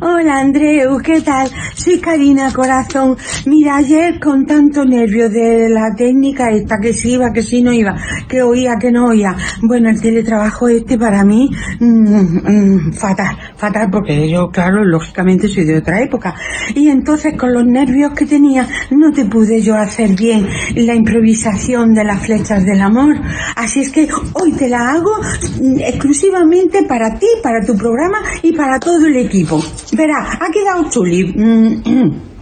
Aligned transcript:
Hola 0.00 0.40
Andreu, 0.40 0.98
¿qué 0.98 1.20
tal? 1.20 1.48
Soy 1.76 2.00
Karina 2.00 2.52
Corazón. 2.52 3.16
Mira, 3.46 3.76
ayer 3.76 4.18
con 4.18 4.44
tanto 4.44 4.84
nervio 4.84 5.30
de 5.30 5.68
la 5.68 5.94
técnica 5.94 6.50
esta, 6.50 6.78
que 6.80 6.92
si 6.92 7.12
iba, 7.12 7.32
que 7.32 7.44
si 7.44 7.62
no 7.62 7.72
iba, 7.72 7.94
que 8.28 8.42
oía, 8.42 8.76
que 8.76 8.90
no 8.90 9.06
oía. 9.06 9.36
Bueno, 9.62 9.88
el 9.88 10.00
teletrabajo 10.00 10.66
este 10.66 10.98
para 10.98 11.24
mí, 11.24 11.48
mm, 11.78 12.88
mm, 12.88 12.92
fatal, 12.92 13.38
fatal, 13.56 13.88
porque 13.88 14.28
yo, 14.28 14.50
claro, 14.50 14.84
lógicamente 14.84 15.46
soy 15.46 15.64
de 15.64 15.78
otra 15.78 16.00
época. 16.02 16.34
Y 16.74 16.88
entonces 16.88 17.36
con 17.36 17.52
los 17.52 17.64
nervios 17.64 18.14
que 18.14 18.26
tenía, 18.26 18.66
no 18.90 19.12
te 19.12 19.26
pude 19.26 19.62
yo 19.62 19.76
hacer 19.76 20.16
bien 20.16 20.48
la 20.74 20.96
improvisación 20.96 21.94
de 21.94 22.02
las 22.02 22.20
flechas 22.20 22.64
del 22.64 22.82
amor. 22.82 23.14
Así 23.54 23.82
es 23.82 23.92
que 23.92 24.08
hoy 24.32 24.52
te 24.54 24.68
la 24.68 24.90
hago 24.90 25.12
mm, 25.60 25.78
exclusivamente 25.78 26.82
para 26.82 27.16
ti, 27.16 27.28
para 27.44 27.64
tu 27.64 27.76
programa 27.76 28.18
y 28.42 28.52
para 28.52 28.80
todo 28.80 29.06
el 29.06 29.18
equipo. 29.18 29.62
Verá, 29.92 30.38
ha 30.40 30.50
quedado 30.50 30.88
chuli. 30.90 31.24
Mm. 31.24 32.10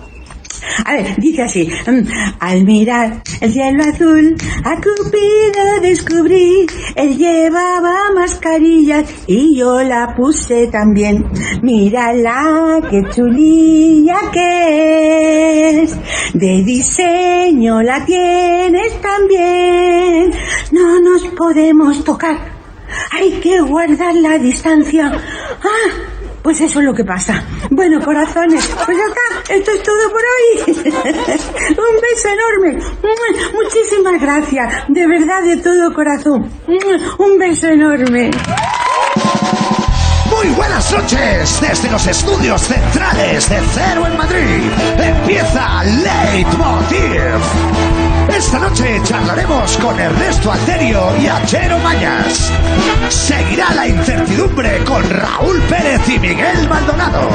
A 0.87 0.93
ver, 0.93 1.17
dice 1.19 1.43
así. 1.43 1.69
mm, 1.87 2.07
Al 2.39 2.65
mirar 2.65 3.23
el 3.41 3.53
cielo 3.53 3.83
azul, 3.83 4.37
a 4.65 4.77
Cupido 4.77 5.81
descubrí. 5.83 6.67
Él 6.95 7.19
llevaba 7.19 8.13
mascarilla 8.15 9.03
y 9.27 9.59
yo 9.59 9.83
la 9.83 10.15
puse 10.17 10.69
también. 10.69 11.27
Mírala, 11.63 12.81
qué 12.89 13.03
chulilla 13.13 14.17
que 14.33 15.83
es. 15.83 15.97
De 16.33 16.63
diseño 16.65 17.83
la 17.83 18.05
tienes 18.05 19.01
también. 19.01 20.33
No 20.71 21.01
nos 21.01 21.27
podemos 21.37 22.05
tocar. 22.05 22.39
Hay 23.11 23.33
que 23.41 23.61
guardar 23.61 24.15
la 24.15 24.39
distancia. 24.39 25.13
Ah, 25.63 25.91
pues 26.43 26.61
eso 26.61 26.81
es 26.81 26.85
lo 26.85 26.93
que 26.95 27.05
pasa. 27.05 27.45
Bueno, 27.71 28.01
corazones, 28.05 28.67
pues 28.85 28.99
ya 28.99 29.05
está. 29.05 29.21
Esto 29.55 29.71
es 29.71 29.83
todo 29.83 30.11
por 30.11 30.21
hoy. 30.21 30.93
Un 31.71 32.01
beso 32.01 32.29
enorme. 32.29 32.79
Muchísimas 33.55 34.21
gracias. 34.21 34.75
De 34.89 35.07
verdad, 35.07 35.43
de 35.43 35.57
todo 35.59 35.95
corazón. 35.95 36.51
Un 37.19 37.39
beso 37.39 37.69
enorme. 37.69 38.31
Muy 40.37 40.49
buenas 40.55 40.93
noches 40.93 41.61
desde 41.61 41.91
los 41.91 42.07
estudios 42.07 42.63
centrales 42.63 43.49
de 43.49 43.61
Cero 43.75 44.07
en 44.07 44.17
Madrid. 44.17 44.71
Empieza 44.99 45.85
Leitmotiv. 45.85 47.92
Esta 48.29 48.59
noche 48.59 49.01
charlaremos 49.05 49.77
con 49.79 49.99
Ernesto 49.99 50.53
Alterio 50.53 51.17
y 51.21 51.27
Achero 51.27 51.79
Mañas. 51.79 52.51
Seguirá 53.09 53.73
la 53.75 53.87
incertidumbre 53.87 54.83
con 54.85 55.09
Raúl 55.09 55.61
Pérez 55.63 56.09
y 56.09 56.19
Miguel 56.19 56.69
Maldonado. 56.69 57.29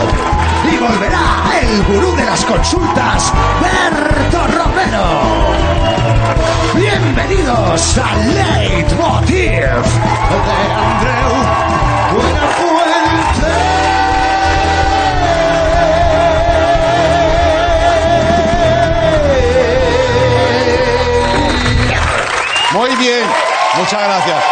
Y 0.71 0.77
volverá 0.77 1.59
el 1.61 1.83
gurú 1.83 2.15
de 2.15 2.25
las 2.25 2.43
consultas, 2.45 3.33
Berto 3.61 4.47
Romero. 4.47 5.57
Bienvenidos 6.75 7.97
a 7.97 8.15
Leitmotiv 8.15 9.35
de 9.35 9.59
Andreu 10.73 11.56
Muchas 23.77 24.03
gracias. 24.03 24.43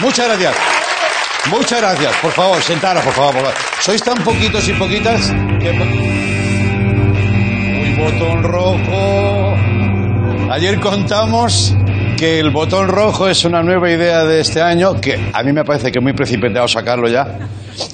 Muchas 0.00 0.28
gracias. 0.28 0.54
Muchas 1.50 1.80
gracias. 1.80 2.16
Por 2.16 2.32
favor, 2.32 2.62
sentaros, 2.62 3.04
por 3.04 3.12
favor. 3.12 3.32
por 3.32 3.42
favor. 3.42 3.54
Sois 3.80 4.02
tan 4.02 4.16
poquitos 4.22 4.68
y 4.68 4.72
poquitas 4.74 5.32
que... 5.60 5.70
Uy, 7.80 7.94
botón 7.96 8.42
rojo. 8.42 9.54
Ayer 10.50 10.80
contamos 10.80 11.74
que 12.18 12.40
el 12.40 12.50
botón 12.50 12.88
rojo 12.88 13.28
es 13.28 13.44
una 13.44 13.62
nueva 13.62 13.90
idea 13.90 14.24
de 14.24 14.40
este 14.40 14.60
año, 14.60 15.00
que 15.00 15.30
a 15.32 15.42
mí 15.42 15.52
me 15.52 15.64
parece 15.64 15.92
que 15.92 16.00
es 16.00 16.02
muy 16.02 16.14
precipitado 16.14 16.66
sacarlo 16.66 17.08
ya, 17.08 17.38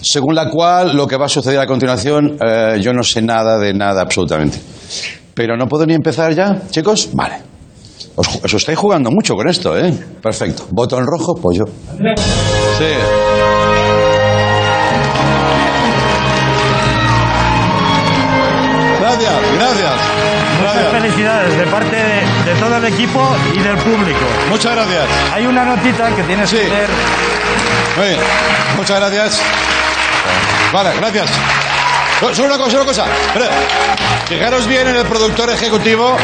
según 0.02 0.34
la 0.34 0.48
cual 0.48 0.96
lo 0.96 1.06
que 1.06 1.16
va 1.16 1.26
a 1.26 1.28
suceder 1.28 1.60
a 1.60 1.66
continuación, 1.66 2.38
eh, 2.40 2.78
yo 2.80 2.92
no 2.92 3.02
sé 3.02 3.20
nada 3.20 3.58
de 3.58 3.74
nada 3.74 4.00
absolutamente. 4.00 4.58
Pero 5.34 5.56
no 5.56 5.66
puedo 5.66 5.84
ni 5.86 5.94
empezar 5.94 6.32
ya, 6.34 6.62
chicos. 6.70 7.10
Vale. 7.12 7.36
Os, 8.16 8.28
os 8.44 8.54
estáis 8.54 8.78
jugando 8.78 9.10
mucho 9.10 9.34
con 9.34 9.48
esto, 9.48 9.76
¿eh? 9.76 9.92
Perfecto. 10.22 10.66
Botón 10.70 11.04
rojo, 11.06 11.34
pollo. 11.34 11.64
Sí. 12.78 12.84
Gracias, 19.00 19.32
gracias. 19.54 19.92
Muchas 20.58 20.74
Gracias. 20.74 20.92
felicidades 21.02 21.58
de 21.58 21.66
parte 21.66 21.96
de, 21.96 22.52
de 22.54 22.60
todo 22.60 22.76
el 22.76 22.84
equipo 22.86 23.36
y 23.54 23.58
del 23.58 23.76
público. 23.76 24.24
Muchas 24.48 24.72
gracias. 24.74 25.04
Hay 25.32 25.46
una 25.46 25.64
notita 25.64 26.14
que 26.14 26.22
tienes 26.22 26.48
Sí. 26.48 26.56
que 26.56 26.68
leer. 26.68 26.88
Muy 27.96 28.06
bien. 28.08 28.20
Muchas 28.76 28.98
gracias. 29.00 29.42
Vale, 30.72 30.90
gracias. 30.96 31.30
Solo 32.20 32.54
una 32.54 32.58
cosa, 32.58 32.76
una 32.76 32.86
cosa. 32.86 33.04
Espera. 33.26 33.50
Fijaros 34.26 34.66
bien 34.66 34.88
en 34.88 34.96
el 34.96 35.06
productor 35.06 35.50
ejecutivo 35.50 36.16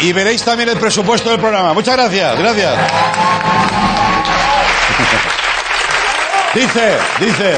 y 0.00 0.12
veréis 0.12 0.42
también 0.44 0.68
el 0.68 0.76
presupuesto 0.76 1.30
del 1.30 1.40
programa. 1.40 1.72
Muchas 1.72 1.96
gracias, 1.96 2.38
gracias. 2.38 2.74
Dice, 6.54 6.96
dice. 7.20 7.54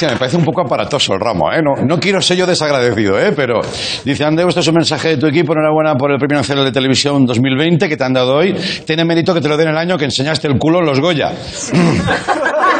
Es 0.00 0.10
me 0.10 0.16
parece 0.16 0.38
un 0.38 0.44
poco 0.44 0.62
aparatoso 0.62 1.12
el 1.12 1.20
ramo, 1.20 1.52
¿eh? 1.52 1.60
No, 1.62 1.84
no 1.84 2.00
quiero 2.00 2.22
ser 2.22 2.38
yo 2.38 2.46
desagradecido, 2.46 3.20
¿eh? 3.20 3.32
Pero 3.36 3.60
dice, 4.02 4.24
Andreu, 4.24 4.48
esto 4.48 4.60
es 4.60 4.68
un 4.68 4.76
mensaje 4.76 5.08
de 5.08 5.16
tu 5.18 5.26
equipo. 5.26 5.52
Enhorabuena 5.52 5.94
por 5.94 6.10
el 6.10 6.18
Premio 6.18 6.38
Nacional 6.38 6.64
de 6.64 6.72
Televisión 6.72 7.26
2020 7.26 7.86
que 7.86 7.96
te 7.98 8.04
han 8.04 8.14
dado 8.14 8.36
hoy. 8.36 8.54
Tiene 8.86 9.04
mérito 9.04 9.34
que 9.34 9.42
te 9.42 9.48
lo 9.48 9.58
den 9.58 9.68
el 9.68 9.76
año 9.76 9.98
que 9.98 10.06
enseñaste 10.06 10.48
el 10.48 10.56
culo 10.56 10.78
en 10.78 10.86
los 10.86 11.00
Goya. 11.00 11.32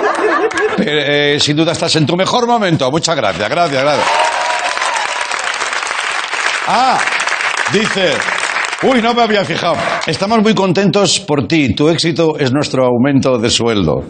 Eh, 0.79 1.39
sin 1.41 1.57
duda 1.57 1.73
estás 1.73 1.95
en 1.97 2.07
tu 2.07 2.17
mejor 2.17 2.47
momento. 2.47 2.91
Muchas 2.91 3.17
gracias, 3.17 3.49
gracias, 3.49 3.83
gracias. 3.83 4.07
Ah, 6.67 6.99
dice. 7.73 8.15
Uy, 8.83 9.03
no 9.03 9.13
me 9.13 9.23
había 9.23 9.45
fijado. 9.45 9.77
Estamos 10.07 10.39
muy 10.41 10.55
contentos 10.55 11.21
por 11.21 11.47
ti. 11.47 11.75
Tu 11.75 11.89
éxito 11.89 12.39
es 12.39 12.53
nuestro 12.53 12.87
aumento 12.87 13.37
de 13.39 13.51
sueldo. 13.51 14.05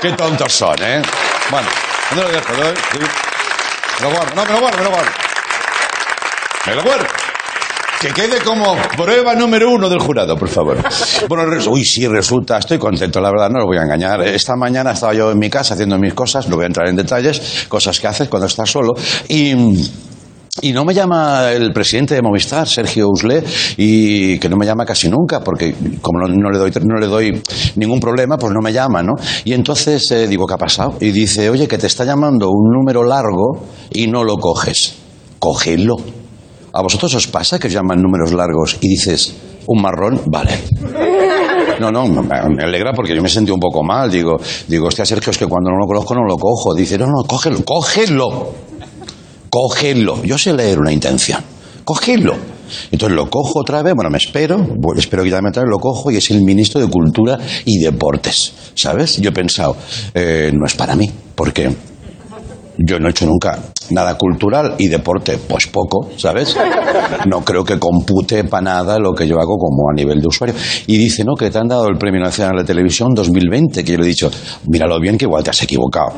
Qué 0.00 0.12
tontos 0.12 0.52
son, 0.52 0.76
¿eh? 0.82 1.02
Bueno, 1.50 1.68
¿dónde 2.10 2.24
lo 2.24 2.30
dejo? 2.30 2.54
Sí. 2.92 2.98
Me 4.02 4.10
lo. 4.10 4.18
No, 4.34 4.44
me 4.44 4.52
lo 4.52 4.60
guardo, 4.60 4.78
me 4.78 4.84
lo 4.84 4.90
guardo. 4.90 5.10
Me 6.66 6.74
lo 6.74 6.82
guardo. 6.82 7.27
Que 8.00 8.08
quede 8.10 8.38
como 8.44 8.76
prueba 8.96 9.34
número 9.34 9.72
uno 9.72 9.88
del 9.88 9.98
jurado, 9.98 10.36
por 10.36 10.48
favor. 10.48 10.78
Bueno, 11.28 11.44
uy, 11.68 11.84
sí, 11.84 12.06
resulta, 12.06 12.58
estoy 12.58 12.78
contento, 12.78 13.20
la 13.20 13.28
verdad, 13.28 13.50
no 13.50 13.58
lo 13.58 13.66
voy 13.66 13.76
a 13.76 13.82
engañar. 13.82 14.22
Esta 14.22 14.54
mañana 14.54 14.92
estaba 14.92 15.14
yo 15.14 15.32
en 15.32 15.38
mi 15.38 15.50
casa 15.50 15.74
haciendo 15.74 15.98
mis 15.98 16.14
cosas, 16.14 16.48
no 16.48 16.54
voy 16.54 16.62
a 16.64 16.66
entrar 16.68 16.86
en 16.86 16.94
detalles, 16.94 17.66
cosas 17.68 17.98
que 17.98 18.06
haces 18.06 18.28
cuando 18.28 18.46
estás 18.46 18.70
solo, 18.70 18.94
y... 19.28 19.54
Y 20.60 20.72
no 20.72 20.84
me 20.84 20.92
llama 20.92 21.52
el 21.52 21.72
presidente 21.72 22.16
de 22.16 22.22
Movistar, 22.22 22.66
Sergio 22.66 23.08
Usle, 23.08 23.44
y 23.76 24.40
que 24.40 24.48
no 24.48 24.56
me 24.56 24.66
llama 24.66 24.84
casi 24.84 25.08
nunca, 25.08 25.38
porque 25.38 25.72
como 26.02 26.18
no, 26.18 26.26
no 26.26 26.50
le, 26.50 26.58
doy, 26.58 26.72
no 26.84 26.98
le 26.98 27.06
doy 27.06 27.40
ningún 27.76 28.00
problema, 28.00 28.36
pues 28.36 28.52
no 28.52 28.60
me 28.60 28.72
llama, 28.72 29.00
¿no? 29.04 29.12
Y 29.44 29.52
entonces 29.52 30.10
eh, 30.10 30.26
digo, 30.26 30.48
¿qué 30.48 30.54
ha 30.54 30.58
pasado? 30.58 30.96
Y 30.98 31.12
dice, 31.12 31.48
oye, 31.48 31.68
que 31.68 31.78
te 31.78 31.86
está 31.86 32.04
llamando 32.04 32.50
un 32.50 32.72
número 32.72 33.04
largo 33.04 33.68
y 33.92 34.08
no 34.08 34.24
lo 34.24 34.36
coges. 34.38 34.96
Cógelo. 35.38 35.94
¿A 36.78 36.80
vosotros 36.80 37.12
os 37.16 37.26
pasa 37.26 37.58
que 37.58 37.66
os 37.66 37.72
llaman 37.72 37.98
números 37.98 38.30
largos 38.32 38.78
y 38.80 38.86
dices, 38.86 39.34
un 39.66 39.82
marrón? 39.82 40.22
Vale. 40.30 40.54
No, 41.80 41.90
no, 41.90 42.06
me 42.06 42.62
alegra 42.62 42.92
porque 42.92 43.16
yo 43.16 43.20
me 43.20 43.28
sentí 43.28 43.50
un 43.50 43.58
poco 43.58 43.82
mal. 43.82 44.08
Digo, 44.08 44.36
digo, 44.68 44.86
hostia, 44.86 45.04
Sergio, 45.04 45.32
es 45.32 45.38
que 45.38 45.46
cuando 45.46 45.70
no 45.70 45.76
lo 45.76 45.86
conozco 45.88 46.14
no 46.14 46.24
lo 46.24 46.36
cojo. 46.36 46.74
Dice, 46.74 46.96
no, 46.96 47.06
no, 47.06 47.24
cógelo, 47.26 47.64
cógelo. 47.64 48.52
Cógelo. 49.50 50.22
Yo 50.22 50.38
sé 50.38 50.52
leer 50.52 50.78
una 50.78 50.92
intención. 50.92 51.42
Cógelo. 51.84 52.36
Entonces 52.92 53.16
lo 53.16 53.28
cojo 53.28 53.58
otra 53.58 53.82
vez, 53.82 53.94
bueno, 53.94 54.10
me 54.10 54.18
espero, 54.18 54.58
bueno, 54.58 55.00
espero 55.00 55.24
que 55.24 55.30
ya 55.30 55.42
me 55.42 55.50
traiga, 55.50 55.70
lo 55.70 55.78
cojo 55.78 56.12
y 56.12 56.16
es 56.16 56.30
el 56.30 56.42
ministro 56.42 56.80
de 56.80 56.86
Cultura 56.86 57.38
y 57.64 57.78
Deportes. 57.78 58.52
¿Sabes? 58.74 59.16
Yo 59.16 59.30
he 59.30 59.32
pensado, 59.32 59.76
eh, 60.14 60.52
no 60.54 60.64
es 60.64 60.74
para 60.74 60.94
mí, 60.94 61.10
porque 61.34 61.74
yo 62.78 62.98
no 62.98 63.08
he 63.08 63.10
hecho 63.10 63.26
nunca 63.26 63.58
nada 63.90 64.16
cultural 64.16 64.74
y 64.78 64.88
deporte, 64.88 65.38
pues 65.48 65.66
poco, 65.66 66.08
¿sabes? 66.16 66.56
No 67.26 67.44
creo 67.44 67.64
que 67.64 67.78
compute 67.78 68.44
para 68.44 68.62
nada 68.62 68.98
lo 68.98 69.14
que 69.14 69.26
yo 69.26 69.36
hago 69.40 69.56
como 69.56 69.90
a 69.90 69.94
nivel 69.94 70.20
de 70.20 70.28
usuario. 70.28 70.54
Y 70.86 70.96
dice, 70.96 71.24
no, 71.24 71.34
que 71.34 71.50
te 71.50 71.58
han 71.58 71.68
dado 71.68 71.88
el 71.88 71.98
Premio 71.98 72.20
Nacional 72.20 72.56
de 72.58 72.64
Televisión 72.64 73.14
2020, 73.14 73.82
que 73.82 73.92
yo 73.92 73.98
le 73.98 74.04
he 74.04 74.08
dicho, 74.08 74.30
míralo 74.66 75.00
bien 75.00 75.18
que 75.18 75.24
igual 75.24 75.42
te 75.42 75.50
has 75.50 75.62
equivocado. 75.62 76.12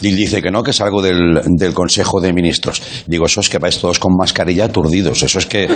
Y 0.00 0.12
dice 0.12 0.42
que 0.42 0.50
no, 0.50 0.62
que 0.62 0.70
es 0.70 0.80
algo 0.80 1.00
del, 1.00 1.40
del 1.46 1.72
Consejo 1.72 2.20
de 2.20 2.32
Ministros. 2.32 2.82
Digo, 3.06 3.24
eso 3.24 3.40
es 3.40 3.48
que 3.48 3.58
vais 3.58 3.78
todos 3.78 3.98
con 3.98 4.14
mascarilla 4.14 4.66
aturdidos. 4.66 5.22
Eso 5.22 5.38
es 5.38 5.46
que 5.46 5.66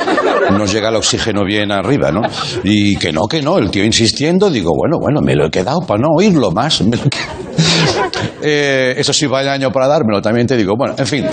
nos 0.52 0.70
llega 0.70 0.90
el 0.90 0.96
oxígeno 0.96 1.44
bien 1.44 1.72
arriba, 1.72 2.12
¿no? 2.12 2.20
Y 2.62 2.96
que 2.96 3.10
no, 3.10 3.26
que 3.26 3.40
no. 3.40 3.58
El 3.58 3.70
tío 3.70 3.84
insistiendo, 3.84 4.50
digo, 4.50 4.72
bueno, 4.76 4.98
bueno, 5.00 5.22
me 5.22 5.34
lo 5.34 5.46
he 5.46 5.50
quedado 5.50 5.80
para 5.80 6.02
no 6.02 6.08
oírlo 6.14 6.50
más. 6.50 6.82
Me 6.82 6.96
lo 6.96 7.04
he. 7.04 7.08
Eh, 8.42 8.94
eso 8.96 9.12
sí, 9.12 9.26
vaya 9.26 9.52
año 9.52 9.70
para 9.70 9.86
dármelo, 9.86 10.20
también 10.22 10.46
te 10.46 10.56
digo. 10.56 10.74
Bueno, 10.76 10.94
en 10.96 11.06
fin, 11.06 11.26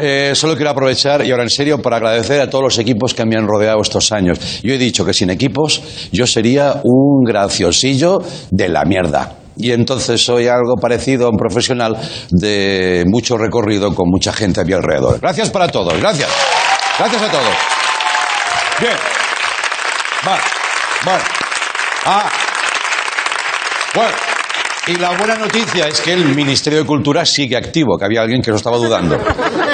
eh, 0.00 0.32
solo 0.34 0.54
quiero 0.54 0.70
aprovechar 0.70 1.24
y 1.24 1.30
ahora 1.30 1.44
en 1.44 1.50
serio 1.50 1.80
para 1.80 1.96
agradecer 1.96 2.40
a 2.40 2.50
todos 2.50 2.64
los 2.64 2.78
equipos 2.78 3.14
que 3.14 3.24
me 3.24 3.36
han 3.36 3.46
rodeado 3.46 3.80
estos 3.80 4.12
años. 4.12 4.38
Yo 4.62 4.74
he 4.74 4.78
dicho 4.78 5.04
que 5.04 5.12
sin 5.12 5.30
equipos 5.30 6.08
yo 6.12 6.26
sería 6.26 6.80
un 6.84 7.24
graciosillo 7.24 8.22
de 8.50 8.68
la 8.68 8.84
mierda. 8.84 9.32
Y 9.58 9.72
entonces 9.72 10.22
soy 10.22 10.48
algo 10.48 10.76
parecido 10.80 11.26
a 11.26 11.30
un 11.30 11.36
profesional 11.36 11.96
de 12.30 13.04
mucho 13.06 13.38
recorrido 13.38 13.94
con 13.94 14.10
mucha 14.10 14.32
gente 14.32 14.60
a 14.60 14.64
mi 14.64 14.74
alrededor. 14.74 15.18
Gracias 15.20 15.50
para 15.50 15.68
todos, 15.68 15.98
gracias. 15.98 16.28
Gracias 16.98 17.22
a 17.22 17.30
todos. 17.30 17.54
Bien. 18.80 18.96
Va, 20.26 20.38
va. 21.06 21.18
Ah. 22.04 22.30
Bueno. 23.94 24.35
Y 24.88 24.94
la 25.00 25.18
buena 25.18 25.34
noticia 25.34 25.88
es 25.88 26.00
que 26.00 26.12
el 26.12 26.24
Ministerio 26.34 26.78
de 26.78 26.86
Cultura 26.86 27.24
sigue 27.26 27.56
activo, 27.56 27.98
que 27.98 28.04
había 28.04 28.22
alguien 28.22 28.40
que 28.40 28.50
lo 28.52 28.56
estaba 28.56 28.76
dudando. 28.76 29.18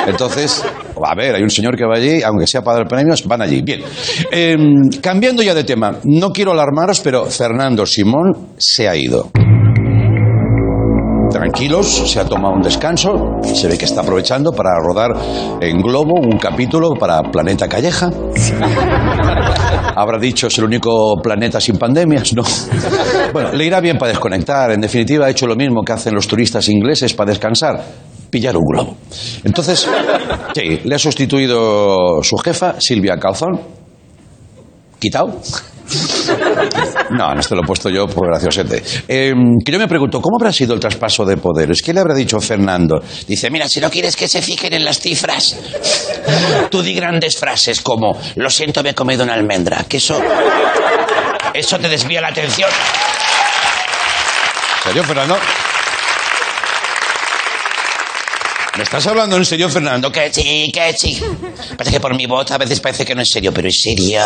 Entonces, 0.06 0.64
a 1.04 1.14
ver, 1.14 1.34
hay 1.34 1.42
un 1.42 1.50
señor 1.50 1.76
que 1.76 1.84
va 1.84 1.96
allí, 1.96 2.22
aunque 2.22 2.46
sea 2.46 2.62
para 2.62 2.78
dar 2.78 2.88
premios, 2.88 3.26
van 3.26 3.42
allí. 3.42 3.60
Bien. 3.60 3.82
Eh, 4.30 4.56
cambiando 5.02 5.42
ya 5.42 5.52
de 5.54 5.64
tema, 5.64 5.98
no 6.04 6.30
quiero 6.30 6.52
alarmaros, 6.52 7.00
pero 7.00 7.26
Fernando 7.26 7.84
Simón 7.84 8.54
se 8.56 8.88
ha 8.88 8.96
ido. 8.96 9.30
Tranquilos, 11.42 12.08
se 12.08 12.20
ha 12.20 12.24
tomado 12.24 12.54
un 12.54 12.62
descanso, 12.62 13.40
se 13.42 13.66
ve 13.66 13.76
que 13.76 13.84
está 13.84 14.02
aprovechando 14.02 14.52
para 14.52 14.78
rodar 14.78 15.10
en 15.60 15.82
Globo 15.82 16.12
un 16.14 16.38
capítulo 16.38 16.94
para 16.94 17.20
Planeta 17.20 17.68
Calleja. 17.68 18.12
Habrá 19.96 20.20
dicho 20.20 20.46
es 20.46 20.58
el 20.58 20.66
único 20.66 21.16
planeta 21.20 21.60
sin 21.60 21.78
pandemias, 21.78 22.32
¿no? 22.32 22.44
Bueno, 23.32 23.50
le 23.54 23.64
irá 23.64 23.80
bien 23.80 23.98
para 23.98 24.10
desconectar. 24.10 24.70
En 24.70 24.80
definitiva, 24.80 25.26
ha 25.26 25.30
hecho 25.30 25.48
lo 25.48 25.56
mismo 25.56 25.82
que 25.82 25.92
hacen 25.92 26.14
los 26.14 26.28
turistas 26.28 26.68
ingleses 26.68 27.12
para 27.12 27.30
descansar. 27.30 27.82
Pillar 28.30 28.56
un 28.56 28.64
globo. 28.64 28.96
Entonces, 29.42 29.88
sí, 30.54 30.80
le 30.84 30.94
ha 30.94 30.98
sustituido 30.98 32.22
su 32.22 32.36
jefa, 32.36 32.76
Silvia 32.78 33.16
Calzón. 33.18 33.58
¿Quitado? 35.00 35.40
No, 37.10 37.34
no 37.34 37.40
esto 37.40 37.54
lo 37.54 37.62
he 37.62 37.66
puesto 37.66 37.90
yo 37.90 38.06
por 38.06 38.28
graciosete. 38.28 38.82
Eh, 39.08 39.32
que 39.64 39.72
yo 39.72 39.78
me 39.78 39.88
pregunto, 39.88 40.20
¿cómo 40.20 40.36
habrá 40.38 40.52
sido 40.52 40.74
el 40.74 40.80
traspaso 40.80 41.24
de 41.24 41.36
poderes? 41.36 41.82
¿Qué 41.82 41.92
le 41.92 42.00
habrá 42.00 42.14
dicho 42.14 42.40
Fernando? 42.40 43.02
Dice, 43.26 43.50
mira, 43.50 43.68
si 43.68 43.80
no 43.80 43.90
quieres 43.90 44.16
que 44.16 44.28
se 44.28 44.42
fijen 44.42 44.72
en 44.72 44.84
las 44.84 44.98
cifras, 44.98 45.56
tú 46.70 46.82
di 46.82 46.94
grandes 46.94 47.36
frases 47.36 47.80
como, 47.80 48.18
lo 48.36 48.50
siento, 48.50 48.82
me 48.82 48.90
he 48.90 48.94
comido 48.94 49.24
una 49.24 49.34
almendra, 49.34 49.84
que 49.88 49.98
eso, 49.98 50.20
eso 51.54 51.78
te 51.78 51.88
desvía 51.88 52.20
la 52.20 52.28
atención. 52.28 52.70
¿En 54.78 54.82
serio, 54.82 55.04
Fernando? 55.04 55.36
¿Me 58.74 58.84
estás 58.84 59.06
hablando 59.06 59.36
en 59.36 59.44
serio, 59.44 59.68
Fernando? 59.68 60.10
Que 60.10 60.32
sí, 60.32 60.70
que 60.72 60.94
sí. 60.96 61.20
Parece 61.76 61.96
que 61.96 62.00
por 62.00 62.16
mi 62.16 62.24
voz 62.24 62.50
a 62.52 62.58
veces 62.58 62.80
parece 62.80 63.04
que 63.04 63.14
no 63.14 63.20
es 63.20 63.28
serio, 63.28 63.52
pero 63.52 63.68
es 63.68 63.82
serio. 63.82 64.20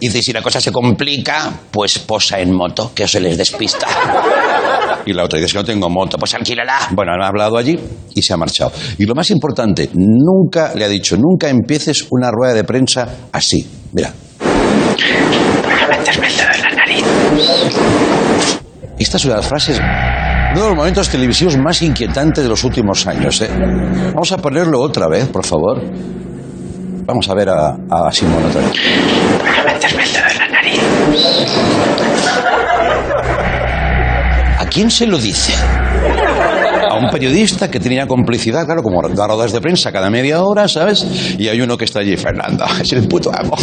Dice, 0.00 0.22
si 0.22 0.32
la 0.32 0.40
cosa 0.40 0.58
se 0.58 0.72
complica, 0.72 1.52
pues 1.70 1.98
posa 1.98 2.40
en 2.40 2.54
moto, 2.54 2.92
que 2.94 3.04
os 3.04 3.10
se 3.10 3.20
les 3.20 3.36
despista. 3.36 3.86
Y 5.04 5.12
la 5.12 5.24
otra 5.24 5.38
dice, 5.38 5.52
que 5.52 5.58
no 5.58 5.64
tengo 5.64 5.90
moto. 5.90 6.16
Pues 6.16 6.34
alquílala. 6.34 6.88
Bueno, 6.92 7.12
ha 7.12 7.28
hablado 7.28 7.58
allí 7.58 7.78
y 8.14 8.22
se 8.22 8.32
ha 8.32 8.38
marchado. 8.38 8.72
Y 8.96 9.04
lo 9.04 9.14
más 9.14 9.30
importante, 9.30 9.90
nunca, 9.92 10.72
le 10.74 10.86
ha 10.86 10.88
dicho, 10.88 11.16
nunca 11.18 11.50
empieces 11.50 12.06
una 12.10 12.30
rueda 12.30 12.54
de 12.54 12.64
prensa 12.64 13.06
así. 13.32 13.68
Mira, 13.92 14.14
Para 15.62 15.88
meterme 15.88 16.28
el 16.28 16.36
dedo 16.36 16.52
en 16.54 16.62
la 16.62 16.70
nariz. 16.70 17.04
Esta 18.98 19.18
es 19.18 19.24
una 19.26 19.34
de 19.34 19.40
las 19.40 19.48
frases, 19.48 19.78
uno 20.56 20.64
de 20.64 20.70
los 20.70 20.78
momentos 20.78 21.10
televisivos 21.10 21.58
más 21.58 21.82
inquietantes 21.82 22.42
de 22.42 22.48
los 22.48 22.64
últimos 22.64 23.06
años. 23.06 23.42
¿eh? 23.42 23.50
Vamos 24.14 24.32
a 24.32 24.38
ponerlo 24.38 24.80
otra 24.80 25.06
vez, 25.06 25.28
por 25.28 25.44
favor. 25.44 25.82
Vamos 27.04 27.28
a 27.28 27.34
ver 27.34 27.50
a, 27.50 27.76
a 27.90 28.10
Simón 28.10 28.42
otra 28.42 28.62
vez. 28.62 28.72
Para 29.38 29.74
meterme 29.74 30.02
el 30.02 30.12
dedo 30.12 30.24
en 30.30 30.38
la 30.38 30.48
nariz. 30.48 30.80
¿A 34.58 34.66
quién 34.66 34.90
se 34.90 35.06
lo 35.06 35.18
dice? 35.18 35.52
A 36.90 36.94
un 36.94 37.10
periodista 37.10 37.70
que 37.70 37.78
tenía 37.78 38.06
complicidad, 38.06 38.64
claro, 38.64 38.82
como 38.82 39.06
da 39.10 39.26
rodas 39.26 39.52
de 39.52 39.60
prensa 39.60 39.92
cada 39.92 40.08
media 40.08 40.42
hora, 40.42 40.68
¿sabes? 40.68 41.36
Y 41.38 41.48
hay 41.48 41.60
uno 41.60 41.76
que 41.76 41.84
está 41.84 42.00
allí, 42.00 42.16
Fernando, 42.16 42.64
es 42.80 42.90
el 42.94 43.06
puto 43.06 43.30
amo. 43.30 43.56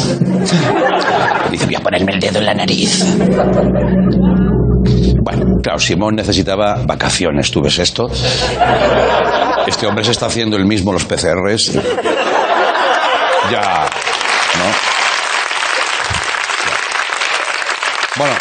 Dice, 1.50 1.66
voy 1.66 1.76
a 1.76 1.80
ponerme 1.80 2.14
el 2.14 2.20
dedo 2.20 2.38
en 2.38 2.46
la 2.46 2.54
nariz. 2.54 3.04
Bueno, 5.24 5.62
claro, 5.64 5.80
Simón 5.80 6.16
necesitaba 6.18 6.82
vacaciones, 6.86 7.50
¿tú 7.50 7.62
ves 7.62 7.80
esto? 7.80 8.08
Este 9.66 9.88
hombre 9.88 10.04
se 10.04 10.12
está 10.12 10.26
haciendo 10.26 10.58
el 10.58 10.66
mismo 10.66 10.92
los 10.92 11.06
PCRs. 11.06 11.72
Ya, 13.50 13.86
¿no? 14.58 14.66
Bueno. 18.18 18.36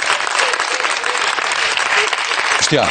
Hostia, 2.58 2.82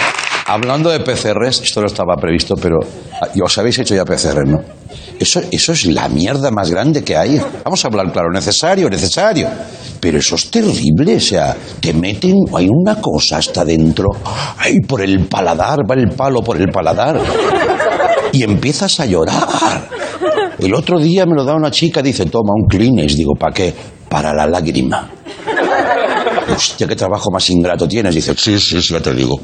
hablando 0.52 0.90
de 0.90 1.00
PCRs, 1.00 1.62
esto 1.62 1.82
no 1.82 1.88
estaba 1.88 2.16
previsto, 2.16 2.56
pero 2.56 2.80
ah, 3.22 3.28
os 3.42 3.58
habéis 3.58 3.80
hecho 3.80 3.96
ya 3.96 4.04
PCR, 4.04 4.46
¿no? 4.46 4.60
Eso, 5.20 5.42
eso 5.50 5.72
es 5.72 5.86
la 5.86 6.10
mierda 6.10 6.52
más 6.52 6.70
grande 6.70 7.04
que 7.04 7.16
hay. 7.16 7.40
Vamos 7.64 7.86
a 7.86 7.88
hablar 7.88 8.12
claro, 8.12 8.30
necesario, 8.32 8.90
necesario. 8.90 9.48
Pero 10.00 10.18
eso 10.18 10.36
es 10.36 10.50
terrible, 10.50 11.16
o 11.16 11.20
sea, 11.20 11.56
te 11.80 11.94
meten, 11.94 12.36
hay 12.56 12.68
una 12.70 12.96
cosa 12.96 13.38
hasta 13.38 13.64
dentro, 13.64 14.10
ay, 14.58 14.80
por 14.82 15.02
el 15.02 15.28
paladar, 15.28 15.80
va 15.90 15.94
el 15.96 16.10
palo 16.10 16.42
por 16.42 16.60
el 16.60 16.70
paladar, 16.70 17.22
y 18.32 18.42
empiezas 18.42 19.00
a 19.00 19.06
llorar. 19.06 19.88
El 20.58 20.74
otro 20.74 21.00
día 21.00 21.28
me 21.28 21.36
lo 21.36 21.44
da 21.44 21.54
una 21.54 21.70
chica, 21.70 22.02
dice, 22.02 22.26
toma 22.26 22.54
un 22.56 22.68
Kleenex, 22.68 23.16
digo, 23.16 23.34
¿para 23.40 23.54
qué? 23.54 23.74
Para 24.10 24.34
la 24.34 24.48
lágrima. 24.48 25.08
Hostia, 26.50 26.88
qué 26.88 26.96
trabajo 26.96 27.30
más 27.32 27.50
ingrato 27.50 27.88
tienes. 27.88 28.16
Dice, 28.16 28.34
sí, 28.38 28.60
sí, 28.60 28.82
sí, 28.82 28.94
ya 28.94 29.00
te 29.00 29.14
digo. 29.14 29.40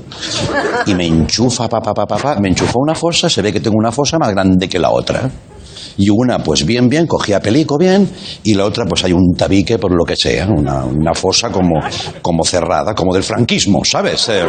Y 0.85 0.95
me 0.95 1.05
enchufa, 1.05 1.67
pa, 1.69 1.79
pa, 1.81 1.93
pa, 1.93 2.05
pa. 2.05 2.35
Me 2.39 2.49
enchufa 2.49 2.73
una 2.75 2.95
fosa, 2.95 3.29
se 3.29 3.41
ve 3.41 3.53
que 3.53 3.59
tengo 3.59 3.77
una 3.77 3.91
fosa 3.91 4.17
más 4.17 4.31
grande 4.31 4.67
que 4.67 4.79
la 4.79 4.89
otra. 4.91 5.29
Y 5.99 6.09
una, 6.09 6.39
pues 6.39 6.63
bien, 6.65 6.89
bien, 6.89 7.07
cogía 7.07 7.39
pelico 7.39 7.77
bien, 7.77 8.07
y 8.43 8.53
la 8.53 8.65
otra, 8.65 8.85
pues 8.85 9.03
hay 9.03 9.13
un 9.13 9.33
tabique 9.35 9.79
por 9.79 9.91
lo 9.91 10.05
que 10.05 10.15
sea, 10.15 10.45
una, 10.47 10.85
una 10.85 11.13
fosa 11.15 11.49
como, 11.51 11.79
como 12.21 12.43
cerrada, 12.43 12.93
como 12.93 13.13
del 13.15 13.23
franquismo, 13.23 13.83
¿sabes? 13.83 14.29
Eh, 14.29 14.43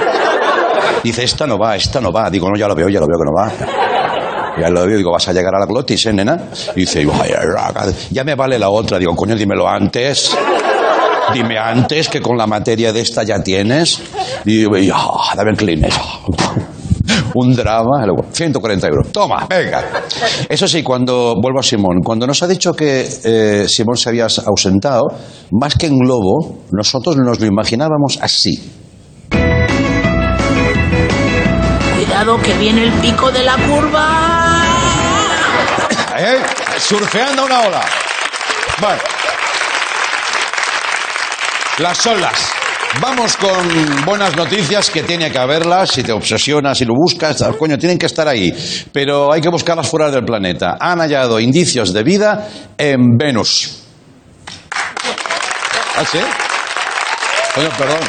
dice, 1.03 1.25
esta 1.25 1.47
no 1.47 1.57
va, 1.59 1.75
esta 1.77 2.01
no 2.03 2.13
va. 2.13 2.29
Digo, 2.29 2.49
no, 2.51 2.59
ya 2.59 2.69
lo 2.69 2.75
veo, 2.75 2.89
ya 2.91 3.01
lo 3.01 3.07
veo 3.07 3.19
que 3.19 3.25
no 3.25 3.35
va. 3.35 4.61
Ya 4.61 4.69
lo 4.69 4.87
veo, 4.87 4.97
digo, 4.99 5.11
vas 5.13 5.27
a 5.29 5.33
llegar 5.33 5.55
a 5.55 5.61
la 5.61 5.67
glotis, 5.67 6.05
¿eh, 6.07 6.13
nena? 6.13 6.37
Y 6.75 6.81
dice, 6.81 7.01
"Ay, 7.01 7.31
ay, 7.39 7.95
ya 8.11 8.25
me 8.25 8.35
vale 8.35 8.59
la 8.59 8.69
otra. 8.71 8.99
Digo, 8.99 9.15
coño, 9.15 9.37
dímelo 9.37 9.69
antes. 9.69 10.37
Dime 11.33 11.59
antes 11.59 12.09
que 12.09 12.21
con 12.21 12.37
la 12.37 12.47
materia 12.47 12.93
de 12.93 13.01
esta 13.01 13.23
ya 13.23 13.43
tienes. 13.43 14.01
Y 14.45 14.63
yo, 14.63 14.77
y, 14.77 14.91
ah, 14.93 15.35
dame 15.37 15.51
el. 15.51 15.87
Un 17.35 17.55
drama. 17.55 18.07
Luego, 18.07 18.25
140 18.33 18.87
euros. 18.87 19.13
Toma, 19.13 19.47
venga. 19.49 19.85
Eso 20.49 20.67
sí, 20.67 20.83
cuando 20.83 21.35
vuelvo 21.41 21.61
a 21.61 21.63
Simón, 21.63 22.01
cuando 22.03 22.27
nos 22.27 22.43
ha 22.43 22.47
dicho 22.47 22.75
que 22.75 23.09
eh, 23.25 23.69
Simón 23.69 23.97
se 23.97 24.09
había 24.09 24.27
ausentado, 24.47 25.05
más 25.53 25.75
que 25.75 25.87
en 25.87 25.99
globo, 25.99 26.65
nosotros 26.73 27.17
nos 27.17 27.41
lo 27.41 27.47
imaginábamos 27.47 28.19
así. 28.21 28.73
Cuidado 31.97 32.41
que 32.43 32.55
viene 32.59 32.85
el 32.85 32.93
pico 32.95 33.31
de 33.31 33.45
la 33.45 33.57
curva. 33.57 34.63
¿Eh? 36.19 36.39
Surfeando 36.79 37.45
una 37.45 37.61
ola. 37.61 37.85
Las 41.79 42.05
olas. 42.09 42.51
Vamos 43.01 43.37
con 43.37 44.05
buenas 44.05 44.35
noticias 44.37 44.91
que 44.91 45.05
tiene 45.05 45.31
que 45.31 45.39
haberlas. 45.39 45.91
Si 45.91 46.03
te 46.03 46.11
obsesionas 46.11 46.81
y 46.81 46.85
lo 46.85 46.95
buscas, 46.95 47.41
coño, 47.57 47.79
tienen 47.79 47.97
que 47.97 48.07
estar 48.07 48.27
ahí. 48.27 48.53
Pero 48.93 49.33
hay 49.33 49.41
que 49.41 49.49
buscarlas 49.49 49.87
fuera 49.87 50.11
del 50.11 50.25
planeta. 50.25 50.77
Han 50.81 50.99
hallado 50.99 51.39
indicios 51.39 51.93
de 51.93 52.03
vida 52.03 52.49
en 52.77 53.17
Venus. 53.17 53.85
¿Ah, 55.97 56.05
sí? 56.11 56.19
Coño, 57.55 57.69
perdón. 57.79 58.01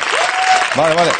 Vale, 0.76 0.96
vale. 0.96 1.12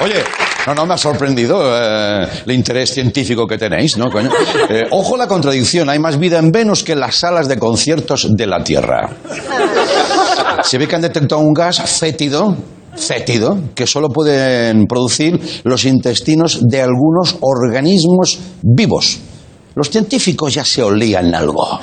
Oye, 0.00 0.24
no, 0.66 0.74
no, 0.74 0.86
me 0.86 0.94
ha 0.94 0.98
sorprendido 0.98 1.60
eh, 1.74 2.26
el 2.46 2.52
interés 2.52 2.92
científico 2.92 3.46
que 3.46 3.58
tenéis, 3.58 3.98
¿no, 3.98 4.10
coño? 4.10 4.30
Eh, 4.68 4.86
ojo 4.90 5.16
la 5.16 5.28
contradicción, 5.28 5.88
hay 5.88 5.98
más 5.98 6.18
vida 6.18 6.38
en 6.38 6.50
Venus 6.50 6.82
que 6.82 6.92
en 6.92 7.00
las 7.00 7.16
salas 7.16 7.48
de 7.48 7.58
conciertos 7.58 8.26
de 8.34 8.46
la 8.46 8.64
Tierra. 8.64 9.08
Se 10.66 10.78
ve 10.78 10.88
que 10.88 10.96
han 10.96 11.02
detectado 11.02 11.40
un 11.40 11.54
gas 11.54 11.80
fétido 11.80 12.56
fétido 12.96 13.58
que 13.74 13.86
solo 13.86 14.08
pueden 14.08 14.86
producir 14.86 15.38
los 15.64 15.84
intestinos 15.84 16.60
de 16.62 16.82
algunos 16.82 17.36
organismos 17.40 18.38
vivos. 18.62 19.18
Los 19.74 19.90
científicos 19.90 20.54
ya 20.54 20.64
se 20.64 20.82
olían 20.82 21.34
algo. 21.34 21.78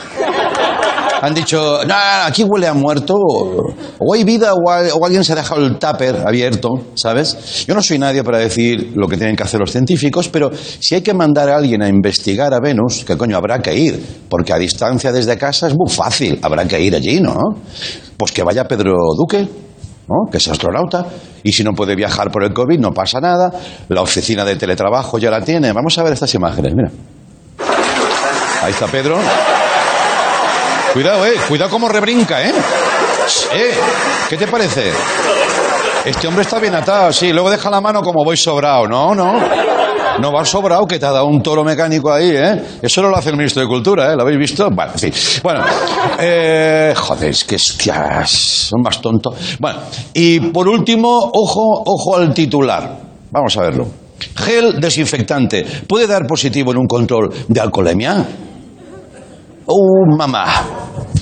Han 1.25 1.33
dicho, 1.33 1.85
no, 1.87 1.95
aquí 2.25 2.43
huele 2.43 2.67
a 2.67 2.73
muerto, 2.73 3.15
o 3.15 4.13
hay 4.13 4.25
vida, 4.25 4.53
o, 4.53 4.57
o 4.57 5.05
alguien 5.05 5.23
se 5.23 5.31
ha 5.31 5.37
dejado 5.37 5.65
el 5.65 5.79
tupper 5.79 6.17
abierto, 6.27 6.67
¿sabes? 6.95 7.65
Yo 7.65 7.73
no 7.73 7.81
soy 7.81 7.97
nadie 7.97 8.25
para 8.25 8.39
decir 8.39 8.91
lo 8.93 9.07
que 9.07 9.15
tienen 9.15 9.33
que 9.33 9.43
hacer 9.43 9.61
los 9.61 9.71
científicos, 9.71 10.27
pero 10.27 10.51
si 10.53 10.95
hay 10.95 11.01
que 11.01 11.13
mandar 11.13 11.47
a 11.47 11.55
alguien 11.55 11.81
a 11.81 11.87
investigar 11.87 12.53
a 12.53 12.59
Venus, 12.59 13.05
que 13.05 13.15
coño 13.15 13.37
habrá 13.37 13.59
que 13.59 13.73
ir, 13.73 14.05
porque 14.27 14.51
a 14.51 14.57
distancia 14.57 15.13
desde 15.13 15.37
casa 15.37 15.67
es 15.67 15.75
muy 15.77 15.89
fácil, 15.89 16.39
habrá 16.41 16.67
que 16.67 16.81
ir 16.81 16.93
allí, 16.93 17.21
¿no? 17.21 17.37
Pues 18.17 18.33
que 18.33 18.43
vaya 18.43 18.65
Pedro 18.65 18.93
Duque, 19.17 19.47
¿no? 20.09 20.29
que 20.29 20.39
es 20.39 20.47
astronauta, 20.49 21.05
y 21.41 21.53
si 21.53 21.63
no 21.63 21.71
puede 21.71 21.95
viajar 21.95 22.31
por 22.31 22.43
el 22.43 22.51
COVID 22.51 22.79
no 22.79 22.91
pasa 22.91 23.21
nada, 23.21 23.49
la 23.87 24.01
oficina 24.01 24.43
de 24.43 24.57
teletrabajo 24.57 25.17
ya 25.19 25.31
la 25.31 25.39
tiene. 25.39 25.71
Vamos 25.71 25.97
a 25.97 26.03
ver 26.03 26.11
estas 26.11 26.33
imágenes, 26.35 26.73
mira. 26.75 26.91
Ahí 28.61 28.71
está 28.71 28.87
Pedro. 28.87 29.17
Cuidado, 30.93 31.25
eh, 31.25 31.33
cuidado 31.47 31.71
como 31.71 31.89
rebrinca, 31.89 32.47
eh. 32.47 32.53
Eh, 33.51 33.71
¿qué 34.29 34.37
te 34.37 34.45
parece? 34.47 34.91
Este 36.05 36.27
hombre 36.27 36.43
está 36.43 36.59
bien 36.59 36.75
atado, 36.75 37.11
sí, 37.11 37.33
luego 37.33 37.49
deja 37.49 37.71
la 37.71 37.81
mano 37.81 38.03
como 38.03 38.23
voy 38.23 38.37
sobrado. 38.37 38.87
No, 38.87 39.15
no. 39.15 39.33
No 40.19 40.31
va 40.31 40.45
sobrado, 40.45 40.85
que 40.85 40.99
te 40.99 41.07
ha 41.07 41.11
dado 41.11 41.25
un 41.25 41.41
toro 41.41 41.63
mecánico 41.63 42.13
ahí, 42.13 42.29
¿eh? 42.29 42.63
Eso 42.79 43.01
no 43.01 43.09
lo 43.09 43.17
hace 43.17 43.29
el 43.31 43.37
ministro 43.37 43.63
de 43.63 43.67
Cultura, 43.67 44.13
¿eh? 44.13 44.15
¿Lo 44.15 44.21
habéis 44.21 44.37
visto? 44.37 44.69
Bueno, 44.69 44.91
en. 45.01 45.11
Bueno, 45.41 45.65
eh, 46.19 46.93
joder, 46.95 47.29
es 47.31 47.43
que 47.43 47.57
son 47.57 48.81
más 48.83 49.01
tontos. 49.01 49.35
Bueno, 49.59 49.79
y 50.13 50.39
por 50.51 50.67
último, 50.67 51.31
ojo, 51.33 51.81
ojo 51.87 52.17
al 52.17 52.31
titular. 52.35 52.99
Vamos 53.31 53.57
a 53.57 53.61
verlo. 53.61 53.87
Gel 54.35 54.79
desinfectante. 54.79 55.65
¿Puede 55.87 56.05
dar 56.05 56.27
positivo 56.27 56.71
en 56.71 56.77
un 56.77 56.87
control 56.87 57.33
de 57.47 57.59
alcoholemia? 57.59 58.23
Oh, 59.65 60.05
mamá. 60.17 60.45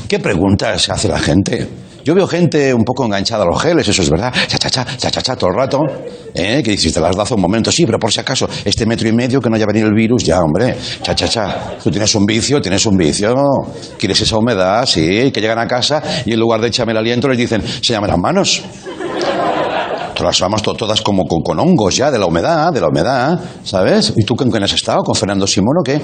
¿Qué 0.08 0.20
preguntas 0.20 0.90
hace 0.90 1.08
la 1.08 1.20
gente? 1.20 1.68
Yo 2.04 2.16
veo 2.16 2.28
gente 2.28 2.74
un 2.74 2.84
poco 2.84 3.06
enganchada 3.06 3.44
a 3.44 3.46
los 3.46 3.62
geles, 3.62 3.88
eso 3.88 4.02
es 4.02 4.10
verdad. 4.10 4.34
Cha, 4.48 4.58
cha, 4.58 4.70
cha, 4.70 4.86
cha, 4.98 5.12
cha, 5.12 5.22
cha, 5.22 5.36
todo 5.36 5.52
el 5.52 5.56
rato. 5.56 5.80
¿Eh? 6.34 6.62
Que 6.64 6.72
dices, 6.72 6.94
te 6.94 7.00
las 7.00 7.16
das 7.16 7.30
un 7.32 7.42
momento. 7.42 7.72
Sí, 7.72 7.86
pero 7.86 8.00
por 8.00 8.12
si 8.12 8.20
acaso, 8.20 8.50
este 8.66 8.88
metro 8.88 9.08
y 9.08 9.12
medio 9.12 9.40
que 9.40 9.50
no 9.50 9.56
haya 9.56 9.68
venido 9.68 9.88
el 9.88 9.94
virus, 9.94 10.24
ya, 10.24 10.40
hombre. 10.40 10.76
Cha, 11.04 11.14
cha, 11.14 11.28
cha. 11.28 11.78
Tú 11.84 11.92
tienes 11.92 12.14
un 12.16 12.26
vicio, 12.26 12.60
tienes 12.60 12.84
un 12.88 12.98
vicio. 12.98 13.36
¿Quieres 14.00 14.20
esa 14.20 14.38
humedad? 14.38 14.86
Sí. 14.88 15.32
Que 15.32 15.40
llegan 15.42 15.60
a 15.60 15.68
casa 15.68 16.02
y 16.26 16.34
en 16.34 16.40
lugar 16.40 16.60
de 16.62 16.70
echarme 16.70 16.94
el 16.94 16.98
aliento 16.98 17.28
les 17.28 17.38
dicen, 17.38 17.62
se 17.62 17.94
llaman 17.94 18.10
las 18.10 18.20
manos. 18.20 18.64
Todas 20.22 20.40
vamos 20.40 20.62
to- 20.62 20.76
todas 20.76 21.02
como 21.02 21.26
con, 21.26 21.42
con 21.42 21.60
hongos 21.60 21.96
ya, 21.98 22.12
de 22.12 22.20
la 22.20 22.28
humedad, 22.28 22.72
de 22.72 22.80
la 22.80 22.90
humedad, 22.90 23.40
¿sabes? 23.64 24.14
¿Y 24.16 24.24
tú 24.24 24.36
con 24.36 24.52
quién 24.52 24.62
has 24.62 24.72
estado? 24.72 25.02
¿Con 25.02 25.16
Fernando 25.16 25.48
Simón 25.48 25.78
o 25.80 25.84
qué? 25.84 26.00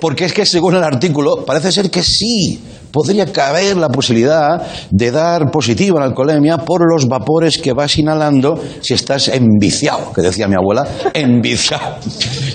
Porque 0.00 0.26
es 0.26 0.32
que 0.32 0.46
según 0.46 0.76
el 0.76 0.84
artículo, 0.84 1.44
parece 1.44 1.72
ser 1.72 1.90
que 1.90 2.04
sí, 2.04 2.62
podría 2.92 3.32
caber 3.32 3.76
la 3.78 3.88
posibilidad 3.88 4.62
de 4.92 5.10
dar 5.10 5.50
positivo 5.50 5.98
la 5.98 6.04
alcoholemia 6.04 6.58
por 6.58 6.82
los 6.88 7.08
vapores 7.08 7.58
que 7.58 7.72
vas 7.72 7.98
inhalando 7.98 8.56
si 8.80 8.94
estás 8.94 9.26
enviciado, 9.26 10.12
que 10.12 10.22
decía 10.22 10.46
mi 10.46 10.54
abuela, 10.54 10.86
enviciado. 11.12 11.96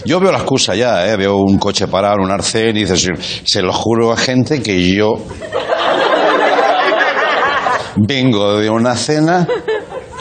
Yo 0.06 0.22
veo 0.22 0.32
la 0.32 0.38
excusa 0.38 0.74
ya, 0.74 1.06
¿eh? 1.06 1.18
veo 1.18 1.36
un 1.36 1.58
coche 1.58 1.88
parado, 1.88 2.24
un 2.24 2.32
arcén, 2.32 2.78
y 2.78 2.86
dices, 2.86 3.10
se 3.44 3.62
lo 3.62 3.74
juro 3.74 4.14
a 4.14 4.16
gente 4.18 4.62
que 4.62 4.96
yo 4.96 5.16
vengo 7.98 8.60
de 8.60 8.70
una 8.70 8.96
cena 8.96 9.48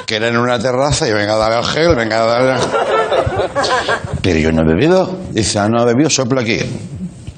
que 0.06 0.16
era 0.16 0.28
en 0.28 0.36
una 0.36 0.58
terraza 0.58 1.08
y 1.08 1.12
venga 1.12 1.34
a 1.34 1.36
darle 1.36 1.56
al 1.56 1.64
gel, 1.64 1.96
venga 1.96 2.22
a 2.22 2.26
darle 2.26 2.52
al 2.52 2.60
Pero 4.22 4.38
yo 4.38 4.52
no 4.52 4.62
he 4.62 4.74
bebido. 4.74 5.18
Dice, 5.30 5.58
ah, 5.58 5.68
no 5.68 5.80
ha 5.80 5.84
bebido, 5.84 6.08
soplo 6.08 6.40
aquí. 6.40 6.58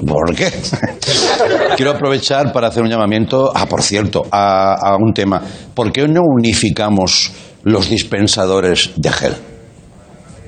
¿Por 0.07 0.35
qué? 0.35 0.53
Quiero 1.77 1.93
aprovechar 1.93 2.53
para 2.53 2.69
hacer 2.69 2.83
un 2.83 2.91
llamamiento, 2.91 3.51
ah, 3.55 3.67
por 3.67 3.83
cierto, 3.83 4.25
a, 4.31 4.75
a 4.75 4.97
un 4.97 5.13
tema. 5.13 5.43
¿Por 5.75 5.91
qué 5.93 6.07
no 6.07 6.21
unificamos 6.23 7.33
los 7.65 7.89
dispensadores 7.89 8.91
de 8.97 9.13
gel? 9.13 9.35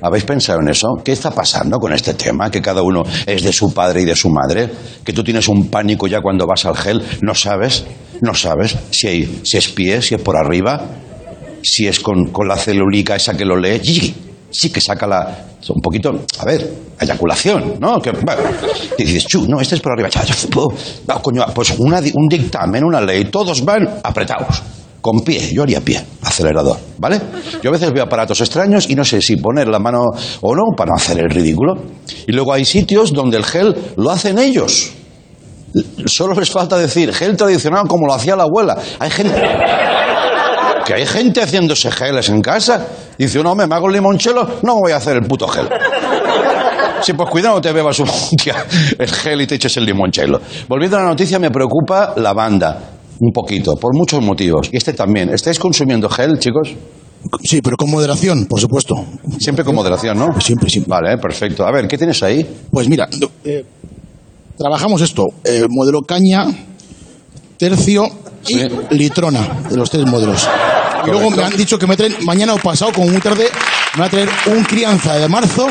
¿Habéis 0.02 0.24
pensado 0.24 0.60
en 0.60 0.68
eso? 0.68 0.88
¿Qué 1.04 1.12
está 1.12 1.30
pasando 1.30 1.78
con 1.78 1.92
este 1.92 2.14
tema? 2.14 2.50
Que 2.50 2.62
cada 2.62 2.82
uno 2.82 3.02
es 3.26 3.42
de 3.42 3.52
su 3.52 3.72
padre 3.74 4.02
y 4.02 4.04
de 4.04 4.16
su 4.16 4.30
madre. 4.30 4.70
Que 5.04 5.12
tú 5.12 5.22
tienes 5.22 5.48
un 5.48 5.68
pánico 5.68 6.06
ya 6.06 6.20
cuando 6.22 6.46
vas 6.46 6.64
al 6.64 6.76
gel. 6.76 7.02
No 7.20 7.34
sabes, 7.34 7.84
no 8.22 8.34
sabes 8.34 8.76
si, 8.90 9.08
hay, 9.08 9.40
si 9.44 9.58
es 9.58 9.68
pie, 9.68 10.00
si 10.00 10.14
es 10.14 10.22
por 10.22 10.36
arriba, 10.36 10.86
si 11.62 11.86
es 11.86 12.00
con, 12.00 12.26
con 12.26 12.48
la 12.48 12.56
celulica 12.56 13.16
esa 13.16 13.36
que 13.36 13.44
lo 13.44 13.56
lee. 13.56 14.14
Sí, 14.50 14.70
que 14.70 14.80
saca 14.80 15.06
la. 15.06 15.46
Un 15.68 15.80
poquito. 15.80 16.24
A 16.38 16.44
ver, 16.44 16.68
eyaculación, 16.98 17.76
¿no? 17.78 18.00
Que, 18.00 18.10
bueno, 18.10 18.42
y 18.98 19.04
dices, 19.04 19.26
chu, 19.26 19.46
no, 19.46 19.60
este 19.60 19.76
es 19.76 19.80
por 19.80 19.92
arriba. 19.92 20.08
Va, 21.08 21.22
coño, 21.22 21.44
pues 21.54 21.74
una 21.78 22.00
un 22.00 22.28
dictamen, 22.28 22.82
una 22.82 23.00
ley, 23.00 23.26
todos 23.26 23.64
van 23.64 24.00
apretados. 24.02 24.62
Con 25.00 25.20
pie, 25.20 25.50
yo 25.54 25.62
haría 25.62 25.80
pie, 25.80 26.04
acelerador, 26.22 26.76
¿vale? 26.98 27.18
Yo 27.62 27.70
a 27.70 27.72
veces 27.72 27.90
veo 27.90 28.04
aparatos 28.04 28.38
extraños 28.42 28.90
y 28.90 28.94
no 28.94 29.02
sé 29.02 29.22
si 29.22 29.36
poner 29.36 29.66
la 29.68 29.78
mano 29.78 30.04
o 30.42 30.54
no 30.54 30.62
para 30.76 30.90
no 30.90 30.96
hacer 30.96 31.18
el 31.20 31.30
ridículo. 31.30 31.74
Y 32.26 32.32
luego 32.32 32.52
hay 32.52 32.66
sitios 32.66 33.14
donde 33.14 33.38
el 33.38 33.44
gel 33.44 33.74
lo 33.96 34.10
hacen 34.10 34.38
ellos. 34.38 34.90
Solo 36.04 36.34
les 36.34 36.50
falta 36.50 36.76
decir 36.76 37.14
gel 37.14 37.36
tradicional 37.36 37.86
como 37.88 38.06
lo 38.06 38.12
hacía 38.12 38.36
la 38.36 38.42
abuela. 38.42 38.76
Hay 38.98 39.10
gente. 39.10 39.40
Que 40.84 40.94
hay 40.94 41.06
gente 41.06 41.42
haciéndose 41.42 41.90
geles 41.90 42.28
en 42.28 42.40
casa. 42.40 42.86
Dice, 43.18 43.42
no, 43.42 43.54
me 43.54 43.64
hago 43.64 43.88
el 43.88 43.94
limonchelo, 43.94 44.58
no 44.62 44.76
voy 44.76 44.92
a 44.92 44.96
hacer 44.96 45.16
el 45.16 45.26
puto 45.26 45.46
gel. 45.48 45.68
Sí, 47.02 47.14
pues 47.14 47.30
cuidado, 47.30 47.62
te 47.62 47.72
bebas 47.72 47.98
un 48.00 48.08
el 48.98 49.08
gel 49.08 49.40
y 49.40 49.46
te 49.46 49.54
eches 49.54 49.74
el 49.78 49.86
limonchelo. 49.86 50.38
Volviendo 50.68 50.98
a 50.98 51.02
la 51.02 51.08
noticia, 51.08 51.38
me 51.38 51.50
preocupa 51.50 52.12
la 52.16 52.34
banda. 52.34 52.78
Un 53.20 53.32
poquito, 53.32 53.74
por 53.76 53.96
muchos 53.96 54.22
motivos. 54.22 54.68
Y 54.70 54.76
este 54.76 54.92
también. 54.92 55.30
¿Estáis 55.30 55.58
consumiendo 55.58 56.10
gel, 56.10 56.38
chicos? 56.38 56.74
Sí, 57.42 57.60
pero 57.62 57.76
con 57.76 57.90
moderación, 57.90 58.46
por 58.46 58.60
supuesto. 58.60 58.94
Siempre 59.38 59.64
con 59.64 59.74
moderación, 59.74 60.18
¿no? 60.18 60.40
Siempre, 60.40 60.70
siempre. 60.70 60.90
Vale, 60.90 61.18
perfecto. 61.18 61.66
A 61.66 61.72
ver, 61.72 61.86
¿qué 61.86 61.98
tienes 61.98 62.22
ahí? 62.22 62.46
Pues 62.70 62.88
mira, 62.88 63.08
no, 63.20 63.28
eh, 63.44 63.64
trabajamos 64.56 65.02
esto, 65.02 65.26
eh, 65.44 65.66
modelo 65.68 66.00
caña, 66.02 66.46
tercio 67.58 68.04
y 68.46 68.54
Sí. 68.54 68.68
litrona, 68.90 69.40
de 69.68 69.76
los 69.76 69.90
tres 69.90 70.04
modelos. 70.06 70.48
Y 71.06 71.10
luego 71.10 71.30
me 71.30 71.42
han 71.44 71.56
dicho 71.56 71.78
que 71.78 71.86
me 71.86 71.96
traen 71.96 72.16
mañana 72.24 72.54
o 72.54 72.58
pasado, 72.58 72.92
como 72.92 73.08
muy 73.08 73.20
tarde, 73.20 73.48
me 73.94 74.00
va 74.00 74.06
a 74.06 74.10
traer 74.10 74.28
un 74.46 74.62
crianza 74.64 75.14
de 75.16 75.28
marzo, 75.28 75.66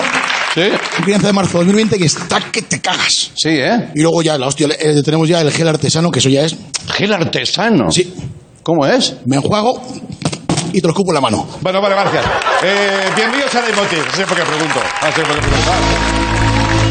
Sí. 0.53 0.61
un 0.61 1.03
crianza 1.03 1.27
de 1.27 1.33
marzo 1.33 1.57
2020 1.59 1.97
que 1.97 2.05
está 2.05 2.39
que 2.51 2.63
te 2.63 2.79
cagas. 2.81 3.31
Sí, 3.35 3.49
¿eh? 3.49 3.89
Y 3.95 4.01
luego 4.01 4.21
ya, 4.21 4.37
la 4.37 4.47
hostia, 4.47 4.67
eh, 4.79 5.01
tenemos 5.03 5.27
ya 5.27 5.41
el 5.41 5.51
gel 5.51 5.67
artesano, 5.67 6.09
que 6.11 6.19
eso 6.19 6.29
ya 6.29 6.41
es, 6.43 6.55
Gel 6.93 7.13
artesano. 7.13 7.91
Sí. 7.91 8.13
¿Cómo 8.63 8.85
es? 8.85 9.15
me 9.25 9.35
enjuago 9.37 9.81
y 10.73 10.81
te 10.81 10.87
lo 10.87 10.89
escupo 10.93 11.11
en 11.11 11.15
la 11.15 11.21
mano. 11.21 11.47
Bueno, 11.61 11.81
vale, 11.81 11.95
gracias. 11.95 12.25
Eh, 12.63 13.09
bienvenidos 13.15 13.53
a 13.55 13.61
Leitmotiv. 13.61 13.99
No 14.05 14.15
sé 14.15 14.25
por 14.25 14.37
qué 14.37 14.43
pregunto. 14.43 14.79
No 15.01 15.07
sé 15.11 15.21
por 15.21 15.35
qué 15.35 15.41
pregunto. 15.41 16.88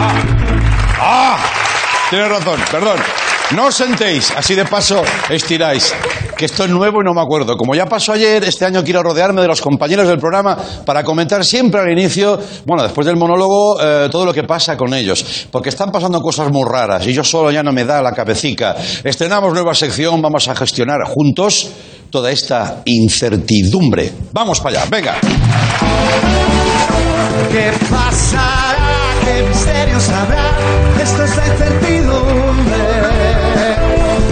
Ah. 0.00 0.14
Ah. 0.98 1.38
Tienes 2.10 2.28
razón, 2.28 2.60
perdón. 2.70 2.98
No 3.52 3.66
os 3.66 3.74
sentéis, 3.74 4.32
así 4.36 4.54
de 4.54 4.64
paso 4.64 5.02
estiráis. 5.28 5.92
Que 6.36 6.46
esto 6.46 6.64
es 6.64 6.70
nuevo 6.70 7.02
y 7.02 7.04
no 7.04 7.12
me 7.12 7.20
acuerdo. 7.20 7.56
Como 7.56 7.74
ya 7.74 7.86
pasó 7.86 8.12
ayer, 8.12 8.42
este 8.44 8.64
año 8.64 8.82
quiero 8.82 9.02
rodearme 9.02 9.42
de 9.42 9.48
los 9.48 9.60
compañeros 9.60 10.06
del 10.06 10.18
programa 10.18 10.56
para 10.86 11.02
comentar 11.04 11.44
siempre 11.44 11.80
al 11.80 11.90
inicio, 11.90 12.40
bueno, 12.64 12.84
después 12.84 13.06
del 13.06 13.16
monólogo, 13.16 13.80
eh, 13.80 14.08
todo 14.10 14.24
lo 14.24 14.32
que 14.32 14.44
pasa 14.44 14.76
con 14.76 14.94
ellos. 14.94 15.46
Porque 15.50 15.68
están 15.68 15.90
pasando 15.90 16.20
cosas 16.20 16.50
muy 16.50 16.64
raras 16.64 17.06
y 17.06 17.12
yo 17.12 17.24
solo 17.24 17.50
ya 17.50 17.62
no 17.62 17.72
me 17.72 17.84
da 17.84 18.00
la 18.00 18.12
cabecica. 18.12 18.76
Estrenamos 19.04 19.52
nueva 19.52 19.74
sección, 19.74 20.22
vamos 20.22 20.48
a 20.48 20.54
gestionar 20.54 21.00
juntos 21.06 21.70
toda 22.10 22.30
esta 22.30 22.82
incertidumbre. 22.84 24.12
Vamos 24.32 24.60
para 24.60 24.80
allá, 24.80 24.90
venga. 24.90 25.16
¿Qué 27.52 27.72
pasará? 27.90 28.99
¿Qué 29.24 29.42
misterios 29.48 30.08
habrá? 30.08 30.50
Esto 31.02 31.24
es 31.24 31.36
la 31.36 31.46
incertidumbre. 31.46 32.76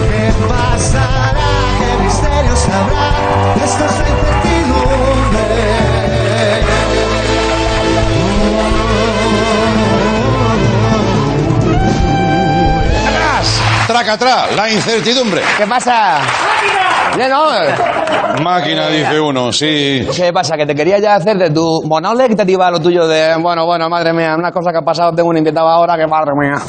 ¿Qué 0.09 0.33
pasará? 0.47 1.33
¿Qué 1.79 2.03
misterios 2.03 2.67
habrá? 2.67 3.65
Esto 3.65 3.85
es 3.85 3.99
la 3.99 4.08
¡Atrás! 13.99 14.17
¡Traca, 14.17 14.55
La 14.55 14.69
incertidumbre. 14.69 15.41
¿Qué 15.57 15.67
pasa? 15.67 16.19
Bien, 17.17 17.29
¿no? 17.29 17.49
Máquina, 18.41 18.87
dice 18.87 19.19
uno, 19.19 19.51
sí. 19.51 20.07
¿Qué 20.15 20.31
pasa? 20.31 20.55
Que 20.55 20.65
te 20.65 20.73
quería 20.73 20.99
ya 20.99 21.15
hacer 21.15 21.37
de 21.37 21.49
tu 21.49 21.81
monólogo 21.85 22.33
te 22.33 22.49
iba 22.49 22.71
lo 22.71 22.79
tuyo 22.79 23.07
de, 23.07 23.35
bueno, 23.41 23.65
bueno, 23.65 23.89
madre 23.89 24.13
mía, 24.13 24.35
una 24.37 24.51
cosa 24.51 24.71
que 24.71 24.77
ha 24.77 24.81
pasado, 24.85 25.11
tengo 25.13 25.29
un 25.29 25.37
invitado 25.37 25.67
ahora 25.67 25.97
que 25.97 26.07
madre 26.07 26.31
mía. 26.33 26.61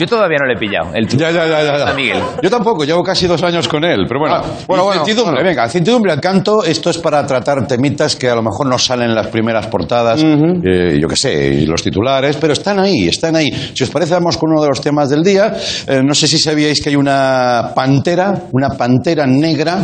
Yo 0.00 0.06
todavía 0.06 0.38
no 0.40 0.46
le 0.46 0.54
he 0.54 0.56
pillado. 0.56 0.94
El 0.94 1.06
Ya, 1.06 1.30
ya, 1.30 1.46
ya, 1.46 1.76
ya, 1.86 1.92
Miguel. 1.94 2.18
Yo 2.42 2.48
tampoco, 2.48 2.84
llevo 2.84 3.02
casi 3.02 3.26
dos 3.26 3.42
años 3.42 3.68
con 3.68 3.84
él, 3.84 4.06
pero 4.08 4.20
bueno. 4.20 4.36
Ah, 4.36 4.42
bueno, 4.66 4.84
bueno, 4.84 5.00
Incertidumbre, 5.02 5.42
venga, 5.44 5.64
incertidumbre 5.64 6.12
al 6.12 6.20
canto. 6.20 6.64
Esto 6.64 6.88
es 6.88 6.96
para 6.98 7.26
tratar 7.26 7.66
temitas 7.66 8.16
que 8.16 8.30
a 8.30 8.34
lo 8.34 8.42
mejor 8.42 8.66
no 8.66 8.78
salen 8.78 9.10
en 9.10 9.14
las 9.14 9.26
primeras 9.26 9.66
portadas, 9.66 10.22
eh, 10.24 10.98
yo 10.98 11.06
qué 11.06 11.16
sé, 11.16 11.48
y 11.48 11.66
los 11.66 11.82
titulares, 11.82 12.36
pero 12.40 12.54
están 12.54 12.78
ahí, 12.78 13.08
están 13.08 13.36
ahí. 13.36 13.50
Si 13.74 13.84
os 13.84 13.90
parece, 13.90 14.14
vamos 14.14 14.38
con 14.38 14.50
uno 14.52 14.62
de 14.62 14.68
los 14.68 14.80
temas 14.80 15.10
del 15.10 15.22
día. 15.22 15.54
Eh, 15.86 16.00
no 16.02 16.14
sé 16.14 16.26
si 16.26 16.38
sabíais 16.38 16.80
que 16.80 16.88
hay 16.88 16.96
una 16.96 17.72
pantera, 17.74 18.32
una 18.52 18.70
pantera 18.70 19.26
negra 19.26 19.78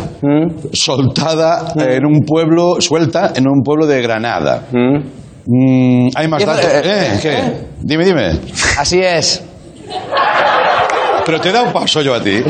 soltada 0.73 1.73
en 1.77 2.05
un 2.05 2.21
pueblo, 2.25 2.81
suelta 2.81 3.33
en 3.35 3.47
un 3.47 3.61
pueblo 3.63 3.85
de 3.85 4.01
Granada. 4.01 4.63
Mm, 5.49 6.09
hay 6.15 6.27
más 6.27 6.45
datos. 6.45 6.65
eh, 6.65 6.81
Eh, 6.83 7.19
¿Qué? 7.21 7.53
Dime, 7.81 8.03
dime. 8.05 8.31
Así 8.77 8.99
es. 9.01 9.43
Pero 11.25 11.41
te 11.41 11.51
da 11.51 11.61
un 11.63 11.73
paso 11.73 12.01
yo 12.01 12.13
a 12.13 12.21
ti. 12.21 12.41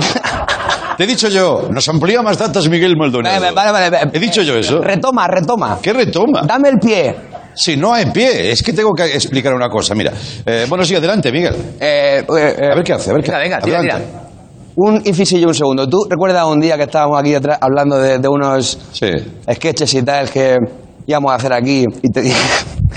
Te 0.97 1.03
he 1.03 1.07
dicho 1.07 1.29
yo, 1.29 1.67
nos 1.71 1.87
amplía 1.89 2.21
más 2.21 2.37
datos 2.37 2.67
Miguel 2.69 2.95
Maldonado. 2.97 3.39
Vale, 3.39 3.53
vale, 3.53 3.71
vale, 3.71 3.89
vale. 3.89 4.11
He 4.13 4.19
dicho 4.19 4.41
yo 4.41 4.55
eso. 4.55 4.79
Retoma, 4.81 5.27
retoma. 5.27 5.77
¿Qué 5.81 5.93
retoma? 5.93 6.41
Dame 6.43 6.69
el 6.69 6.79
pie. 6.79 7.15
Si 7.53 7.75
no 7.77 7.93
hay 7.93 8.07
pie, 8.07 8.51
es 8.51 8.61
que 8.61 8.73
tengo 8.73 8.93
que 8.93 9.05
explicar 9.05 9.53
una 9.53 9.69
cosa. 9.69 9.95
Mira, 9.95 10.11
eh, 10.45 10.65
bueno, 10.69 10.83
sí, 10.85 10.95
adelante, 10.95 11.31
Miguel. 11.31 11.55
Eh, 11.79 12.23
eh, 12.27 12.55
eh, 12.59 12.69
A 12.71 12.75
ver 12.75 12.83
qué 12.83 12.93
hace, 12.93 13.09
a 13.09 13.13
ver 13.13 13.23
qué 13.23 13.31
Venga, 13.31 13.43
venga, 13.43 13.57
hace. 13.57 13.65
tira, 13.65 13.79
Adelante. 13.79 14.07
un 14.75 15.01
incisillo 15.05 15.47
un 15.47 15.53
segundo. 15.55 15.87
¿Tú 15.89 16.05
recuerdas 16.09 16.45
un 16.45 16.59
día 16.59 16.77
que 16.77 16.83
estábamos 16.83 17.19
aquí 17.19 17.31
detrás 17.31 17.57
hablando 17.61 17.97
de, 17.99 18.19
de 18.19 18.27
unos 18.27 18.77
Sí. 18.91 19.07
sketches 19.51 19.93
y 19.95 20.03
tal 20.03 20.29
que 20.29 20.57
íbamos 21.07 21.31
a 21.31 21.35
hacer 21.35 21.53
aquí 21.53 21.83
y 22.03 22.11
te 22.11 22.21
dije, 22.21 22.37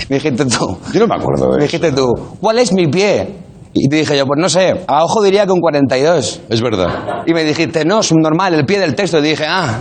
me 0.09 0.15
dijiste 0.17 0.45
tú, 0.45 0.77
Yo 0.93 0.99
no 1.01 1.07
me 1.07 1.15
acuerdo 1.15 1.45
me 1.49 1.57
de 1.57 1.65
eso. 1.65 1.77
dijiste 1.77 1.91
tú, 1.91 2.11
¿cuál 2.39 2.59
es 2.59 2.71
mi 2.73 2.87
pie? 2.87 3.27
Y 3.73 3.87
te 3.87 3.95
dije 3.97 4.17
yo, 4.17 4.25
pues 4.25 4.39
no 4.39 4.49
sé, 4.49 4.75
a 4.87 5.03
ojo 5.05 5.21
diría 5.23 5.45
que 5.45 5.51
un 5.53 5.61
42. 5.61 6.41
Es 6.49 6.61
verdad. 6.61 7.23
Y 7.25 7.33
me 7.33 7.43
dijiste, 7.43 7.85
no, 7.85 8.01
es 8.01 8.11
un 8.11 8.21
normal, 8.21 8.53
el 8.53 8.65
pie 8.65 8.79
del 8.79 8.93
texto. 8.95 9.19
Y 9.19 9.21
dije, 9.21 9.45
ah, 9.47 9.79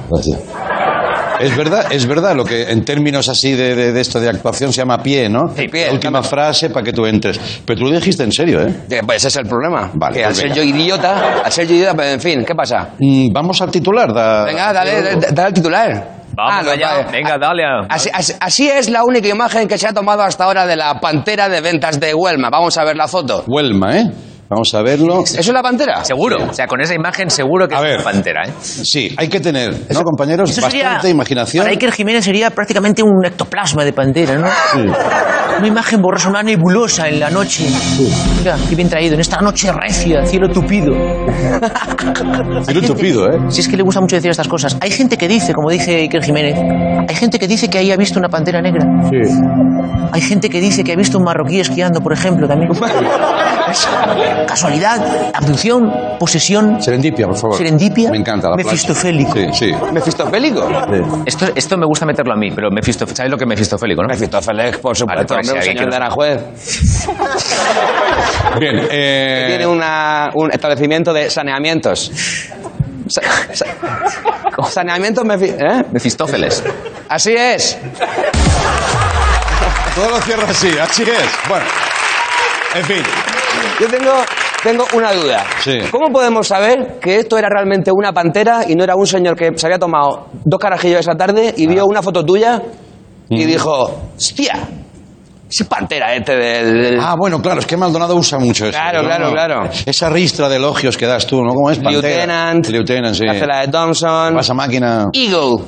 Es 1.40 1.56
verdad, 1.56 1.86
es 1.90 2.06
verdad 2.06 2.36
lo 2.36 2.44
que 2.44 2.70
en 2.70 2.84
términos 2.84 3.28
así 3.30 3.52
de, 3.52 3.74
de- 3.74 3.92
de 3.92 4.00
esto 4.02 4.20
de 4.20 4.28
actuación 4.28 4.72
se 4.74 4.82
llama 4.82 4.98
pie, 5.02 5.28
¿no? 5.30 5.48
Sí, 5.56 5.68
pie, 5.68 5.86
La 5.86 5.92
última 5.94 6.22
frase 6.22 6.68
para 6.68 6.84
que 6.84 6.92
tú 6.92 7.06
entres. 7.06 7.40
Pero 7.64 7.80
tú 7.80 7.86
lo 7.86 7.92
dijiste 7.98 8.22
en 8.24 8.30
serio, 8.32 8.60
¿eh? 8.60 8.74
eh, 8.90 9.00
pues 9.06 9.16
ese 9.18 9.28
es 9.28 9.36
el 9.36 9.46
problema. 9.46 9.90
Vale, 9.94 10.16
que 10.18 10.24
al 10.24 10.32
pues 10.32 10.38
ser 10.38 10.50
venga. 10.50 10.56
yo 10.56 10.62
idiota, 10.62 11.40
al 11.42 11.50
ser 11.50 11.66
yo 11.66 11.74
idiota, 11.76 11.94
pues 11.94 12.12
en 12.14 12.20
fin, 12.20 12.44
¿qué 12.46 12.54
pasa? 12.54 12.90
Mm, 12.98 13.32
vamos 13.32 13.60
al 13.62 13.70
titular. 13.70 14.12
Da... 14.12 14.44
Venga, 14.44 14.70
dale, 14.72 15.02
dale, 15.02 15.26
dale 15.32 15.46
al 15.46 15.52
titular. 15.54 16.19
Vamos 16.36 16.54
Ah, 16.54 16.62
no, 16.62 16.70
allá. 16.70 16.88
vale. 17.04 17.08
Venga, 17.12 17.38
dale. 17.38 17.64
a- 17.64 17.86
Así, 17.88 18.08
así- 18.12 18.34
así 18.40 18.68
es 18.68 18.88
la 18.88 19.04
única 19.04 19.28
imagen 19.28 19.66
que 19.68 19.76
se 19.78 19.86
ha 19.88 19.92
tomado 19.92 20.22
hasta 20.22 20.44
ahora 20.44 20.66
de 20.66 20.76
la 20.76 21.00
pantera 21.00 21.48
de 21.48 21.60
ventas 21.60 21.98
de 22.00 22.14
Huelma. 22.14 22.48
Vamos 22.50 22.76
a 22.78 22.84
ver 22.84 22.96
la 22.96 23.08
foto. 23.08 23.44
Huelma, 23.46 23.96
¿eh? 23.98 24.04
Vamos 24.48 24.74
a 24.74 24.82
verlo. 24.82 25.22
¿Eso 25.22 25.38
es 25.38 25.48
la 25.48 25.62
pantera? 25.62 26.04
Seguro. 26.04 26.38
O 26.50 26.52
sea, 26.52 26.66
con 26.66 26.80
esa 26.80 26.92
imagen 26.94 27.30
seguro 27.30 27.68
que 27.68 27.74
A 27.76 27.78
es 27.78 27.84
ver. 27.84 27.94
una 27.96 28.04
pantera, 28.04 28.42
¿eh? 28.48 28.52
Sí, 28.60 29.14
hay 29.16 29.28
que 29.28 29.38
tener, 29.38 29.72
¿no, 29.92 30.02
compañeros? 30.02 30.50
Eso 30.50 30.60
Bastante 30.60 30.86
sería- 31.00 31.10
imaginación. 31.10 31.62
Para 31.62 31.72
Iker 31.72 31.92
Jiménez 31.92 32.24
sería 32.24 32.50
prácticamente 32.50 33.00
un 33.02 33.24
ectoplasma 33.24 33.84
de 33.84 33.92
pantera, 33.92 34.34
¿no? 34.38 34.48
Una 35.60 35.68
imagen 35.68 36.00
borrosa, 36.00 36.30
una 36.30 36.42
nebulosa 36.42 37.06
en 37.06 37.20
la 37.20 37.28
noche. 37.28 37.66
Mira, 38.38 38.56
qué 38.66 38.74
bien 38.74 38.88
traído. 38.88 39.12
En 39.12 39.20
esta 39.20 39.42
noche 39.42 39.70
recia, 39.70 40.24
cielo 40.24 40.48
tupido. 40.48 40.94
Cielo 42.64 42.80
tupido, 42.86 43.30
¿eh? 43.30 43.38
Si 43.48 43.60
es 43.60 43.68
que 43.68 43.76
le 43.76 43.82
gusta 43.82 44.00
mucho 44.00 44.16
decir 44.16 44.30
estas 44.30 44.48
cosas. 44.48 44.78
Hay 44.80 44.90
gente 44.90 45.18
que 45.18 45.28
dice, 45.28 45.52
como 45.52 45.68
dice 45.70 45.96
Iker 45.96 46.22
Jiménez, 46.22 46.56
hay 47.08 47.14
gente 47.14 47.38
que 47.38 47.46
dice 47.46 47.68
que 47.68 47.76
ahí 47.78 47.90
ha 47.92 47.96
visto 47.96 48.18
una 48.18 48.28
pantera 48.30 48.62
negra. 48.62 48.86
Hay 50.12 50.20
gente 50.22 50.48
que 50.48 50.60
dice 50.60 50.82
que 50.82 50.92
ha 50.92 50.96
visto 50.96 51.18
un 51.18 51.24
marroquí 51.24 51.60
esquiando, 51.60 52.00
por 52.00 52.12
ejemplo, 52.14 52.48
también. 52.48 52.70
Casualidad, 54.46 55.30
abducción, 55.34 55.92
posesión, 56.18 56.82
Serendipia, 56.82 57.26
por 57.26 57.36
favor. 57.36 57.56
serendipia, 57.56 58.10
Me 58.10 58.18
encanta 58.18 58.50
la 58.50 58.56
mefistofélico. 58.56 59.32
Sí, 59.34 59.46
sí. 59.52 59.72
¿Mefistofélico? 59.92 60.68
Esto, 61.24 61.46
esto 61.54 61.76
me 61.76 61.86
gusta 61.86 62.04
meterlo 62.06 62.32
a 62.32 62.36
mí, 62.36 62.50
pero 62.50 62.70
Mefisto, 62.70 63.06
¿sabes 63.06 63.30
lo 63.30 63.36
que 63.36 63.44
es 63.44 63.48
Mefistofélico, 63.48 64.02
no? 64.02 64.08
Mefistófeles, 64.08 64.78
por 64.78 64.96
supuesto, 64.96 65.34
Vale, 65.34 65.48
hombre, 65.48 65.49
si 65.50 65.56
un 65.56 65.62
señor 65.62 65.90
de 65.90 65.96
Aranjuez. 65.96 66.40
Bien, 68.58 68.86
eh, 68.90 69.44
Tiene 69.48 69.66
una- 69.66 70.30
un 70.34 70.50
establecimiento 70.52 71.12
de 71.12 71.30
saneamientos. 71.30 72.10
Sa- 73.08 73.22
sa- 73.52 73.66
saneamientos 74.70 75.24
mefi- 75.24 75.56
¿eh? 75.58 75.84
Mefistófeles. 75.92 76.62
Así 77.08 77.32
es. 77.36 77.78
todo 79.94 80.10
lo 80.10 80.20
cierra 80.20 80.44
así, 80.48 80.70
así 80.78 81.02
es. 81.02 81.48
Bueno, 81.48 81.64
en 82.74 82.84
fin. 82.84 83.02
Yo 83.80 83.88
tengo, 83.88 84.12
tengo 84.62 84.86
una 84.94 85.12
duda. 85.12 85.44
Sí. 85.64 85.78
¿Cómo 85.90 86.10
podemos 86.12 86.46
saber 86.46 86.98
que 87.00 87.18
esto 87.18 87.36
era 87.38 87.48
realmente 87.48 87.90
una 87.92 88.12
pantera 88.12 88.60
y 88.68 88.74
no 88.76 88.84
era 88.84 88.94
un 88.94 89.06
señor 89.06 89.34
que 89.36 89.50
se 89.56 89.66
había 89.66 89.78
tomado 89.78 90.28
dos 90.44 90.60
carajillos 90.60 91.00
esa 91.00 91.14
tarde 91.16 91.52
y 91.56 91.66
Ah. 91.66 91.70
vio 91.70 91.86
una 91.86 92.02
foto 92.02 92.24
tuya 92.24 92.62
Mm. 93.28 93.34
y 93.34 93.44
dijo, 93.44 94.02
hostia, 94.16 94.54
es 95.50 95.64
pantera 95.66 96.14
este 96.14 96.36
del... 96.36 96.82
del- 96.82 97.00
Ah, 97.00 97.14
bueno, 97.18 97.40
claro, 97.42 97.60
es 97.60 97.66
que 97.66 97.76
Maldonado 97.76 98.14
usa 98.16 98.38
mucho 98.38 98.66
eso. 98.66 98.78
Claro, 98.78 99.02
¿no? 99.02 99.08
claro, 99.08 99.30
claro. 99.32 99.70
Esa 99.84 100.08
ristra 100.10 100.48
de 100.48 100.56
elogios 100.56 100.96
que 100.96 101.06
das 101.06 101.26
tú, 101.26 101.42
¿no? 101.42 101.52
¿Cómo 101.54 101.70
es? 101.70 101.78
Pantera. 101.78 102.00
Lieutenant, 102.08 102.66
Lieutenant, 102.68 103.14
sí. 103.16 103.24
hace 103.28 103.46
la 103.46 103.60
de 103.60 103.68
Thompson. 103.68 104.34
Pasa 104.34 104.54
máquina. 104.54 105.06
Eagle. 105.12 105.64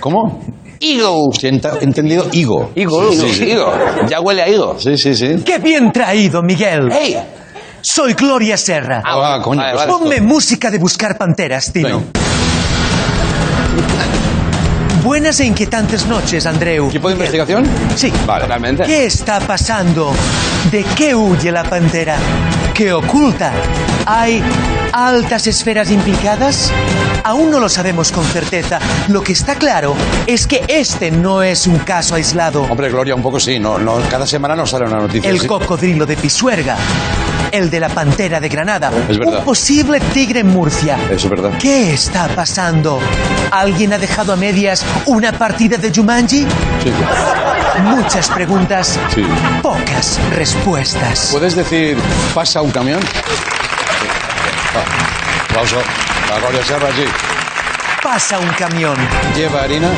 ¿Cómo? 0.00 0.40
Eagle. 0.80 1.30
Sí, 1.38 1.46
he 1.48 1.52
ent- 1.52 1.82
entendido 1.82 2.26
higo. 2.32 2.70
Eagle, 2.76 3.10
Sí, 3.16 3.20
sí, 3.28 3.34
sí. 3.34 3.50
Eagle. 3.50 4.08
Ya 4.08 4.20
huele 4.20 4.42
a 4.42 4.48
higo. 4.48 4.76
Sí, 4.78 4.96
sí, 4.98 5.14
sí. 5.14 5.36
¡Qué 5.44 5.58
bien 5.58 5.90
traído, 5.92 6.42
Miguel! 6.42 6.90
¡Ey! 6.92 7.16
Soy 7.80 8.14
Gloria 8.14 8.56
Serra. 8.56 9.02
Ah, 9.04 9.38
coño, 9.42 9.60
Vale, 9.60 9.74
pues 9.74 9.86
vale. 9.86 9.98
Ponme 9.98 10.20
música 10.20 10.70
de 10.70 10.78
buscar 10.78 11.16
panteras, 11.16 11.72
Tino. 11.72 11.98
Venga. 12.02 12.20
Buenas 15.06 15.38
e 15.38 15.44
inquietantes 15.44 16.04
noches, 16.08 16.46
Andreu. 16.46 16.88
¿Equipo 16.88 17.06
de 17.06 17.14
investigación? 17.14 17.64
Sí. 17.94 18.12
Vale. 18.26 18.42
Totalmente. 18.42 18.82
¿Qué 18.82 19.06
está 19.06 19.38
pasando? 19.38 20.12
¿De 20.72 20.82
qué 20.96 21.14
huye 21.14 21.52
la 21.52 21.62
pantera? 21.62 22.16
¿Qué 22.74 22.92
oculta? 22.92 23.52
¿Hay 24.04 24.42
altas 24.92 25.46
esferas 25.46 25.92
implicadas? 25.92 26.72
Aún 27.22 27.52
no 27.52 27.60
lo 27.60 27.68
sabemos 27.68 28.10
con 28.10 28.24
certeza. 28.24 28.80
Lo 29.06 29.22
que 29.22 29.34
está 29.34 29.54
claro 29.54 29.94
es 30.26 30.48
que 30.48 30.64
este 30.66 31.12
no 31.12 31.40
es 31.40 31.68
un 31.68 31.78
caso 31.78 32.16
aislado. 32.16 32.64
Hombre, 32.64 32.90
Gloria, 32.90 33.14
un 33.14 33.22
poco 33.22 33.38
sí. 33.38 33.60
No, 33.60 33.78
no, 33.78 34.00
cada 34.10 34.26
semana 34.26 34.56
nos 34.56 34.70
sale 34.70 34.86
una 34.86 34.98
noticia. 34.98 35.30
El 35.30 35.38
sí. 35.38 35.46
cocodrilo 35.46 36.04
de 36.04 36.16
Pisuerga. 36.16 36.76
El 37.52 37.70
de 37.70 37.80
la 37.80 37.88
pantera 37.88 38.40
de 38.40 38.48
Granada. 38.48 38.90
Es 39.08 39.18
verdad. 39.18 39.38
Un 39.38 39.44
posible 39.44 40.00
tigre 40.00 40.40
en 40.40 40.48
Murcia. 40.48 40.98
Es 41.10 41.28
verdad. 41.28 41.50
¿Qué 41.58 41.92
está 41.92 42.28
pasando? 42.28 43.00
¿Alguien 43.50 43.92
ha 43.92 43.98
dejado 43.98 44.32
a 44.32 44.36
medias 44.36 44.84
una 45.06 45.32
partida 45.32 45.76
de 45.76 45.92
Jumanji? 45.94 46.46
Sí. 46.82 46.92
Muchas 47.82 48.28
preguntas, 48.30 48.98
Sí. 49.14 49.22
pocas 49.62 50.18
respuestas. 50.34 51.28
¿Puedes 51.32 51.54
decir, 51.54 51.96
pasa 52.34 52.62
un 52.62 52.70
camión? 52.70 53.00
Aplauso. 55.48 55.76
La 56.30 56.38
Gloria 56.40 56.64
Serra, 56.64 56.88
sí. 56.94 57.04
Pasa 58.02 58.38
un 58.38 58.48
camión, 58.50 58.96
¿Lleva 59.34 59.62
harina? 59.62 59.88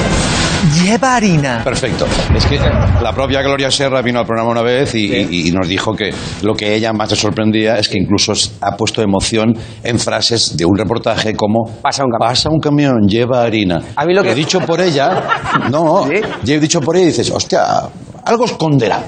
Lleva 0.82 1.16
harina. 1.16 1.60
Perfecto. 1.64 2.06
Es 2.34 2.46
que 2.46 2.58
la 2.58 3.12
propia 3.14 3.42
Gloria 3.42 3.70
Serra 3.70 4.02
vino 4.02 4.18
al 4.20 4.26
programa 4.26 4.50
una 4.50 4.62
vez 4.62 4.94
y, 4.94 5.06
y- 5.14 5.48
y 5.48 5.50
nos 5.52 5.68
dijo 5.68 5.94
que 5.94 6.12
lo 6.42 6.54
que 6.54 6.74
ella 6.74 6.92
más 6.92 7.10
le 7.10 7.16
sorprendía 7.16 7.78
es 7.78 7.88
que 7.88 7.98
incluso 7.98 8.32
ha 8.60 8.76
puesto 8.76 9.02
emoción 9.02 9.56
en 9.82 9.98
frases 9.98 10.56
de 10.56 10.64
un 10.64 10.76
reportaje 10.76 11.34
como 11.34 11.64
Pasa 11.82 12.04
un 12.04 12.10
camión. 12.10 12.28
Pasa 12.28 12.50
un 12.50 12.60
camión, 12.60 13.08
lleva 13.08 13.42
harina. 13.42 13.80
A 13.96 14.04
mí 14.04 14.14
lo 14.14 14.22
que- 14.22 14.28
Pero 14.30 14.36
dicho 14.36 14.60
por 14.60 14.80
ella, 14.80 15.22
no, 15.70 16.06
he 16.10 16.58
dicho 16.60 16.80
por 16.80 16.96
ella 16.96 17.04
y 17.04 17.08
dices, 17.08 17.30
hostia, 17.30 17.64
algo 18.24 18.44
esconderá. 18.44 19.02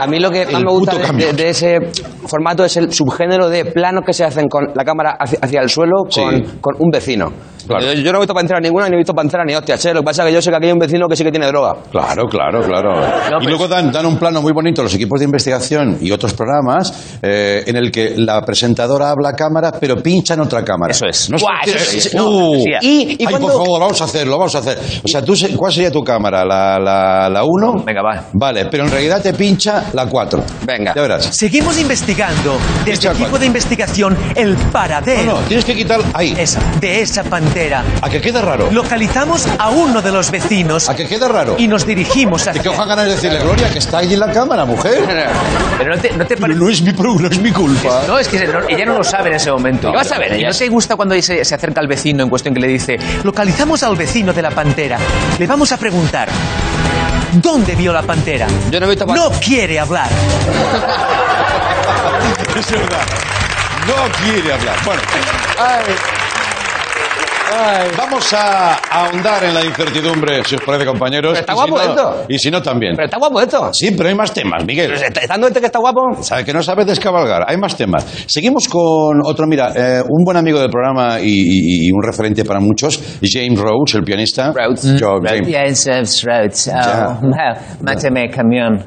A 0.00 0.06
mí 0.06 0.18
lo 0.18 0.30
que 0.30 0.44
más 0.46 0.62
me 0.62 0.70
gusta 0.70 0.96
de, 0.96 1.00
camión. 1.02 1.36
de- 1.36 1.42
de 1.44 1.50
ese 1.50 1.78
formato 2.26 2.64
es 2.64 2.76
el 2.76 2.92
subgénero 2.92 3.48
de 3.48 3.64
planos 3.66 4.02
que 4.04 4.12
se 4.12 4.24
hacen 4.24 4.48
con 4.48 4.66
la 4.74 4.84
cámara 4.84 5.16
hacia, 5.18 5.38
hacia 5.40 5.60
el 5.62 5.70
suelo 5.70 6.02
Sí. 6.10 6.20
con 6.60 6.74
un 6.78 6.90
vecino. 6.90 7.32
Claro. 7.66 7.84
Yo, 7.86 7.92
yo 7.94 8.12
no 8.12 8.18
he 8.18 8.20
visto 8.20 8.34
pantera 8.34 8.60
ninguna, 8.60 8.88
ni 8.88 8.94
he 8.94 8.98
visto 8.98 9.12
pantera 9.14 9.44
ni 9.44 9.54
hostia, 9.54 9.76
che. 9.78 9.92
Lo 9.92 10.00
que 10.00 10.04
pasa 10.06 10.22
es 10.22 10.28
que 10.28 10.34
yo 10.34 10.42
sé 10.42 10.50
que 10.50 10.56
aquí 10.56 10.66
hay 10.66 10.72
un 10.72 10.78
vecino 10.78 11.06
que 11.08 11.16
sí 11.16 11.24
que 11.24 11.30
tiene 11.30 11.46
droga. 11.46 11.74
Claro, 11.90 12.24
claro, 12.28 12.60
claro. 12.62 13.40
y 13.40 13.46
luego 13.46 13.68
dan, 13.68 13.90
dan 13.92 14.06
un 14.06 14.16
plano 14.18 14.40
muy 14.42 14.52
bonito 14.52 14.82
los 14.82 14.94
equipos 14.94 15.18
de 15.20 15.24
investigación 15.26 15.98
y 16.00 16.10
otros 16.12 16.34
programas 16.34 17.18
eh, 17.22 17.64
en 17.66 17.76
el 17.76 17.90
que 17.90 18.14
la 18.16 18.40
presentadora 18.42 19.10
habla 19.10 19.30
a 19.30 19.32
cámara, 19.34 19.72
pero 19.80 19.96
pincha 19.96 20.34
en 20.34 20.40
otra 20.40 20.62
cámara. 20.64 20.92
Eso 20.92 21.06
es. 21.06 21.30
No 21.30 21.38
Guau, 21.38 21.54
es- 21.66 21.74
eso 21.94 21.96
es- 22.08 22.14
Uh, 22.14 22.18
no. 22.18 22.54
Y, 22.80 23.12
y 23.12 23.16
Ay, 23.20 23.26
cuando- 23.26 23.48
por 23.48 23.56
favor, 23.64 23.80
vamos 23.80 24.00
a 24.00 24.04
hacerlo, 24.04 24.38
vamos 24.38 24.54
a 24.54 24.58
hacer. 24.58 24.78
O 25.04 25.08
sea, 25.08 25.22
tú, 25.22 25.34
¿cuál 25.56 25.72
sería 25.72 25.90
tu 25.90 26.02
cámara? 26.02 26.44
¿La 26.44 27.42
1? 27.44 27.82
Venga, 27.84 28.02
va. 28.02 28.24
Vale, 28.32 28.46
Vale, 28.56 28.66
pero 28.70 28.84
en 28.84 28.90
realidad 28.90 29.20
te 29.22 29.32
pincha 29.34 29.86
la 29.92 30.06
4. 30.06 30.42
Venga. 30.64 30.92
Ya 30.94 31.02
verás. 31.02 31.24
Seguimos 31.36 31.78
investigando 31.80 32.56
desde 32.84 33.08
el 33.08 33.14
equipo 33.14 33.18
cuatro. 33.30 33.38
de 33.40 33.46
investigación 33.46 34.16
el 34.34 34.54
No, 34.54 34.70
paradero 34.72 35.32
no, 35.34 35.38
tienes 35.48 35.64
que 35.64 35.74
quitar 35.74 36.00
ahí. 36.14 36.34
esa, 36.38 36.60
de 36.80 37.00
esa 37.02 37.24
pantera. 37.56 37.84
A 38.02 38.10
que 38.10 38.20
queda 38.20 38.42
raro. 38.42 38.68
Localizamos 38.70 39.46
a 39.58 39.70
uno 39.70 40.02
de 40.02 40.12
los 40.12 40.30
vecinos 40.30 40.88
A 40.90 40.94
que 40.94 41.06
queda 41.06 41.26
raro. 41.28 41.54
y 41.58 41.66
nos 41.68 41.86
dirigimos 41.86 42.44
¿De 42.44 42.50
hacia... 42.50 42.62
qué 42.62 42.68
hoja 42.68 42.84
ganas 42.84 43.06
de 43.06 43.12
decirle, 43.14 43.38
Gloria, 43.38 43.70
que 43.70 43.78
está 43.78 43.98
allí 43.98 44.12
en 44.14 44.20
la 44.20 44.30
cámara, 44.30 44.64
mujer? 44.66 45.02
Pero 45.78 45.94
no 45.96 46.00
te, 46.02 46.10
no 46.12 46.26
te 46.26 46.36
parece... 46.36 46.58
no 46.60 46.68
es 46.68 46.82
mi, 46.82 46.92
no 46.92 47.28
es 47.28 47.38
mi 47.40 47.50
culpa. 47.52 48.02
No, 48.06 48.18
es 48.18 48.28
que 48.28 48.46
no- 48.46 48.68
ella 48.68 48.84
no 48.84 48.98
lo 48.98 49.04
sabe 49.04 49.30
en 49.30 49.36
ese 49.36 49.50
momento. 49.50 49.90
¿Qué 49.90 49.96
vas 49.96 50.12
a 50.12 50.18
ver, 50.18 50.32
¿Y 50.32 50.40
ella? 50.40 50.48
no 50.50 50.54
te 50.54 50.68
gusta 50.68 50.96
cuando 50.96 51.14
se, 51.22 51.44
se 51.44 51.54
acerca 51.54 51.80
al 51.80 51.88
vecino 51.88 52.22
en 52.22 52.28
cuestión 52.28 52.52
que 52.54 52.60
le 52.60 52.68
dice... 52.68 52.98
Localizamos 53.24 53.82
al 53.82 53.96
vecino 53.96 54.32
de 54.34 54.42
la 54.42 54.50
pantera. 54.50 54.98
Le 55.38 55.46
vamos 55.46 55.72
a 55.72 55.78
preguntar. 55.78 56.28
¿Dónde 57.32 57.74
vio 57.74 57.92
la 57.92 58.02
pantera? 58.02 58.46
Yo 58.70 58.80
no 58.80 58.86
he 58.86 58.90
visto... 58.90 59.06
No 59.06 59.30
quiere 59.42 59.80
hablar. 59.80 60.08
Es 62.58 62.70
verdad. 62.70 63.02
No 63.86 63.94
quiere 64.24 64.52
hablar. 64.52 64.76
Bueno, 64.84 65.02
vamos 67.96 68.32
a 68.32 68.74
ahondar 68.90 69.44
en 69.44 69.54
la 69.54 69.64
incertidumbre, 69.64 70.42
si 70.44 70.56
os 70.56 70.60
parece, 70.62 70.84
compañeros. 70.86 71.32
Pero 71.32 71.40
está 71.40 71.52
Y 71.52 71.56
si 71.56 71.70
guapo 71.70 71.76
no- 71.84 71.90
esto. 71.90 72.24
Y 72.28 72.38
si 72.38 72.50
no, 72.50 72.62
también. 72.62 72.92
Pero 72.94 73.06
está 73.06 73.18
guapo 73.18 73.40
esto. 73.40 73.72
Sí, 73.72 73.92
pero 73.96 74.08
hay 74.08 74.14
más 74.14 74.32
temas, 74.32 74.64
Miguel. 74.64 74.92
¿Estando 74.92 75.46
este 75.48 75.60
que 75.60 75.66
está 75.66 75.78
guapo? 75.78 76.00
Sabe 76.22 76.44
que 76.44 76.52
no 76.52 76.62
sabes 76.62 76.86
descabalgar. 76.86 77.44
Hay 77.48 77.56
más 77.56 77.76
temas. 77.76 78.04
Seguimos 78.26 78.68
con 78.68 79.20
otro. 79.24 79.46
Mira, 79.46 79.72
eh, 79.74 80.02
un 80.08 80.24
buen 80.24 80.36
amigo 80.36 80.58
del 80.60 80.70
programa 80.70 81.20
y, 81.20 81.26
y- 81.28 81.86
y 81.88 81.92
un 81.92 82.02
referente 82.02 82.44
para 82.44 82.60
muchos, 82.60 83.00
James 83.22 83.58
Rhodes, 83.58 83.94
el 83.94 84.02
pianista. 84.02 84.52
Rhodes. 84.52 84.98
Yo, 84.98 85.18
James. 85.24 85.84
Yes, 85.84 86.24
Rhodes. 86.24 86.70
Oh, 86.74 87.20
máteme, 87.82 88.28
camión. 88.30 88.82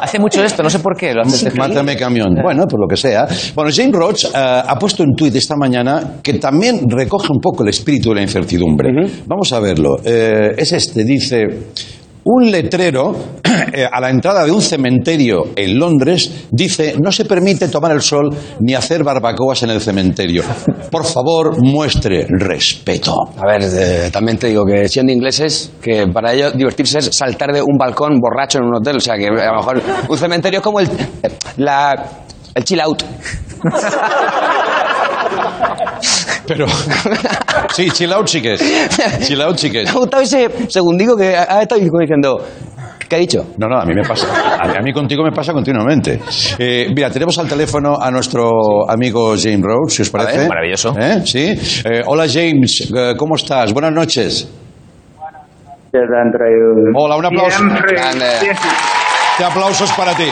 Hace 0.00 0.18
mucho 0.18 0.42
esto, 0.44 0.62
no 0.62 0.70
sé 0.70 0.78
por 0.78 0.96
qué. 0.96 1.12
Lo 1.14 1.22
hace 1.22 1.50
Mátame 1.52 1.96
camión. 1.96 2.34
Bueno, 2.42 2.64
por 2.66 2.80
lo 2.80 2.86
que 2.88 2.96
sea. 2.96 3.26
Bueno, 3.54 3.70
James 3.74 3.92
Rhodes 3.92 4.24
eh, 4.26 4.30
ha 4.34 4.76
puesto 4.78 5.02
un 5.02 5.14
tuit 5.16 5.34
esta 5.34 5.56
mañana 5.56 6.14
que 6.22 6.34
también 6.34 6.80
recoge 6.88 7.28
un 7.30 7.40
poco 7.40 7.63
el 7.64 7.70
espíritu 7.70 8.10
de 8.10 8.16
la 8.16 8.22
incertidumbre. 8.22 8.90
Vamos 9.26 9.52
a 9.52 9.60
verlo. 9.60 9.98
Eh, 10.04 10.54
es 10.56 10.72
este, 10.72 11.04
dice... 11.04 11.46
Un 12.26 12.50
letrero 12.50 13.14
eh, 13.74 13.86
a 13.90 14.00
la 14.00 14.08
entrada 14.08 14.44
de 14.44 14.50
un 14.50 14.62
cementerio 14.62 15.48
en 15.54 15.78
Londres 15.78 16.46
dice 16.50 16.94
no 16.98 17.12
se 17.12 17.26
permite 17.26 17.68
tomar 17.68 17.92
el 17.92 18.00
sol 18.00 18.34
ni 18.60 18.74
hacer 18.74 19.04
barbacoas 19.04 19.62
en 19.64 19.70
el 19.70 19.80
cementerio. 19.82 20.42
Por 20.90 21.04
favor, 21.04 21.62
muestre 21.62 22.26
respeto. 22.30 23.14
A 23.36 23.46
ver, 23.46 23.62
eh, 23.64 24.10
también 24.10 24.38
te 24.38 24.46
digo 24.46 24.64
que 24.64 24.88
siendo 24.88 25.12
ingleses, 25.12 25.72
que 25.82 26.06
para 26.06 26.32
ellos 26.32 26.56
divertirse 26.56 27.00
es 27.00 27.14
saltar 27.14 27.52
de 27.52 27.60
un 27.60 27.76
balcón 27.76 28.18
borracho 28.18 28.58
en 28.58 28.68
un 28.68 28.76
hotel. 28.76 28.96
O 28.96 29.00
sea, 29.00 29.16
que 29.16 29.26
a 29.26 29.52
lo 29.52 29.56
mejor 29.56 29.82
un 30.08 30.16
cementerio 30.16 30.60
es 30.60 30.64
como 30.64 30.80
el, 30.80 30.88
la, 31.58 32.06
el 32.54 32.64
chill 32.64 32.80
out. 32.80 33.02
Pero 36.46 36.66
sí, 37.74 37.90
chill 37.90 38.12
out 38.12 38.26
sí 38.26 38.40
que 38.42 38.54
es. 38.54 39.26
Chill 39.26 39.40
out 39.40 39.58
que 39.60 39.82
Me 39.84 39.88
ha 39.88 39.92
gustado 39.94 40.22
ese 40.22 40.48
segundico 40.68 41.16
que 41.16 41.34
ha 41.36 41.62
estado 41.62 41.80
diciendo, 41.80 42.44
¿qué 43.08 43.16
ha 43.16 43.18
dicho? 43.18 43.46
No, 43.58 43.66
no, 43.68 43.78
a 43.80 43.84
mí 43.84 43.94
me 43.94 44.02
pasa. 44.06 44.26
A 44.60 44.68
mí, 44.68 44.74
a 44.78 44.82
mí 44.82 44.92
contigo 44.92 45.22
me 45.24 45.32
pasa 45.32 45.52
continuamente. 45.52 46.20
Eh, 46.58 46.88
mira, 46.94 47.10
tenemos 47.10 47.38
al 47.38 47.48
teléfono 47.48 47.96
a 48.00 48.10
nuestro 48.10 48.88
amigo 48.88 49.34
James 49.40 49.62
Rhodes, 49.62 49.94
si 49.94 50.02
os 50.02 50.10
parece. 50.10 50.38
ver, 50.40 50.48
maravilloso. 50.48 50.94
¿Eh? 50.98 51.22
Sí. 51.24 51.54
Eh, 51.84 52.02
hola 52.06 52.26
James, 52.28 52.90
eh, 52.94 53.14
¿cómo 53.16 53.36
estás? 53.36 53.72
Buenas 53.72 53.92
noches. 53.92 54.48
Hola, 56.94 57.16
un 57.16 57.24
aplauso. 57.24 57.56
Siempre, 57.58 57.92
Grande. 57.96 58.26
siempre, 58.40 58.68
Este 59.32 59.44
aplausos 59.44 59.92
para 59.92 60.12
ti. 60.14 60.24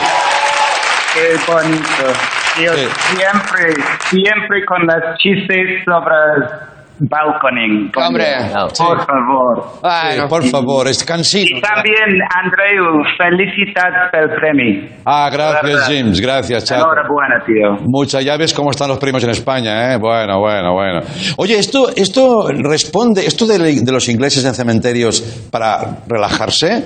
qué 1.13 1.51
bonito. 1.51 2.32
Yo 2.61 2.71
Sí. 2.73 2.87
siempre, 3.15 3.73
siempre 4.09 4.65
con 4.65 4.85
las 4.85 5.17
chistes 5.17 5.83
sobre 5.85 6.73
balconing. 6.99 7.91
Hombre. 7.95 8.25
Por 8.53 8.75
favor. 9.05 9.63
Sí, 9.73 9.79
Bueno, 9.81 10.27
por 10.29 10.43
favor, 10.43 10.87
es 10.87 11.03
cansino. 11.03 11.57
Y 11.57 11.61
también, 11.61 12.19
Andreu, 12.43 13.03
felicidades 13.17 14.11
por 14.11 14.21
el 14.21 14.29
premio. 14.39 14.89
Ah, 15.05 15.29
gracias. 15.33 15.87
James, 15.87 16.21
gracias, 16.21 16.65
chato. 16.65 16.83
Enhorabuena, 16.85 17.43
tío. 17.45 17.77
Muchas, 17.87 18.23
ya 18.23 18.37
ves 18.37 18.53
cómo 18.53 18.71
están 18.71 18.87
los 18.89 18.99
premios 18.99 19.23
en 19.23 19.31
España, 19.31 19.93
¿eh? 19.93 19.97
Bueno, 19.99 20.39
bueno, 20.39 20.73
bueno. 20.73 21.01
Oye, 21.37 21.57
esto, 21.57 21.89
esto 21.95 22.47
responde, 22.49 23.25
esto 23.25 23.45
de, 23.47 23.57
de 23.57 23.91
los 23.91 24.07
ingleses 24.07 24.45
en 24.45 24.53
cementerios 24.53 25.47
para 25.51 25.79
relajarse, 26.07 26.83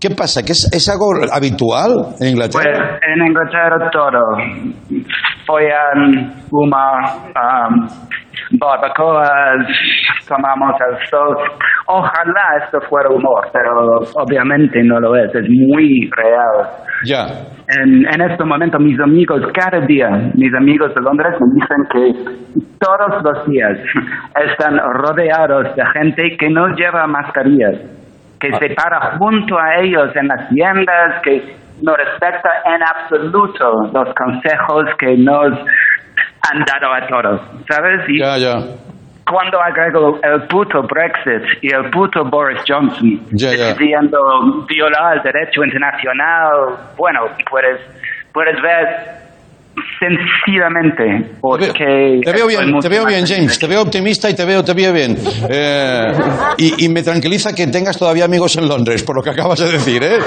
¿qué 0.00 0.10
pasa? 0.10 0.42
¿Que 0.42 0.52
es, 0.52 0.68
es 0.72 0.88
algo 0.88 1.10
habitual 1.32 1.90
en 1.90 2.18
Pues 2.18 2.30
Inglaterra? 2.32 2.98
en 3.02 3.26
Inglaterra 3.26 3.90
todo. 3.90 4.20
Follan, 5.46 6.32
fuma, 6.50 7.00
um, 7.34 7.88
barbacoas, 8.58 9.66
tomamos 10.28 10.74
el 10.90 11.06
sol. 11.08 11.36
Ojalá 11.86 12.62
esto 12.64 12.80
fuera 12.88 13.08
humor, 13.08 13.48
pero 13.52 14.00
obviamente 14.22 14.82
no 14.84 15.00
lo 15.00 15.16
es, 15.16 15.34
es 15.34 15.48
muy 15.48 16.10
real. 16.16 16.68
Ya. 17.04 17.26
En, 17.80 18.04
en 18.06 18.30
este 18.30 18.44
momento 18.44 18.78
mis 18.78 18.98
amigos, 19.00 19.40
cada 19.54 19.80
día, 19.86 20.08
mis 20.34 20.52
amigos 20.54 20.94
de 20.94 21.00
Londres 21.00 21.34
me 21.40 21.60
dicen 21.60 21.84
que 21.92 22.48
todos 22.78 23.22
los 23.22 23.46
días 23.46 23.78
están 24.50 24.78
rodeados 24.78 25.74
de 25.76 25.82
gente 25.94 26.36
que 26.38 26.50
no 26.50 26.68
lleva 26.76 27.06
mascarillas, 27.06 27.76
que 28.40 28.52
se 28.58 28.74
para 28.74 29.16
junto 29.18 29.58
a 29.58 29.76
ellos 29.76 30.14
en 30.16 30.28
las 30.28 30.48
tiendas, 30.50 31.20
que 31.22 31.56
no 31.82 31.94
respeta 31.96 32.50
en 32.66 32.82
absoluto 32.82 33.90
los 33.92 34.14
consejos 34.14 34.86
que 34.98 35.16
nos 35.16 35.52
han 36.50 36.64
dado 36.64 36.92
a 36.94 37.06
todos, 37.06 37.40
¿sabes? 37.68 38.08
Y 38.08 38.18
Ya, 38.20 38.36
ya. 38.38 38.56
cuando 39.30 39.60
agrego 39.60 40.18
el 40.22 40.42
puto 40.48 40.82
Brexit 40.82 41.62
y 41.62 41.72
el 41.74 41.90
puto 41.90 42.24
Boris 42.24 42.60
Johnson 42.66 43.20
ya. 43.32 43.50
decidiendo 43.50 44.18
violar 44.66 45.16
el 45.18 45.22
derecho 45.22 45.64
internacional, 45.64 46.76
bueno, 46.96 47.20
puedes, 47.50 47.80
puedes 48.32 48.60
ver 48.62 49.27
sencillamente 49.98 51.36
por 51.40 51.58
Te 51.60 51.66
veo, 51.66 52.20
te 52.22 52.32
veo 52.32 52.48
estoy 52.48 52.64
bien, 52.66 52.78
te 52.80 52.88
veo 52.88 53.06
bien, 53.06 53.26
James, 53.26 53.58
te 53.58 53.66
veo 53.66 53.82
optimista 53.82 54.30
y 54.30 54.34
te 54.34 54.44
veo, 54.44 54.62
te 54.64 54.74
veo 54.74 54.92
bien. 54.92 55.16
Eh, 55.48 56.12
y, 56.58 56.84
y 56.84 56.88
me 56.88 57.02
tranquiliza 57.02 57.54
que 57.54 57.66
tengas 57.66 57.98
todavía 57.98 58.24
amigos 58.24 58.56
en 58.56 58.68
Londres, 58.68 59.02
por 59.02 59.16
lo 59.16 59.22
que 59.22 59.30
acabas 59.30 59.58
de 59.60 59.72
decir, 59.72 60.02
¿eh? 60.02 60.18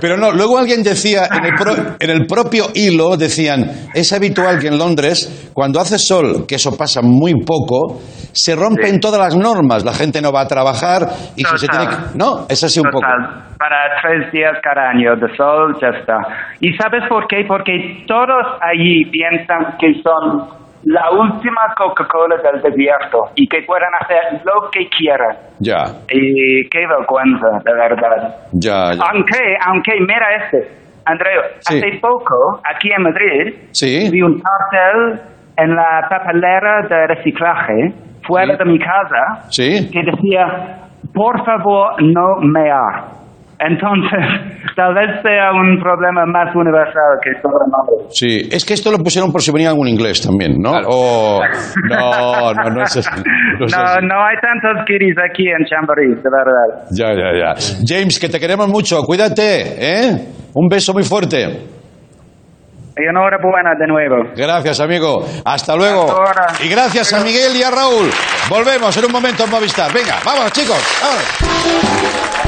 Pero 0.00 0.16
no, 0.16 0.32
luego 0.32 0.58
alguien 0.58 0.82
decía, 0.82 1.22
en 1.30 1.44
el, 1.44 1.54
pro- 1.54 1.96
en 1.98 2.10
el 2.10 2.26
propio 2.26 2.66
hilo 2.74 3.16
decían, 3.16 3.88
es 3.94 4.12
habitual 4.12 4.58
que 4.58 4.68
en 4.68 4.78
Londres, 4.78 5.50
cuando 5.52 5.80
hace 5.80 5.98
sol, 5.98 6.44
que 6.46 6.56
eso 6.56 6.76
pasa 6.76 7.00
muy 7.02 7.34
poco, 7.44 8.00
se 8.32 8.54
rompen 8.54 9.00
todas 9.00 9.20
las 9.20 9.36
normas, 9.36 9.84
la 9.84 9.92
gente 9.94 10.20
no 10.20 10.32
va 10.32 10.42
a 10.42 10.46
trabajar 10.46 11.02
y 11.36 11.44
si 11.44 11.58
se 11.58 11.66
tiene 11.68 11.86
Total. 11.86 12.04
que... 12.12 12.18
No, 12.18 12.46
es 12.48 12.62
así 12.62 12.78
un 12.80 12.84
poco. 12.90 13.00
Total, 13.00 13.44
Para 13.58 13.76
tres 14.02 14.30
días 14.32 14.52
cada 14.62 14.90
año 14.90 15.16
de 15.16 15.34
sol, 15.36 15.74
ya 15.80 15.88
está. 15.98 16.16
¿Y 16.60 16.72
sabes 16.74 17.02
por 17.08 17.26
qué? 17.26 17.44
Porque 17.48 18.04
todos 18.06 18.44
allí 18.78 19.04
piensan 19.10 19.76
que 19.78 19.92
son 20.02 20.48
la 20.84 21.10
última 21.10 21.60
Coca-Cola 21.76 22.36
del 22.36 22.62
desierto 22.62 23.18
y 23.34 23.46
que 23.48 23.62
pueden 23.66 23.88
hacer 24.00 24.40
lo 24.44 24.70
que 24.70 24.88
quieran. 24.88 25.36
Ya, 25.58 25.84
Y 26.10 26.68
qué 26.70 26.86
vergüenza, 26.86 27.48
de 27.64 27.74
verdad. 27.74 28.34
ya, 28.52 28.92
ya. 28.94 29.02
Aunque, 29.12 29.56
aunque, 29.66 29.92
mira 30.00 30.26
este, 30.44 30.68
Andreu, 31.04 31.42
Sí. 31.60 31.78
hace 31.78 31.98
poco, 32.00 32.60
aquí 32.64 32.90
en 32.96 33.02
Madrid, 33.02 33.54
Sí. 33.72 34.08
vi 34.12 34.22
un 34.22 34.40
cartel 34.40 35.20
en 35.56 35.74
la 35.74 36.06
papelera 36.08 36.82
de 36.88 37.06
reciclaje, 37.08 37.92
fuera 38.26 38.52
Sí. 38.56 38.58
de 38.58 38.64
mi 38.70 38.78
casa, 38.78 39.48
que 39.56 40.02
decía, 40.04 40.78
por 41.12 41.44
favor, 41.44 42.00
no 42.02 42.36
mear. 42.42 43.18
Entonces, 43.60 44.20
tal 44.76 44.94
vez 44.94 45.20
sea 45.22 45.50
un 45.52 45.78
problema 45.82 46.24
más 46.26 46.54
universal 46.54 47.18
que 47.22 47.32
sobre 47.42 47.64
nombre. 47.66 48.06
Sí, 48.10 48.48
es 48.52 48.64
que 48.64 48.74
esto 48.74 48.90
lo 48.92 48.98
pusieron 48.98 49.32
por 49.32 49.42
si 49.42 49.50
venía 49.50 49.70
algún 49.70 49.88
inglés 49.88 50.22
también, 50.22 50.56
¿no? 50.60 50.72
O- 50.86 51.40
no, 51.90 52.52
no, 52.54 52.70
no 52.70 52.82
es 52.82 52.96
así. 52.96 53.10
No 53.58 53.66
es 53.66 53.76
No, 53.76 53.82
así. 53.82 54.06
no 54.06 54.14
hay 54.24 54.36
tantos 54.40 54.84
guiris 54.86 55.16
aquí 55.28 55.48
en 55.48 55.64
Chamberí, 55.66 56.14
de 56.14 56.30
verdad. 56.30 56.86
Ya, 56.92 57.08
ya, 57.14 57.32
ya. 57.36 57.54
James, 57.86 58.18
que 58.20 58.28
te 58.28 58.38
queremos 58.38 58.68
mucho, 58.68 59.02
cuídate, 59.02 59.74
¿eh? 59.78 60.28
Un 60.54 60.68
beso 60.68 60.92
muy 60.92 61.02
fuerte. 61.02 61.66
Y 63.00 63.04
enhorabuena 63.08 63.74
de 63.78 63.86
nuevo. 63.86 64.16
Gracias, 64.36 64.80
amigo. 64.80 65.24
Hasta 65.44 65.76
luego. 65.76 66.02
Hasta. 66.20 66.64
Y 66.64 66.68
gracias 66.68 67.12
a 67.12 67.22
Miguel 67.22 67.54
y 67.56 67.62
a 67.62 67.70
Raúl. 67.70 68.10
Volvemos 68.50 68.96
en 68.96 69.04
un 69.04 69.12
momento 69.12 69.44
en 69.44 69.50
Movistar. 69.50 69.92
Venga, 69.92 70.16
vamos, 70.24 70.50
chicos. 70.52 70.82
Vámonos. 71.00 72.47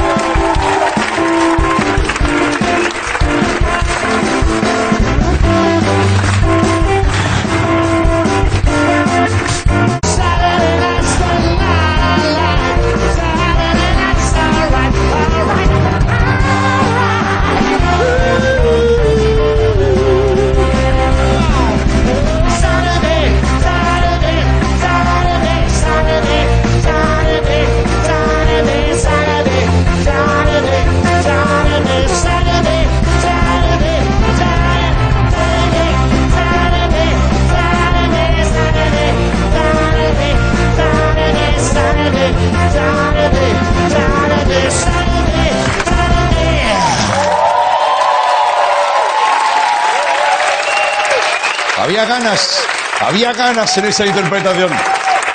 Había 53.11 53.33
ganas 53.33 53.77
en 53.77 53.87
esa 53.87 54.07
interpretación. 54.07 54.71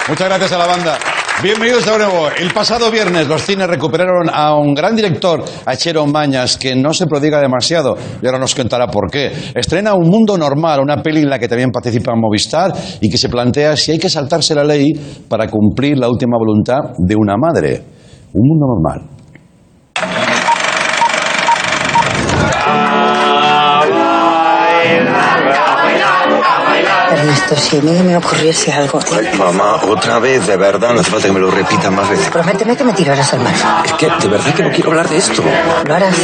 Muchas 0.08 0.30
gracias 0.30 0.52
a 0.54 0.58
la 0.58 0.66
banda. 0.66 0.98
Bienvenidos 1.44 1.86
de 1.86 1.98
nuevo. 1.98 2.30
El 2.30 2.54
pasado 2.54 2.90
viernes 2.90 3.28
los 3.28 3.42
cines 3.42 3.68
recuperaron 3.68 4.30
a 4.32 4.56
un 4.56 4.74
gran 4.74 4.96
director, 4.96 5.44
a 5.66 5.76
Chero 5.76 6.06
Mañas, 6.06 6.56
que 6.56 6.74
no 6.74 6.94
se 6.94 7.06
prodiga 7.06 7.42
demasiado 7.42 7.98
y 8.22 8.26
ahora 8.26 8.40
nos 8.40 8.56
contará 8.56 8.88
por 8.88 9.12
qué. 9.12 9.30
Estrena 9.54 9.94
Un 9.94 10.08
Mundo 10.08 10.38
Normal, 10.38 10.80
una 10.80 11.04
peli 11.04 11.24
en 11.24 11.30
la 11.30 11.38
que 11.38 11.50
también 11.50 11.72
participa 11.72 12.16
Movistar 12.16 12.72
y 13.02 13.10
que 13.10 13.18
se 13.18 13.28
plantea 13.28 13.76
si 13.76 13.92
hay 13.92 14.00
que 14.00 14.10
saltarse 14.10 14.56
la 14.56 14.64
ley 14.64 14.94
para 15.28 15.50
cumplir 15.50 15.98
la 15.98 16.08
última 16.08 16.38
voluntad 16.38 16.94
de 16.98 17.16
una 17.18 17.36
madre. 17.36 17.84
Un 18.32 18.48
Mundo 18.48 18.68
Normal. 18.68 19.15
Ernesto, 27.26 27.56
si 27.56 27.78
a 27.78 27.82
mí 27.82 27.92
me 28.04 28.16
ocurriese 28.18 28.72
algo, 28.72 29.00
Mamá, 29.40 29.78
otra 29.90 30.20
vez, 30.20 30.46
de 30.46 30.58
verdad, 30.58 30.94
no 30.94 31.00
hace 31.00 31.10
falta 31.10 31.26
que 31.28 31.34
me 31.34 31.40
lo 31.40 31.50
repita 31.50 31.90
más 31.90 32.08
veces. 32.08 32.30
prométeme 32.30 32.78
que 32.78 32.84
me 32.84 32.94
tirarás 32.94 33.34
al 33.34 33.40
mar. 33.40 33.54
Es 33.84 33.94
que 33.94 34.06
de 34.06 34.28
verdad 34.28 34.54
que 34.54 34.62
no 34.62 34.70
quiero 34.70 34.92
hablar 34.92 35.10
de 35.10 35.18
esto. 35.18 35.42
Lo 35.88 35.96
harás. 35.96 36.16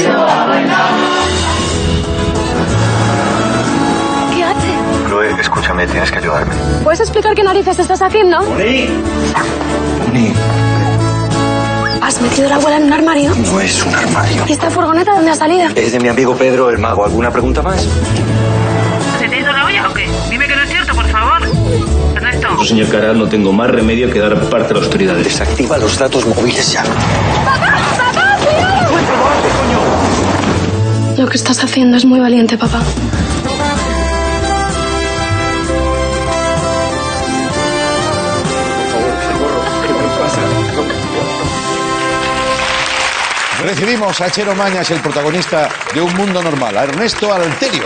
¿Qué 4.31 4.43
hace? 4.43 5.07
Chloe, 5.07 5.41
escúchame, 5.41 5.87
tienes 5.87 6.11
que 6.11 6.19
ayudarme. 6.19 6.53
¿Puedes 6.83 6.99
explicar 6.99 7.33
qué 7.33 7.43
narices 7.43 7.79
estás 7.79 8.01
haciendo? 8.03 8.39
Ni, 8.55 8.87
¿Has 12.01 12.21
metido 12.21 12.47
la 12.47 12.55
abuela 12.57 12.77
en 12.77 12.83
un 12.83 12.93
armario? 12.93 13.33
no 13.35 13.59
es 13.59 13.83
un 13.83 13.95
armario. 13.95 14.43
¿Y 14.47 14.51
esta 14.51 14.69
furgoneta 14.69 15.13
dónde 15.15 15.31
ha 15.31 15.35
salido? 15.35 15.67
Es 15.73 15.93
de 15.93 15.99
mi 15.99 16.09
amigo 16.09 16.35
Pedro 16.35 16.69
el 16.69 16.77
Mago. 16.77 17.05
¿Alguna 17.05 17.31
pregunta 17.31 17.61
más? 17.63 17.87
Señor 22.65 22.89
Caral, 22.89 23.17
no 23.17 23.27
tengo 23.27 23.51
más 23.51 23.69
remedio 23.69 24.09
que 24.09 24.19
dar 24.19 24.39
parte 24.49 24.73
a 24.73 24.77
las 24.77 24.85
autoridades. 24.85 25.23
Desactiva 25.23 25.77
los 25.77 25.97
datos 25.97 26.25
móviles 26.25 26.71
ya. 26.71 26.83
Lo 31.17 31.27
que 31.27 31.37
estás 31.37 31.63
haciendo 31.63 31.97
es 31.97 32.05
muy 32.05 32.19
valiente, 32.19 32.57
papá. 32.57 32.81
Recibimos 43.63 44.19
a 44.21 44.31
Chero 44.31 44.55
Mañas, 44.55 44.89
el 44.89 44.99
protagonista 45.01 45.69
de 45.93 46.01
Un 46.01 46.13
Mundo 46.15 46.41
Normal, 46.41 46.77
a 46.77 46.83
Ernesto 46.83 47.31
Alterio. 47.31 47.83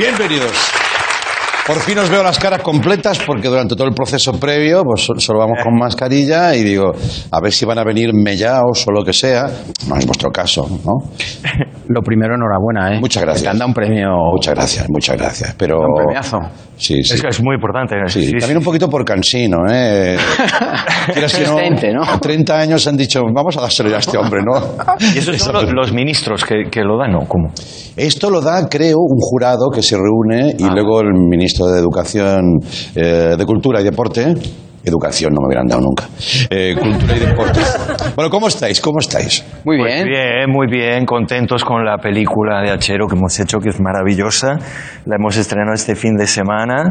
Bienvenidos. 0.00 0.56
Por 1.70 1.78
fin 1.82 1.98
os 1.98 2.10
veo 2.10 2.22
las 2.24 2.36
caras 2.38 2.62
completas 2.62 3.20
porque 3.24 3.46
durante 3.46 3.76
todo 3.76 3.86
el 3.86 3.94
proceso 3.94 4.32
previo 4.40 4.82
pues 4.82 5.02
sol- 5.04 5.20
solo 5.20 5.38
vamos 5.38 5.58
con 5.62 5.72
mascarilla 5.78 6.56
y 6.56 6.64
digo, 6.64 6.90
a 7.30 7.40
ver 7.40 7.52
si 7.52 7.64
van 7.64 7.78
a 7.78 7.84
venir 7.84 8.10
mellaos 8.12 8.84
o 8.88 8.90
lo 8.90 9.04
que 9.04 9.12
sea. 9.12 9.46
No 9.86 9.96
es 9.96 10.04
vuestro 10.04 10.30
caso, 10.30 10.66
¿no? 10.84 10.92
Lo 11.92 12.02
primero, 12.02 12.36
enhorabuena, 12.36 12.94
¿eh? 12.94 13.00
Muchas 13.00 13.22
gracias. 13.24 13.42
Te 13.42 13.48
han 13.48 13.58
dado 13.58 13.68
un 13.68 13.74
premio. 13.74 14.06
Muchas 14.32 14.54
gracias, 14.54 14.86
muchas 14.88 15.16
gracias. 15.16 15.54
Pero... 15.58 15.78
Un 15.80 16.04
premiazo. 16.04 16.38
Sí, 16.76 17.02
sí. 17.02 17.14
Es 17.14 17.20
que 17.22 17.28
es 17.28 17.42
muy 17.42 17.56
importante. 17.56 17.96
Sí, 18.06 18.26
Sí, 18.26 18.32
también 18.38 18.58
un 18.58 18.64
poquito 18.64 18.88
por 18.88 19.04
cansino, 19.04 19.58
¿eh? 19.68 20.16
No, 21.08 21.14
Resistente, 21.20 21.92
¿no? 21.92 22.02
a 22.04 22.18
30 22.20 22.58
años 22.60 22.86
han 22.86 22.96
dicho, 22.96 23.22
vamos 23.34 23.56
a 23.56 23.62
dárselo 23.62 23.88
ya 23.90 23.96
a 23.96 23.98
este 23.98 24.16
hombre, 24.16 24.40
¿no? 24.42 24.60
¿Y 25.14 25.18
esos 25.18 25.36
son 25.38 25.54
los, 25.54 25.72
los 25.72 25.92
ministros 25.92 26.44
que, 26.44 26.64
que 26.70 26.82
lo 26.82 26.96
dan 26.96 27.16
o 27.16 27.26
cómo? 27.26 27.48
Esto 27.96 28.30
lo 28.30 28.40
da, 28.40 28.68
creo, 28.68 28.98
un 28.98 29.18
jurado 29.18 29.68
que 29.74 29.82
se 29.82 29.96
reúne 29.96 30.54
y 30.58 30.64
Ah. 30.64 30.70
luego 30.72 31.00
el 31.00 31.12
ministro 31.28 31.59
de 31.68 31.78
Educación, 31.80 32.60
eh, 32.94 33.34
de 33.38 33.46
Cultura 33.46 33.80
y 33.80 33.84
Deporte. 33.84 34.34
Educación 34.82 35.32
no 35.34 35.42
me 35.42 35.48
hubieran 35.48 35.66
dado 35.66 35.82
nunca. 35.82 36.08
Eh, 36.48 36.74
cultura 36.80 37.14
y 37.16 37.18
Deporte. 37.20 37.60
Bueno, 38.16 38.30
¿cómo 38.30 38.48
estáis? 38.48 38.80
¿Cómo 38.80 38.98
estáis? 38.98 39.44
Muy 39.64 39.78
Pues 39.78 39.94
bien. 39.94 40.06
bien, 40.08 40.50
muy 40.50 40.66
bien, 40.68 41.04
contentos 41.04 41.64
con 41.64 41.84
la 41.84 41.98
película 41.98 42.62
de 42.62 42.70
Achero 42.70 43.06
que 43.06 43.14
hemos 43.14 43.38
hecho, 43.38 43.58
que 43.58 43.68
es 43.68 43.80
maravillosa. 43.80 44.56
La 45.04 45.16
hemos 45.16 45.36
estrenado 45.36 45.74
este 45.74 45.94
fin 45.94 46.16
de 46.16 46.26
semana. 46.26 46.84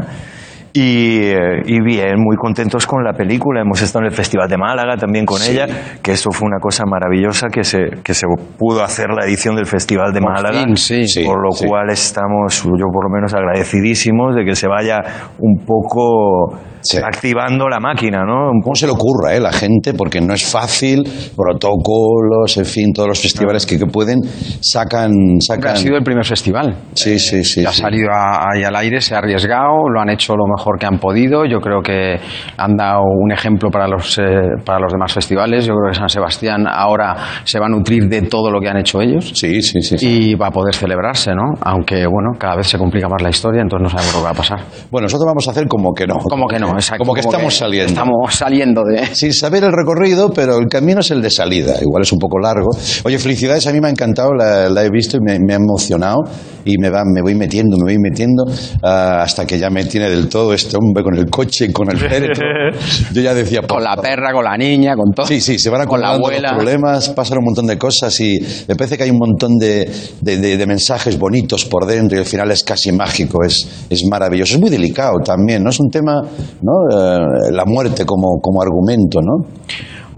Y, 0.72 1.18
eh, 1.30 1.62
y 1.66 1.80
bien, 1.82 2.14
muy 2.18 2.36
contentos 2.36 2.86
con 2.86 3.02
la 3.02 3.12
película. 3.12 3.60
Hemos 3.62 3.82
estado 3.82 4.04
en 4.04 4.10
el 4.10 4.16
Festival 4.16 4.48
de 4.48 4.56
Málaga 4.56 4.96
también 4.96 5.26
con 5.26 5.38
Sí. 5.38 5.52
ella, 5.52 5.66
que 6.02 6.12
eso 6.12 6.30
fue 6.30 6.46
una 6.46 6.60
cosa 6.60 6.84
maravillosa, 6.86 7.48
que 7.48 7.64
se, 7.64 7.78
que 8.04 8.14
se 8.14 8.26
pudo 8.56 8.84
hacer 8.84 9.08
la 9.10 9.24
edición 9.26 9.56
del 9.56 9.66
Festival 9.66 10.12
de 10.12 10.20
Por 10.20 10.32
Málaga. 10.32 10.64
fin, 10.64 10.76
sí. 10.76 11.08
Sí, 11.08 11.24
por 11.24 11.42
lo 11.42 11.50
cual 11.68 11.90
estamos, 11.90 12.62
yo 12.62 12.86
por 12.92 13.04
lo 13.04 13.10
menos, 13.10 13.34
agradecidísimos 13.34 14.36
de 14.36 14.44
que 14.44 14.54
se 14.54 14.68
vaya 14.68 14.98
un 15.40 15.64
poco 15.66 16.56
Sí. 16.82 16.98
activando 16.98 17.68
la 17.68 17.78
máquina, 17.80 18.24
¿no? 18.24 18.50
Un 18.50 18.60
¿Cómo 18.62 18.74
se 18.74 18.86
le 18.86 18.92
ocurra, 18.92 19.34
eh, 19.34 19.40
la 19.40 19.52
gente? 19.52 19.94
Porque 19.94 20.20
no 20.20 20.34
es 20.34 20.44
fácil, 20.44 21.02
protocolos, 21.36 22.56
en 22.56 22.64
fin, 22.64 22.92
todos 22.92 23.08
los 23.08 23.20
festivales 23.20 23.66
que, 23.66 23.78
que 23.78 23.86
pueden 23.86 24.20
sacan... 24.60 25.12
sacan... 25.40 25.72
Ha 25.72 25.76
sido 25.76 25.96
el 25.96 26.02
primer 26.04 26.24
festival. 26.24 26.76
Sí, 26.94 27.18
sí, 27.18 27.44
sí. 27.44 27.64
ha 27.64 27.72
sí. 27.72 27.82
salido 27.82 28.08
ahí 28.12 28.62
al 28.62 28.76
aire, 28.76 29.00
se 29.00 29.14
ha 29.14 29.18
arriesgado, 29.18 29.88
lo 29.92 30.00
han 30.00 30.10
hecho 30.10 30.34
lo 30.36 30.44
mejor 30.46 30.78
que 30.78 30.86
han 30.86 30.98
podido. 30.98 31.44
Yo 31.44 31.60
creo 31.60 31.82
que 31.82 32.16
han 32.56 32.76
dado 32.76 33.02
un 33.04 33.32
ejemplo 33.32 33.70
para 33.70 33.86
los, 33.88 34.18
eh, 34.18 34.22
para 34.64 34.78
los 34.80 34.92
demás 34.92 35.12
festivales. 35.12 35.66
Yo 35.66 35.74
creo 35.74 35.92
que 35.92 35.98
San 35.98 36.08
Sebastián 36.08 36.66
ahora 36.66 37.16
se 37.44 37.58
va 37.58 37.66
a 37.66 37.68
nutrir 37.68 38.08
de 38.08 38.22
todo 38.22 38.50
lo 38.50 38.60
que 38.60 38.68
han 38.68 38.78
hecho 38.78 39.00
ellos. 39.00 39.32
Sí, 39.34 39.62
sí, 39.62 39.80
sí. 39.82 39.98
sí. 39.98 40.06
Y 40.06 40.34
va 40.34 40.48
a 40.48 40.50
poder 40.50 40.74
celebrarse, 40.74 41.32
¿no? 41.34 41.54
Aunque, 41.62 42.06
bueno, 42.06 42.30
cada 42.38 42.56
vez 42.56 42.66
se 42.66 42.78
complica 42.78 43.08
más 43.08 43.22
la 43.22 43.30
historia, 43.30 43.62
entonces 43.62 43.82
no 43.82 43.88
sabemos 43.90 44.14
lo 44.14 44.20
que 44.20 44.24
va 44.24 44.30
a 44.30 44.34
pasar. 44.34 44.60
Bueno, 44.90 45.04
nosotros 45.04 45.26
vamos 45.26 45.46
a 45.48 45.50
hacer 45.50 45.66
como 45.66 45.92
que 45.92 46.06
no. 46.06 46.14
Como 46.18 46.46
que 46.46 46.58
no, 46.58 46.69
exacto. 46.74 47.02
Como 47.04 47.14
que 47.14 47.20
estamos 47.20 47.54
saliendo. 47.56 47.88
Estamos 47.92 48.34
saliendo 48.34 48.82
de... 48.84 49.06
Sin 49.14 49.32
saber 49.32 49.64
el 49.64 49.72
recorrido, 49.72 50.30
pero 50.32 50.58
el 50.58 50.66
camino 50.68 51.00
es 51.00 51.10
el 51.10 51.22
de 51.22 51.30
salida. 51.30 51.74
Igual 51.80 52.02
es 52.02 52.12
un 52.12 52.18
poco 52.18 52.38
largo. 52.38 52.68
Oye, 53.04 53.18
felicidades, 53.18 53.66
a 53.66 53.72
mí 53.72 53.80
me 53.80 53.88
ha 53.88 53.90
encantado, 53.90 54.30
la, 54.34 54.68
la 54.68 54.84
he 54.84 54.90
visto 54.90 55.16
y 55.16 55.20
me, 55.20 55.38
me 55.38 55.54
ha 55.54 55.56
emocionado. 55.56 56.18
Y 56.62 56.76
me, 56.78 56.90
va, 56.90 57.04
me 57.06 57.22
voy 57.22 57.34
metiendo, 57.34 57.78
me 57.78 57.84
voy 57.84 57.98
metiendo, 57.98 58.44
ah, 58.82 59.22
hasta 59.22 59.46
que 59.46 59.58
ya 59.58 59.70
me 59.70 59.82
tiene 59.86 60.10
del 60.10 60.28
todo 60.28 60.52
este 60.52 60.76
hombre 60.76 61.02
con 61.02 61.16
el 61.16 61.24
coche, 61.30 61.72
con 61.72 61.90
el 61.90 61.96
féretro. 61.96 62.44
Yo 63.14 63.22
ya 63.22 63.32
decía... 63.32 63.62
Con 63.66 63.82
la 63.82 63.96
perra, 63.96 64.30
con 64.32 64.44
la 64.44 64.58
niña, 64.58 64.94
con 64.94 65.10
todo. 65.14 65.26
Sí, 65.26 65.40
sí, 65.40 65.58
se 65.58 65.70
van 65.70 65.86
Con 65.86 66.00
la 66.02 66.10
acumulando 66.12 66.28
los 66.30 66.50
abuela. 66.50 66.54
problemas, 66.54 67.08
pasan 67.10 67.38
un 67.38 67.44
montón 67.46 67.66
de 67.66 67.78
cosas 67.78 68.20
y 68.20 68.38
me 68.68 68.76
parece 68.76 68.98
que 68.98 69.04
hay 69.04 69.10
un 69.10 69.16
montón 69.18 69.56
de, 69.58 69.90
de- 70.20 70.36
de- 70.36 70.56
de 70.58 70.66
mensajes 70.66 71.18
bonitos 71.18 71.64
por 71.64 71.86
dentro 71.86 72.18
y 72.18 72.20
al 72.20 72.26
final 72.26 72.50
es 72.50 72.62
casi 72.62 72.92
mágico, 72.92 73.42
es, 73.42 73.66
es 73.88 74.04
maravilloso. 74.04 74.54
Es 74.56 74.60
muy 74.60 74.68
delicado 74.70 75.14
también, 75.24 75.64
¿no? 75.64 75.70
Es 75.70 75.80
un 75.80 75.88
tema, 75.88 76.20
¿no? 76.62 76.72
Eh, 76.90 77.52
la 77.52 77.64
muerte 77.66 78.04
como, 78.04 78.40
como 78.40 78.62
argumento, 78.62 79.20
¿no? 79.22 79.44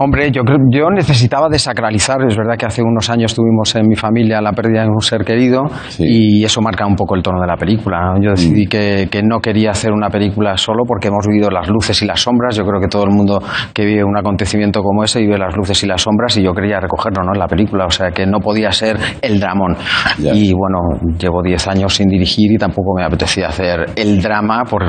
Hombre, 0.03 0.29
yo, 0.31 0.43
creo, 0.43 0.57
yo 0.69 0.89
necesitaba 0.89 1.47
desacralizar. 1.49 2.17
Es 2.27 2.35
verdad 2.35 2.57
que 2.57 2.65
hace 2.65 2.81
unos 2.83 3.09
años 3.09 3.33
tuvimos 3.33 3.73
en 3.75 3.87
mi 3.87 3.95
familia 3.95 4.41
la 4.41 4.51
pérdida 4.51 4.81
de 4.81 4.89
un 4.89 4.99
ser 4.99 5.23
querido 5.23 5.61
y 5.97 6.43
eso 6.43 6.61
marca 6.61 6.85
un 6.85 6.95
poco 6.95 7.15
el 7.15 7.23
tono 7.23 7.39
de 7.39 7.47
la 7.47 7.55
película. 7.55 8.11
¿no? 8.11 8.21
Yo 8.21 8.31
decidí 8.31 8.65
que, 8.65 9.07
que 9.09 9.21
no 9.23 9.39
quería 9.39 9.71
hacer 9.71 9.93
una 9.93 10.09
película 10.09 10.57
solo 10.57 10.83
porque 10.85 11.07
hemos 11.07 11.25
vivido 11.25 11.49
las 11.49 11.69
luces 11.69 12.01
y 12.01 12.05
las 12.05 12.19
sombras. 12.19 12.57
Yo 12.57 12.65
creo 12.65 12.81
que 12.81 12.89
todo 12.89 13.05
el 13.05 13.11
mundo 13.11 13.41
que 13.73 13.85
vive 13.85 14.03
un 14.03 14.17
acontecimiento 14.17 14.81
como 14.81 15.05
ese 15.05 15.21
vive 15.21 15.37
las 15.37 15.55
luces 15.55 15.81
y 15.83 15.87
las 15.87 16.01
sombras 16.01 16.35
y 16.35 16.43
yo 16.43 16.51
quería 16.51 16.81
recogerlo 16.81 17.23
¿no? 17.23 17.31
en 17.33 17.39
la 17.39 17.47
película. 17.47 17.85
O 17.85 17.91
sea 17.91 18.11
que 18.11 18.25
no 18.25 18.39
podía 18.39 18.73
ser 18.73 18.97
el 19.21 19.39
dramón. 19.39 19.77
Y 20.19 20.51
bueno, 20.53 20.79
llevo 21.17 21.41
10 21.41 21.65
años 21.69 21.95
sin 21.95 22.09
dirigir 22.09 22.51
y 22.51 22.57
tampoco 22.57 22.93
me 22.97 23.05
apetecía 23.05 23.47
hacer 23.47 23.85
el 23.95 24.21
drama 24.21 24.65
por, 24.69 24.83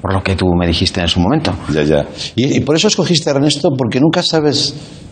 por 0.00 0.12
lo 0.12 0.22
que 0.24 0.34
tú 0.34 0.46
me 0.58 0.66
dijiste 0.66 1.00
en 1.00 1.08
su 1.08 1.20
momento. 1.20 1.52
Ya, 1.72 1.84
ya. 1.84 2.04
Y, 2.34 2.56
y 2.56 2.60
por 2.60 2.74
eso 2.74 2.88
escogiste 2.88 3.30
a 3.30 3.34
Ernesto, 3.34 3.70
porque 3.76 4.00
nunca 4.00 4.22
sabes 4.22 4.55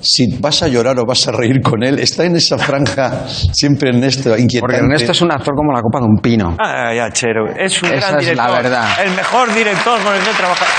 si 0.00 0.26
vas 0.38 0.62
a 0.62 0.68
llorar 0.68 0.98
o 0.98 1.04
vas 1.06 1.26
a 1.28 1.32
reír 1.32 1.60
con 1.62 1.82
él. 1.82 1.98
Está 1.98 2.24
en 2.24 2.36
esa 2.36 2.58
franja 2.58 3.26
siempre 3.28 3.90
Ernesto, 3.90 4.30
inquietante. 4.36 4.60
Porque 4.60 4.76
Ernesto 4.76 5.12
es 5.12 5.22
un 5.22 5.32
actor 5.32 5.54
como 5.54 5.72
la 5.72 5.80
copa 5.80 6.00
de 6.00 6.06
un 6.06 6.16
pino. 6.20 6.56
Ay, 6.58 6.98
Achero, 6.98 7.46
es 7.56 7.82
un 7.82 7.88
Esa 7.92 8.08
gran 8.10 8.20
es 8.20 8.26
la 8.36 8.44
director. 8.46 8.62
verdad. 8.62 8.88
El 9.04 9.10
mejor 9.12 9.54
director 9.54 10.02
con 10.02 10.14
el 10.14 10.20
que 10.22 10.30
he 10.30 10.34
trabajado. 10.34 10.70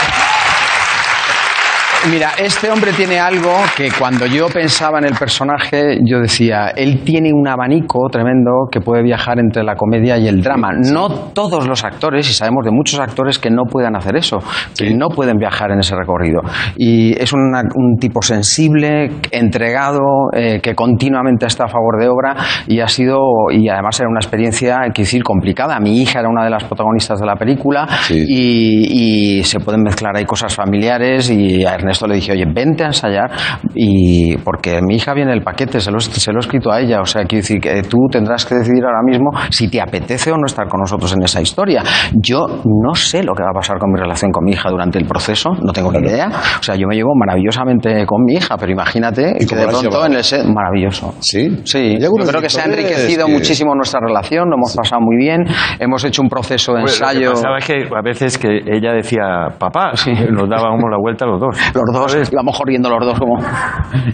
Mira, 2.12 2.30
este 2.38 2.70
hombre 2.70 2.92
tiene 2.94 3.20
algo 3.20 3.52
que 3.76 3.90
cuando 3.98 4.26
yo 4.28 4.48
pensaba 4.48 5.00
en 5.00 5.06
el 5.06 5.16
personaje, 5.16 5.98
yo 6.06 6.20
decía, 6.20 6.68
él 6.76 7.02
tiene 7.04 7.32
un 7.34 7.48
abanico 7.48 8.08
tremendo 8.12 8.68
que 8.72 8.80
puede 8.80 9.02
viajar 9.02 9.40
entre 9.40 9.64
la 9.64 9.76
comedia 9.76 10.16
y 10.18 10.28
el 10.28 10.42
drama. 10.42 10.70
No 10.74 11.10
todos 11.34 11.68
los 11.68 11.84
actores, 11.84 12.30
y 12.30 12.34
sabemos 12.34 12.64
de 12.64 12.72
muchos 12.72 13.00
actores 13.00 13.40
que 13.40 13.50
no 13.50 13.64
puedan 13.64 13.96
hacer 13.96 14.16
eso, 14.18 14.38
que 14.78 14.94
no 14.94 15.08
pueden 15.10 15.38
viajar 15.38 15.72
en 15.72 15.80
ese 15.80 15.96
recorrido. 15.96 16.42
Y 16.78 17.20
es 17.20 17.34
una- 17.34 17.64
un 17.74 17.98
tipo 18.00 18.22
sensible, 18.22 19.10
entregado, 19.32 20.00
eh, 20.34 20.60
que 20.62 20.76
continuamente 20.76 21.48
está 21.48 21.66
a 21.66 21.70
favor 21.70 22.00
de 22.00 22.08
obra 22.08 22.36
y 22.68 22.80
ha 22.82 22.88
sido, 22.88 23.18
y 23.52 23.68
además 23.68 24.00
era 24.00 24.10
una 24.10 24.20
experiencia, 24.20 24.78
hay 24.84 24.92
que 24.92 25.02
decir, 25.02 25.24
complicada. 25.24 25.80
Mi 25.80 26.02
hija 26.02 26.20
era 26.20 26.30
una 26.30 26.44
de 26.44 26.52
las 26.52 26.64
protagonistas 26.66 27.20
de 27.20 27.26
la 27.26 27.36
película 27.36 27.88
y, 28.28 29.40
y 29.40 29.44
se 29.44 29.60
pueden 29.60 29.82
mezclar 29.82 30.16
ahí 30.16 30.26
cosas 30.26 30.54
familiares 30.56 31.32
y 31.32 31.66
a 31.66 31.74
Ernesto 31.74 31.95
le 32.08 32.16
dije, 32.16 32.32
oye, 32.34 32.46
vente 32.54 32.84
a 32.84 32.88
ensayar 32.88 33.32
y 33.74 34.38
porque 34.38 34.80
mi 34.82 34.96
hija 34.96 35.14
viene 35.14 35.34
el 35.34 35.42
paquete, 35.42 35.80
se 35.80 35.92
lo, 35.92 36.00
se 36.00 36.32
lo 36.32 36.40
he 36.40 36.42
escrito 36.42 36.72
a 36.72 36.80
ella, 36.80 37.02
o 37.02 37.06
sea, 37.06 37.24
quiero 37.26 37.42
decir 37.42 37.60
que 37.60 37.82
tú 37.84 37.98
tendrás 38.12 38.46
que 38.46 38.56
decidir 38.56 38.84
ahora 38.84 39.02
mismo 39.06 39.30
si 39.50 39.70
te 39.70 39.82
apetece 39.82 40.32
o 40.32 40.38
no 40.38 40.46
estar 40.46 40.68
con 40.68 40.80
nosotros 40.82 41.14
en 41.14 41.24
esa 41.24 41.42
historia. 41.42 41.84
Yo 42.14 42.46
no 42.66 42.96
sé 42.96 43.24
lo 43.24 43.34
que 43.34 43.44
va 43.44 43.50
a 43.52 43.54
pasar 43.60 43.78
con 43.80 43.92
mi 43.92 44.00
relación 44.00 44.32
con 44.32 44.44
mi 44.44 44.52
hija 44.52 44.70
durante 44.70 44.98
el 45.00 45.06
proceso, 45.06 45.50
no 45.62 45.72
tengo 45.74 45.92
ni 45.92 46.00
idea. 46.08 46.28
O 46.60 46.64
sea, 46.64 46.76
yo 46.76 46.88
me 46.88 46.96
llevo 46.96 47.12
maravillosamente 47.16 48.06
con 48.06 48.24
mi 48.24 48.34
hija, 48.36 48.58
pero 48.58 48.72
imagínate 48.72 49.36
que 49.40 49.46
cómo 49.48 49.62
de 49.62 49.68
pronto 49.68 50.06
en 50.06 50.14
el 50.14 50.24
set, 50.24 50.46
maravilloso. 50.46 51.14
Sí. 51.20 51.62
Sí, 51.64 51.98
yo 52.00 52.10
creo 52.12 52.42
que 52.42 52.50
se 52.50 52.62
ha 52.62 52.66
enriquecido 52.66 53.26
que- 53.28 53.34
muchísimo 53.34 53.76
nuestra 53.76 54.00
relación, 54.00 54.50
lo 54.50 54.56
hemos 54.56 54.76
pasado 54.76 55.02
muy 55.02 55.18
bien, 55.18 55.44
hemos 55.80 56.04
hecho 56.04 56.22
un 56.22 56.30
proceso 56.30 56.74
de 56.74 56.82
ensayo. 56.82 57.20
Lo 57.22 57.26
que 57.28 57.34
pasaba 57.42 57.58
es 57.60 57.66
que 57.66 57.88
a 57.96 58.02
veces 58.02 58.38
que 58.38 58.58
ella 58.66 58.94
decía 58.94 59.48
papá, 59.60 59.92
nos 60.32 60.50
dábamos 60.50 60.84
la 60.90 60.98
vuelta 61.00 61.26
los 61.26 61.40
dos. 61.40 61.56
Los 61.76 61.84
dos, 61.94 62.32
íbamos 62.32 62.58
corriendo 62.58 62.90
los 62.90 63.06
dos 63.06 63.20
como... 63.20 63.38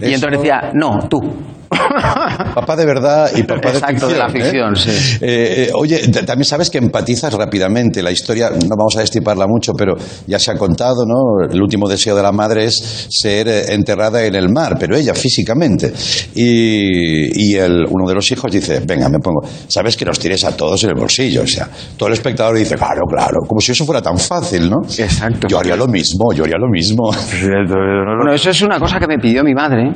Y 0.00 0.12
entonces 0.12 0.40
decía, 0.40 0.72
no, 0.74 0.98
tú. 1.08 1.20
Papá 2.54 2.76
de 2.76 2.84
verdad 2.86 3.30
y 3.34 3.42
papá 3.42 3.72
de 3.72 3.78
Exacto, 3.78 4.08
ficción. 4.08 4.12
de 4.12 4.18
la 4.18 4.26
¿eh? 4.26 4.30
ficción, 4.30 4.76
sí. 4.76 4.90
Eh, 5.20 5.66
eh, 5.68 5.70
oye, 5.74 5.98
también 6.08 6.44
sabes 6.44 6.70
que 6.70 6.78
empatizas 6.78 7.32
rápidamente. 7.34 8.02
La 8.02 8.10
historia, 8.10 8.50
no 8.50 8.76
vamos 8.76 8.96
a 8.96 9.00
destiparla 9.00 9.46
mucho, 9.46 9.72
pero 9.72 9.94
ya 10.26 10.38
se 10.38 10.50
ha 10.50 10.56
contado, 10.56 11.04
¿no? 11.06 11.48
El 11.50 11.60
último 11.60 11.88
deseo 11.88 12.14
de 12.16 12.22
la 12.22 12.32
madre 12.32 12.64
es 12.64 13.06
ser 13.10 13.48
eh, 13.48 13.72
enterrada 13.72 14.24
en 14.24 14.34
el 14.34 14.48
mar, 14.50 14.76
pero 14.78 14.96
ella 14.96 15.14
físicamente. 15.14 15.92
Y, 16.34 17.52
y 17.52 17.56
el, 17.56 17.86
uno 17.88 18.06
de 18.06 18.14
los 18.14 18.30
hijos 18.30 18.50
dice, 18.50 18.80
venga, 18.86 19.08
me 19.08 19.18
pongo, 19.18 19.40
sabes 19.68 19.96
que 19.96 20.04
nos 20.04 20.18
tires 20.18 20.44
a 20.44 20.56
todos 20.56 20.82
en 20.84 20.90
el 20.90 20.96
bolsillo. 20.96 21.42
O 21.42 21.46
sea, 21.46 21.68
todo 21.96 22.08
el 22.08 22.14
espectador 22.14 22.56
dice, 22.56 22.76
claro, 22.76 23.02
claro, 23.08 23.38
como 23.46 23.60
si 23.60 23.72
eso 23.72 23.84
fuera 23.84 24.02
tan 24.02 24.18
fácil, 24.18 24.68
¿no? 24.68 24.78
Exacto. 24.98 25.48
Yo 25.48 25.58
haría 25.58 25.76
lo 25.76 25.86
mismo, 25.86 26.32
yo 26.32 26.44
haría 26.44 26.58
lo 26.58 26.68
mismo. 26.68 27.10
Bueno, 28.22 28.34
eso 28.34 28.50
es 28.50 28.62
una 28.62 28.78
cosa 28.78 28.98
que 28.98 29.06
me 29.06 29.18
pidió 29.18 29.42
mi 29.42 29.54
madre. 29.54 29.92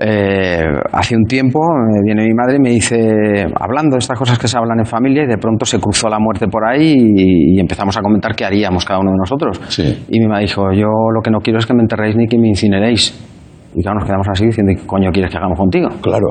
Eh, 0.00 0.62
hace 0.92 1.16
un 1.16 1.24
tiempo 1.24 1.58
me 1.92 2.00
viene 2.04 2.24
mi 2.24 2.32
madre 2.32 2.56
y 2.56 2.60
me 2.60 2.70
dice, 2.70 3.46
hablando 3.58 3.94
de 3.94 3.98
estas 3.98 4.16
cosas 4.16 4.38
que 4.38 4.46
se 4.46 4.56
hablan 4.56 4.78
en 4.78 4.86
familia, 4.86 5.24
y 5.24 5.26
de 5.26 5.38
pronto 5.38 5.64
se 5.64 5.80
cruzó 5.80 6.08
la 6.08 6.20
muerte 6.20 6.46
por 6.46 6.64
ahí 6.64 6.94
y, 6.96 7.56
y 7.56 7.60
empezamos 7.60 7.96
a 7.98 8.00
comentar 8.00 8.34
qué 8.36 8.44
haríamos 8.44 8.84
cada 8.84 9.00
uno 9.00 9.10
de 9.10 9.16
nosotros. 9.18 9.60
Y 10.08 10.20
mi 10.20 10.26
madre 10.28 10.44
dijo, 10.44 10.72
yo 10.72 10.88
lo 11.12 11.20
que 11.22 11.30
no 11.30 11.38
quiero 11.40 11.58
es 11.58 11.66
que 11.66 11.74
me 11.74 11.82
enterréis 11.82 12.14
ni 12.16 12.26
que 12.26 12.38
me 12.38 12.48
incineréis. 12.48 13.12
Y 13.74 13.82
claro, 13.82 13.98
nos 13.98 14.06
quedamos 14.06 14.26
así 14.30 14.46
diciendo, 14.46 14.72
¿qué 14.76 14.86
coño 14.86 15.10
quieres 15.10 15.30
que 15.30 15.36
hagamos 15.36 15.58
contigo? 15.58 15.88
Claro. 16.00 16.28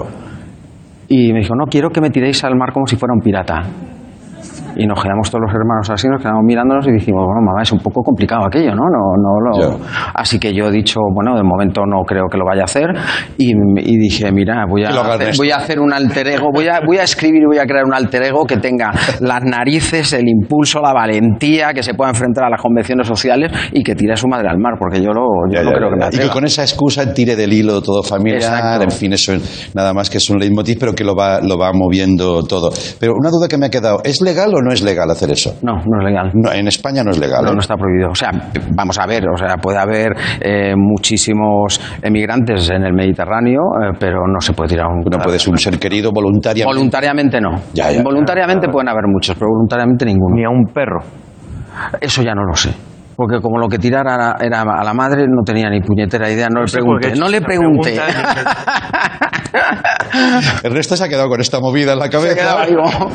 Y 1.10 1.34
me 1.34 1.40
dijo, 1.40 1.56
no, 1.56 1.66
quiero 1.66 1.90
que 1.90 2.02
me 2.02 2.10
tiréis 2.10 2.44
al 2.44 2.56
mar 2.56 2.72
como 2.74 2.88
si 2.88 2.96
fuera 2.96 3.14
un 3.14 3.22
pirata. 3.22 3.64
Y 4.76 4.86
nos 4.86 5.02
quedamos 5.02 5.30
todos 5.30 5.44
los 5.46 5.54
hermanos 5.54 5.90
así, 5.90 6.08
nos 6.08 6.22
quedamos 6.22 6.44
mirándonos 6.44 6.88
y 6.88 6.92
dijimos, 6.92 7.26
bueno, 7.26 7.42
mamá, 7.42 7.62
es 7.64 7.72
un 7.72 7.80
poco 7.80 8.02
complicado 8.04 8.46
aquello, 8.46 8.76
¿no? 8.76 8.84
no, 8.90 9.16
no 9.18 9.40
lo... 9.40 9.80
Así 10.14 10.40
que 10.40 10.54
yo 10.54 10.68
he 10.68 10.72
dicho, 10.72 11.00
bueno, 11.14 11.36
de 11.36 11.44
momento 11.44 11.82
no 11.86 12.04
creo 12.04 12.26
que 12.30 12.38
lo 12.38 12.46
vaya 12.46 12.62
a 12.62 12.66
hacer. 12.66 12.88
Y, 13.38 13.52
y 13.52 13.98
dije, 13.98 14.32
mira, 14.32 14.66
voy 14.70 14.84
a, 14.84 14.90
hacer, 14.90 15.34
voy 15.38 15.52
a 15.52 15.58
hacer 15.58 15.80
un 15.80 15.94
alter 15.94 16.28
ego, 16.28 16.50
voy 16.54 16.68
a, 16.68 16.82
voy 16.86 16.98
a 16.98 17.04
escribir 17.04 17.44
y 17.44 17.46
voy 17.46 17.58
a 17.60 17.66
crear 17.66 17.86
un 17.86 17.94
alter 17.94 18.24
ego 18.24 18.46
que 18.46 18.58
tenga 18.58 18.92
las 19.20 19.44
narices, 19.44 20.14
el 20.14 20.28
impulso, 20.28 20.82
la 20.82 20.94
valentía, 20.94 21.74
que 21.74 21.84
se 21.84 21.94
pueda 21.94 22.10
enfrentar 22.12 22.46
a 22.46 22.50
las 22.50 22.62
convenciones 22.62 23.08
sociales 23.08 23.52
y 23.72 23.84
que 23.84 23.96
tire 23.96 24.14
a 24.14 24.18
su 24.18 24.28
madre 24.28 24.50
al 24.50 24.58
mar, 24.58 24.74
porque 24.80 25.02
yo, 25.02 25.12
lo, 25.12 25.26
yo 25.52 25.64
no 25.64 25.72
Ya, 25.72 25.76
creo 25.76 25.90
que 25.90 25.96
me 25.96 26.02
ya. 26.02 26.08
Y 26.08 26.10
que 26.12 26.16
atreva. 26.18 26.34
con 26.34 26.46
esa 26.46 26.62
excusa 26.64 27.14
tire 27.14 27.36
del 27.36 27.54
hilo 27.54 27.82
todo 27.82 28.04
familiar, 28.04 28.42
Exacto. 28.42 28.84
en 28.84 28.92
fin, 28.92 29.14
eso 29.14 29.34
es 29.34 29.72
nada 29.74 29.94
más 29.94 30.10
que 30.10 30.18
es 30.18 30.30
un 30.30 30.40
leitmotiv, 30.40 30.78
pero 30.80 30.94
que 30.94 31.04
lo 31.04 31.16
va, 31.16 31.42
lo 31.42 31.58
va 31.58 31.72
moviendo 31.74 32.44
todo. 32.44 32.72
Pero 33.00 33.14
una 33.18 33.30
duda 33.30 33.48
que 33.48 33.58
me 33.58 33.68
ha 33.68 33.70
quedado, 33.70 34.02
¿es 34.04 34.22
legal 34.22 34.54
o 34.54 34.62
no 34.62 34.67
es 34.72 34.82
legal 34.82 35.10
hacer 35.10 35.32
eso? 35.32 35.56
No, 35.62 35.74
no 35.74 36.00
es 36.00 36.06
legal. 36.06 36.32
No, 36.34 36.52
en 36.52 36.68
España 36.68 37.04
no 37.04 37.12
es 37.12 37.20
legal. 37.20 37.44
No, 37.44 37.52
¿eh? 37.52 37.54
no 37.54 37.60
está 37.60 37.76
prohibido. 37.76 38.10
O 38.10 38.16
sea, 38.16 38.32
vamos 38.74 38.98
a 39.00 39.06
ver, 39.06 39.28
o 39.30 39.38
sea, 39.38 39.58
puede 39.58 39.78
haber 39.78 40.14
eh, 40.40 40.74
muchísimos 40.76 41.80
emigrantes 42.02 42.70
en 42.70 42.84
el 42.84 42.94
Mediterráneo, 42.94 43.62
eh, 43.82 43.98
pero 44.00 44.28
no 44.28 44.40
se 44.40 44.54
puede 44.54 44.70
tirar 44.70 44.88
un... 44.88 45.04
No 45.10 45.20
puedes 45.20 45.48
un 45.48 45.58
ser 45.58 45.80
querido 45.80 46.12
voluntariamente. 46.12 46.76
Voluntariamente 46.76 47.42
no. 47.42 47.52
Ya, 47.74 47.92
ya. 47.92 48.02
Voluntariamente 48.04 48.68
pueden 48.70 48.90
haber 48.90 49.06
muchos, 49.08 49.36
pero 49.36 49.50
voluntariamente 49.50 50.06
ninguno. 50.06 50.36
Ni 50.36 50.44
a 50.44 50.50
un 50.50 50.66
perro. 50.74 51.00
Eso 52.02 52.22
ya 52.22 52.34
no 52.34 52.44
lo 52.44 52.56
sé. 52.56 52.87
Porque 53.18 53.42
como 53.42 53.58
lo 53.58 53.68
que 53.68 53.80
tirara 53.80 54.36
era 54.40 54.62
a 54.62 54.84
la 54.84 54.94
madre, 54.94 55.26
no 55.28 55.42
tenía 55.44 55.72
ni 55.72 55.82
puñetera 55.82 56.30
idea, 56.30 56.50
no 56.50 56.62
le 56.64 56.72
pregunté. 56.72 57.16
No 57.16 57.28
le 57.28 57.42
pregunté. 57.42 58.00
El 60.64 60.72
resto 60.72 60.96
se 60.96 61.04
ha 61.04 61.10
quedado 61.10 61.28
con 61.28 61.42
esta 61.42 61.60
movida 61.60 61.94
en 61.94 62.00
la 62.00 62.10
cabeza. 62.10 62.68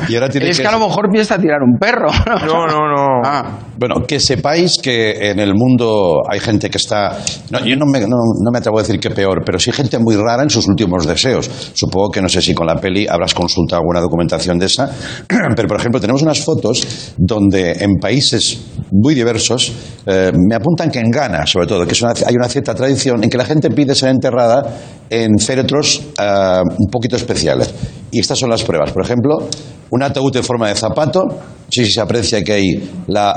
Y 0.09 0.15
ahora 0.15 0.29
tiene 0.29 0.51
Es 0.51 0.61
que 0.61 0.67
a 0.67 0.73
lo 0.73 0.89
mejor 0.89 1.09
piensa 1.11 1.39
tirar 1.39 1.63
un 1.63 1.79
perro. 1.79 2.11
No, 2.47 2.67
no, 2.67 2.89
no. 2.89 3.03
Ah, 3.25 3.59
Bueno, 3.79 4.03
que 4.07 4.19
sepáis 4.19 4.79
que 4.83 5.31
en 5.31 5.39
el 5.39 5.55
mundo 5.55 6.23
hay 6.29 6.41
gente 6.41 6.69
que 6.69 6.79
está. 6.79 7.17
No, 7.51 7.61
yo 7.65 7.77
no 7.77 7.87
me, 7.87 8.01
no, 8.01 8.17
no 8.17 8.51
me 8.53 8.59
atrevo 8.59 8.79
a 8.79 8.83
decir 8.83 8.99
que 8.99 9.11
peor, 9.11 9.43
pero 9.45 9.61
sí 9.61 9.71
gente 9.71 9.99
muy 9.99 10.17
rara 10.17 10.43
en 10.43 10.51
sus 10.51 10.67
últimos 10.67 11.07
deseos. 11.07 11.49
Supongo 11.75 12.11
que 12.11 12.21
no 12.21 12.29
sé 12.29 12.43
si 12.43 12.53
con 12.55 12.67
la 12.67 12.77
peli 12.77 13.07
habrás 13.09 13.33
consultado 13.35 13.81
alguna 13.81 14.01
documentación 14.01 14.59
de 14.59 14.67
esa. 14.67 14.91
Pero, 15.57 15.69
por 15.69 15.79
ejemplo, 15.79 16.01
tenemos 16.01 16.23
unas 16.23 16.41
fotos 16.45 17.15
donde 17.17 17.73
en 17.73 17.99
países 18.01 18.61
muy 18.91 19.15
diversos, 19.15 19.73
eh, 20.07 20.33
me 20.35 20.55
apuntan 20.55 20.91
que 20.91 20.99
en 20.99 21.11
Ghana, 21.11 21.47
sobre 21.47 21.67
todo, 21.67 21.87
que 21.87 21.93
es 21.93 22.03
una- 22.03 22.13
hay 22.27 22.35
una 22.35 22.49
cierta 22.49 22.75
tradición 22.75 23.23
en 23.23 23.31
que 23.31 23.39
la 23.39 23.45
gente 23.45 23.71
pide 23.71 23.95
ser 23.95 24.09
enterrada 24.11 24.63
en 25.09 25.39
féretros 25.39 26.03
eh, 26.21 26.61
un 26.79 26.91
poquito 26.91 27.17
especiales. 27.17 27.73
Y 28.11 28.19
estas 28.21 28.39
son 28.39 28.51
las 28.51 28.63
pruebas. 28.63 28.93
Por 28.93 29.05
ejemplo, 29.05 29.49
un 29.91 30.03
ataúd 30.03 30.37
en 30.37 30.45
forma 30.45 30.69
de 30.69 30.75
zapato. 30.75 31.23
Sí, 31.71 31.85
sí 31.87 31.93
se 31.93 32.01
aprecia 32.01 32.43
que 32.43 32.53
hay 32.53 32.91
la, 33.07 33.33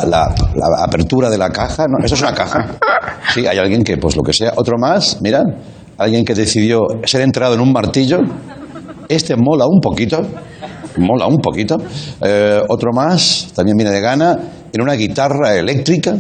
apertura 0.83 1.29
de 1.29 1.37
la 1.37 1.49
caja. 1.49 1.85
¿no? 1.87 2.03
Eso 2.03 2.15
es 2.15 2.21
una 2.21 2.33
caja. 2.33 2.77
Sí, 3.33 3.45
hay 3.47 3.57
alguien 3.57 3.83
que, 3.83 3.97
pues 3.97 4.15
lo 4.17 4.23
que 4.23 4.33
sea. 4.33 4.53
Otro 4.55 4.77
más, 4.77 5.21
mirad. 5.21 5.43
Alguien 5.97 6.25
que 6.25 6.33
decidió 6.35 6.79
ser 7.05 7.21
enterrado 7.21 7.53
en 7.55 7.61
un 7.61 7.71
martillo. 7.71 8.19
Este 9.07 9.35
mola 9.37 9.65
un 9.65 9.79
poquito. 9.79 10.21
Mola 10.97 11.27
un 11.27 11.37
poquito. 11.37 11.77
Eh, 12.21 12.61
otro 12.67 12.91
más, 12.93 13.47
también 13.55 13.77
viene 13.77 13.91
de 13.91 14.01
Ghana, 14.01 14.37
en 14.73 14.81
una 14.81 14.93
guitarra 14.93 15.55
eléctrica. 15.55 16.15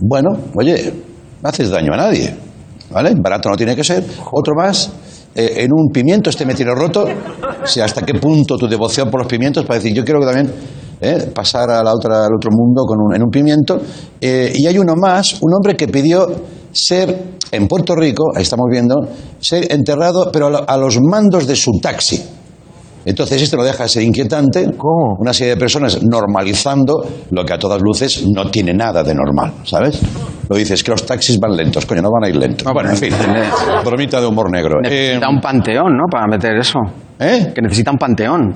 Bueno, 0.00 0.30
oye, 0.56 0.92
no 1.42 1.48
haces 1.48 1.70
daño 1.70 1.92
a 1.94 1.96
nadie. 1.96 2.34
¿Vale? 2.90 3.14
Barato 3.16 3.48
no 3.48 3.56
tiene 3.56 3.74
que 3.74 3.82
ser. 3.82 4.04
Otro 4.32 4.54
más, 4.56 4.90
eh, 5.34 5.54
en 5.64 5.70
un 5.72 5.88
pimiento, 5.92 6.30
este 6.30 6.46
me 6.46 6.54
tiene 6.54 6.72
roto. 6.74 7.04
O 7.04 7.66
sea, 7.66 7.84
hasta 7.84 8.02
qué 8.02 8.14
punto 8.14 8.56
tu 8.56 8.68
devoción 8.68 9.10
por 9.10 9.20
los 9.20 9.28
pimientos 9.28 9.64
para 9.64 9.80
decir, 9.80 9.92
yo 9.92 10.04
quiero 10.04 10.20
que 10.20 10.26
también 10.26 10.52
eh, 11.00 11.30
pasar 11.34 11.68
a 11.70 11.82
la 11.82 11.92
otra, 11.92 12.24
al 12.26 12.34
otro 12.36 12.50
mundo 12.52 12.82
con 12.86 12.98
un- 13.00 13.14
en 13.14 13.22
un 13.22 13.30
pimiento. 13.30 13.80
Eh, 14.20 14.52
y 14.54 14.66
hay 14.66 14.78
uno 14.78 14.94
más, 14.94 15.34
un 15.42 15.52
hombre 15.54 15.74
que 15.76 15.88
pidió 15.88 16.26
ser, 16.70 17.34
en 17.50 17.66
Puerto 17.68 17.94
Rico, 17.96 18.24
ahí 18.36 18.42
estamos 18.42 18.66
viendo, 18.70 18.94
ser 19.40 19.70
enterrado, 19.72 20.30
pero 20.32 20.64
a 20.68 20.76
los 20.76 20.98
mandos 21.00 21.46
de 21.46 21.56
su 21.56 21.72
taxi. 21.82 22.22
Entonces 23.06 23.40
esto 23.40 23.56
no 23.56 23.62
deja 23.64 23.84
de 23.84 23.88
ser 23.88 24.02
inquietante. 24.02 24.68
Una 25.18 25.32
serie 25.32 25.54
de 25.54 25.60
personas 25.60 26.02
normalizando 26.02 27.04
lo 27.30 27.44
que 27.44 27.52
a 27.54 27.58
todas 27.58 27.80
luces 27.80 28.26
no 28.26 28.50
tiene 28.50 28.74
nada 28.74 29.04
de 29.04 29.14
normal, 29.14 29.52
¿sabes? 29.62 30.02
Lo 30.48 30.56
dices 30.56 30.82
que 30.82 30.90
los 30.90 31.06
taxis 31.06 31.38
van 31.38 31.56
lentos, 31.56 31.86
coño, 31.86 32.02
no 32.02 32.10
van 32.10 32.24
a 32.24 32.28
ir 32.28 32.36
lentos. 32.36 32.72
bueno, 32.72 32.90
en 32.90 32.96
fin, 32.96 33.12
bromita 33.84 34.20
de 34.20 34.26
humor 34.26 34.50
negro. 34.50 34.80
Necesita 34.82 35.26
Eh, 35.26 35.30
un 35.30 35.40
panteón, 35.40 35.96
¿no? 35.96 36.04
Para 36.10 36.26
meter 36.26 36.56
eso. 36.56 36.80
¿Eh? 37.18 37.52
Que 37.54 37.62
necesita 37.62 37.92
un 37.92 37.96
panteón. 37.98 38.54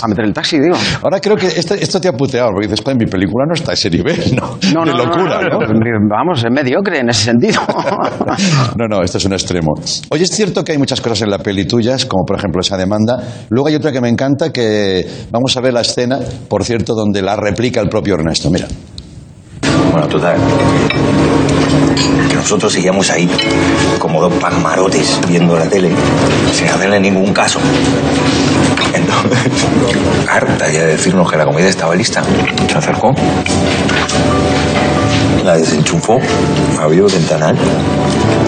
Para 0.00 0.08
meter 0.08 0.24
el 0.24 0.32
taxi, 0.32 0.58
digo. 0.58 0.76
Ahora 1.02 1.20
creo 1.20 1.36
que 1.36 1.46
esto, 1.46 1.74
esto 1.74 2.00
te 2.00 2.08
ha 2.08 2.12
puteado, 2.12 2.50
porque 2.52 2.68
dices, 2.68 2.82
"Joder, 2.84 2.98
mi 2.98 3.06
película 3.06 3.44
no 3.46 3.54
está 3.54 3.72
a 3.72 3.74
ese 3.74 3.90
nivel, 3.90 4.36
¿no? 4.36 4.58
No, 4.72 4.84
no, 4.84 4.92
no, 4.92 5.04
locura, 5.04 5.40
no, 5.42 5.58
¿no? 5.58 5.66
no. 5.66 6.08
Vamos, 6.08 6.44
es 6.44 6.50
mediocre 6.50 7.00
en 7.00 7.10
ese 7.10 7.24
sentido. 7.24 7.60
No, 8.76 8.86
no, 8.86 9.02
esto 9.02 9.18
es 9.18 9.24
un 9.24 9.32
extremo. 9.32 9.74
Oye, 10.10 10.24
es 10.24 10.30
cierto 10.30 10.62
que 10.62 10.72
hay 10.72 10.78
muchas 10.78 11.00
cosas 11.00 11.22
en 11.22 11.30
la 11.30 11.38
peli 11.38 11.66
tuyas, 11.66 12.04
como 12.06 12.24
por 12.24 12.36
ejemplo 12.36 12.60
esa 12.60 12.76
demanda. 12.76 13.18
Luego 13.48 13.68
hay 13.68 13.74
otra 13.74 13.90
que 13.90 14.00
me 14.00 14.08
encanta, 14.08 14.52
que 14.52 15.06
vamos 15.30 15.56
a 15.56 15.60
ver 15.60 15.72
la 15.72 15.80
escena, 15.80 16.18
por 16.48 16.64
cierto, 16.64 16.94
donde 16.94 17.22
la 17.22 17.36
replica 17.36 17.80
el 17.80 17.88
propio 17.88 18.14
Ernesto. 18.14 18.50
Mira. 18.50 18.66
Bueno, 19.92 20.06
total. 20.08 20.36
Que 22.28 22.36
nosotros 22.36 22.72
seguíamos 22.72 23.10
ahí, 23.10 23.28
como 23.98 24.20
dos 24.20 24.32
pasmarotes, 24.34 25.18
viendo 25.28 25.56
la 25.56 25.66
tele, 25.68 25.90
sin 26.52 26.68
hacerle 26.68 27.00
ningún 27.00 27.32
caso. 27.32 27.58
Entonces, 28.94 29.66
harta 30.28 30.70
ya 30.70 30.80
de 30.80 30.86
decirnos 30.92 31.30
que 31.30 31.36
la 31.36 31.44
comida 31.44 31.68
estaba 31.68 31.94
lista, 31.94 32.22
se 32.70 32.78
acercó. 32.78 33.14
la 35.44 35.56
desenchufó, 35.56 36.20
abrió 36.80 37.06
el 37.06 37.12
ventanal, 37.12 37.56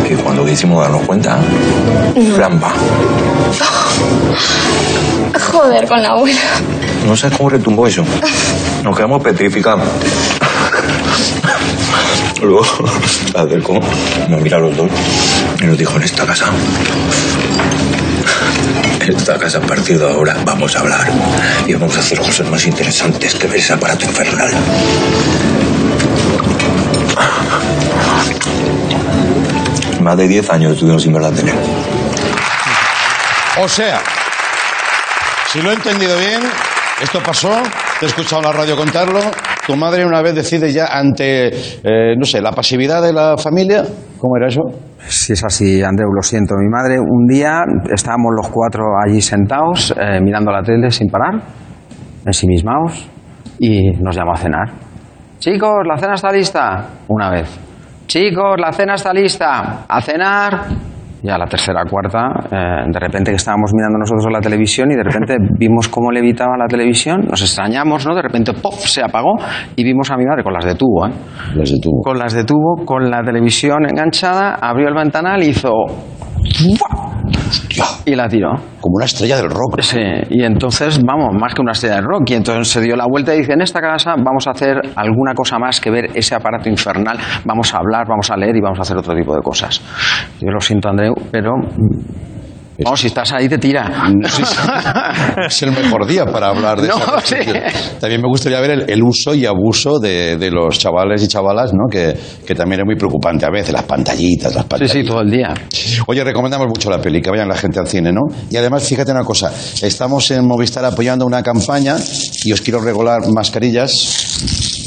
que 0.07 0.17
cuando 0.17 0.45
quisimos 0.45 0.83
darnos 0.83 1.03
cuenta, 1.03 1.39
flampa. 2.35 2.73
Joder 5.53 5.87
con 5.87 6.03
la 6.03 6.11
abuela. 6.11 6.41
No 7.07 7.17
sabes 7.17 7.37
cómo 7.37 7.51
retumbó 7.51 7.87
eso. 7.87 8.05
Nos 8.85 8.97
quedamos 8.97 9.23
petrificados. 9.23 9.89
Luego 12.43 12.65
se 12.65 13.39
acercó, 13.39 13.81
nos 14.29 14.41
mira 14.41 14.57
a 14.57 14.61
los 14.61 14.77
dos 14.77 14.89
y 15.61 15.65
nos 15.65 15.77
dijo, 15.77 15.97
en 15.97 16.03
esta 16.05 16.25
casa, 16.25 16.47
esta 19.09 19.39
casa 19.39 19.59
a 19.59 19.63
partir 19.63 19.99
de 19.99 20.05
ahora 20.05 20.37
vamos 20.45 20.77
a 20.77 20.81
hablar 20.81 21.09
y 21.67 21.75
vamos 21.75 21.97
a 21.97 22.01
hacer 22.01 22.19
cosas 22.19 22.49
más 22.49 22.67
interesantes 22.67 23.35
que 23.35 23.47
ver 23.47 23.59
ese 23.59 23.73
aparato 23.73 24.05
infernal. 24.05 24.51
Más 30.01 30.17
de 30.17 30.29
10 30.29 30.51
años 30.51 30.73
estuvimos 30.73 31.03
sin 31.03 31.13
ver 31.13 31.23
la 31.23 31.31
tele. 31.31 31.53
O 33.61 33.69
sea, 33.69 34.01
si 35.53 35.61
lo 35.61 35.71
he 35.71 35.75
entendido 35.75 36.17
bien, 36.19 36.41
esto 37.03 37.21
pasó, 37.23 37.51
te 37.99 38.07
he 38.07 38.09
escuchado 38.09 38.43
en 38.43 38.49
la 38.49 38.53
radio 38.53 38.77
contarlo, 38.77 39.21
tu 39.67 39.77
madre 39.77 40.07
una 40.07 40.23
vez 40.23 40.35
decide 40.35 40.73
ya 40.73 40.87
ante, 40.87 41.49
eh, 41.49 42.15
no 42.17 42.25
sé, 42.25 42.41
la 42.41 42.53
pasividad 42.53 43.03
de 43.03 43.13
la 43.13 43.37
familia, 43.37 43.85
¿cómo 44.19 44.37
era 44.37 44.49
eso? 44.49 44.63
Si 45.07 45.33
es 45.33 45.45
así, 45.45 45.83
Andreu, 45.83 46.11
lo 46.13 46.23
siento. 46.23 46.55
Mi 46.57 46.69
madre, 46.69 46.99
un 47.01 47.27
día 47.27 47.63
estábamos 47.93 48.33
los 48.37 48.49
cuatro 48.49 48.85
allí 49.05 49.21
sentados, 49.21 49.95
eh, 49.99 50.21
mirando 50.21 50.53
la 50.53 50.63
tele 50.63 50.91
sin 50.91 51.09
parar, 51.09 51.43
ensimismados, 52.25 53.09
y 53.59 53.93
nos 54.03 54.15
llamó 54.15 54.33
a 54.33 54.37
cenar. 54.37 54.69
Chicos, 55.39 55.87
la 55.87 55.97
cena 55.97 56.15
está 56.15 56.31
lista. 56.31 56.87
Una 57.09 57.31
vez. 57.31 57.59
Chicos, 58.07 58.57
la 58.59 58.73
cena 58.73 58.95
está 58.95 59.13
lista. 59.13 59.87
A 59.89 60.01
cenar. 60.03 60.90
Ya 61.23 61.37
la 61.37 61.47
tercera, 61.47 61.85
cuarta, 61.85 62.31
eh, 62.51 62.91
de 62.91 62.99
repente 62.99 63.31
que 63.31 63.37
estábamos 63.37 63.73
mirando 63.75 63.99
nosotros 63.99 64.27
la 64.33 64.41
televisión 64.41 64.91
y 64.91 64.97
de 64.97 65.03
repente 65.03 65.37
vimos 65.59 65.89
cómo 65.89 66.11
levitaba 66.11 66.57
la 66.57 66.67
televisión, 66.67 67.27
nos 67.29 67.43
extrañamos, 67.43 68.07
¿no? 68.07 68.15
De 68.15 68.23
repente, 68.23 68.53
¡pop!, 68.55 68.73
se 68.73 69.03
apagó 69.03 69.35
y 69.77 69.85
vimos 69.85 70.11
a 70.11 70.17
mi 70.17 70.25
madre 70.25 70.43
con 70.43 70.53
las 70.53 70.65
de 70.65 70.75
tubo, 70.75 71.07
¿eh? 71.07 71.13
Las 71.55 71.71
de 71.71 71.79
tubo. 71.79 72.01
Con 72.03 72.19
las 72.19 72.33
de 72.33 72.45
tubo, 72.45 72.85
con 72.87 73.11
la 73.11 73.23
televisión 73.23 73.87
enganchada, 73.89 74.55
abrió 74.55 74.89
el 74.89 74.95
ventanal 74.95 75.43
y 75.43 75.49
hizo... 75.49 75.71
Y 78.05 78.15
la 78.15 78.29
tiró. 78.29 78.53
Como 78.81 78.97
una 78.97 79.05
estrella 79.05 79.37
del 79.37 79.51
rock. 79.51 79.81
Sí, 79.81 79.99
y 80.31 80.43
entonces, 80.43 81.01
vamos, 81.05 81.35
más 81.39 81.55
que 81.55 81.63
una 81.63 81.73
estrella 81.73 81.97
del 81.97 82.05
rock. 82.05 82.31
Y 82.31 82.35
entonces 82.35 82.69
se 82.69 82.81
dio 82.81 82.97
la 82.97 83.07
vuelta 83.09 83.35
y 83.35 83.39
dice, 83.39 83.53
en 83.53 83.61
esta 83.63 83.81
casa 83.81 84.15
vamos 84.17 84.47
a 84.47 84.51
hacer 84.53 84.81
alguna 84.97 85.35
cosa 85.35 85.59
más 85.59 85.81
que 85.81 85.91
ver 85.91 86.11
ese 86.15 86.35
aparato 86.35 86.69
infernal. 86.69 87.19
Vamos 87.45 87.75
a 87.75 87.79
hablar, 87.79 88.07
vamos 88.09 88.31
a 88.31 88.37
leer 88.37 88.57
y 88.57 88.61
vamos 88.61 88.79
a 88.79 88.83
hacer 88.83 88.97
otro 88.97 89.15
tipo 89.15 89.35
de 89.35 89.43
cosas. 89.43 89.81
Yo 90.41 90.51
lo 90.51 90.61
siento, 90.61 90.89
Andreu, 90.89 91.15
pero... 91.31 91.53
Vamos, 92.85 93.01
si 93.01 93.07
estás 93.09 93.33
ahí 93.33 93.49
te 93.49 93.59
tira. 93.59 94.11
Sí, 94.29 94.43
sí. 94.45 94.53
Es 95.47 95.63
el 95.63 95.73
mejor 95.73 96.07
día 96.07 96.25
para 96.27 96.49
hablar 96.49 96.81
de 96.81 96.89
No, 96.89 96.97
esa 96.97 97.21
sí. 97.23 97.37
También 98.01 98.21
me 98.21 98.29
gustaría 98.29 98.61
ver 98.61 98.71
el, 98.71 98.91
el 98.91 99.03
uso 99.03 99.35
y 99.35 99.47
abuso 99.47 99.99
de, 99.99 100.37
de 100.37 100.51
los 100.51 100.79
chavales 100.79 101.23
y 101.23 101.29
chavalas, 101.29 101.73
¿no? 101.73 101.89
Que, 101.91 102.17
que 102.47 102.55
también 102.55 102.81
es 102.81 102.87
muy 102.87 102.97
preocupante 102.97 103.45
a 103.47 103.51
veces, 103.51 103.73
las 103.73 103.83
pantallitas, 103.85 104.55
las 104.55 104.65
Sí, 104.65 104.69
pantallitas. 104.69 104.97
sí, 105.03 105.05
todo 105.07 105.21
el 105.21 105.31
día. 105.31 105.55
Oye, 106.07 106.25
recomendamos 106.25 106.69
mucho 106.69 106.91
la 106.91 107.01
peli, 107.01 107.21
que 107.21 107.31
vayan 107.31 107.49
la 107.49 107.57
gente 107.57 107.79
al 107.79 107.87
cine, 107.87 108.13
¿no? 108.13 108.21
Y 108.51 108.57
además, 108.57 108.83
fíjate 108.85 109.11
una 109.13 109.25
cosa, 109.25 109.53
estamos 109.83 110.31
en 110.31 110.47
Movistar 110.47 110.85
apoyando 110.85 111.27
una 111.27 111.43
campaña 111.43 111.97
y 112.45 112.53
os 112.53 112.61
quiero 112.61 112.81
regalar 112.81 113.29
mascarillas 113.29 113.93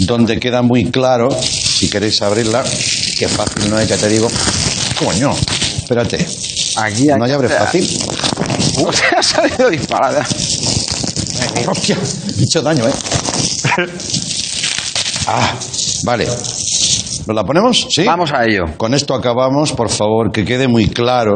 donde 0.08 0.40
queda 0.40 0.62
muy 0.62 0.86
claro, 0.92 1.30
si 1.32 1.90
queréis 1.90 2.22
abrirla, 2.22 2.64
qué 3.18 3.28
fácil 3.28 3.70
no 3.70 3.80
es, 3.80 3.88
que 3.88 3.96
te 3.98 4.08
digo. 4.10 4.28
Coño, 4.98 5.32
espérate. 5.84 6.26
Aquí 6.78 7.08
¿No 7.08 7.26
hay 7.26 7.32
abre 7.32 7.50
fácil? 7.50 7.88
Uh, 8.80 8.90
ha 9.18 9.22
salido 9.22 9.70
disparada. 9.70 10.26
Hostia, 11.68 11.98
he 12.40 12.44
hecho 12.44 12.62
daño, 12.62 12.88
¿eh? 12.88 12.94
Ah, 15.28 15.54
vale. 16.06 16.26
¿Nos 16.26 17.36
la 17.36 17.44
ponemos? 17.44 17.88
¿Sí? 17.90 18.04
Vamos 18.04 18.32
a 18.34 18.44
ello. 18.44 18.64
Con 18.78 18.94
esto 18.94 19.14
acabamos, 19.14 19.74
por 19.74 19.90
favor, 19.90 20.32
que 20.32 20.44
quede 20.44 20.68
muy 20.68 20.88
claro, 20.88 21.34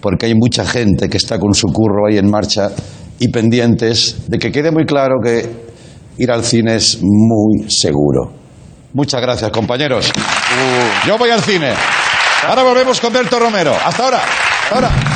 porque 0.00 0.26
hay 0.26 0.34
mucha 0.34 0.64
gente 0.66 1.08
que 1.08 1.16
está 1.16 1.38
con 1.38 1.54
su 1.54 1.68
curro 1.68 2.06
ahí 2.08 2.18
en 2.18 2.30
marcha 2.30 2.70
y 3.18 3.28
pendientes 3.28 4.28
de 4.28 4.38
que 4.38 4.52
quede 4.52 4.70
muy 4.70 4.84
claro 4.86 5.16
que 5.22 5.48
ir 6.18 6.30
al 6.30 6.44
cine 6.44 6.76
es 6.76 6.98
muy 7.02 7.70
seguro. 7.70 8.32
Muchas 8.92 9.20
gracias, 9.20 9.50
compañeros. 9.50 10.10
Yo 11.06 11.18
voy 11.18 11.30
al 11.30 11.40
cine. 11.40 11.72
Ahora 12.48 12.62
volvemos 12.62 13.00
con 13.00 13.12
Berto 13.12 13.38
Romero. 13.38 13.74
Hasta 13.84 14.04
ahora. 14.04 14.22
Hasta 14.64 14.74
ahora. 14.74 15.13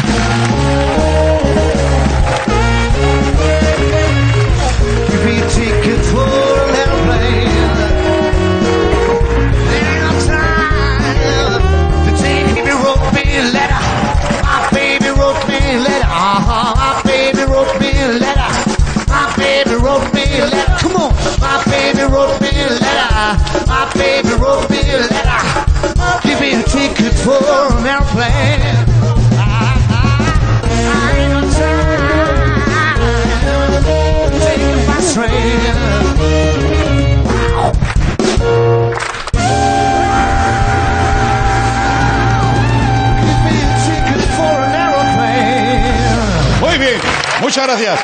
Muchas 47.58 47.80
gracias. 47.80 48.00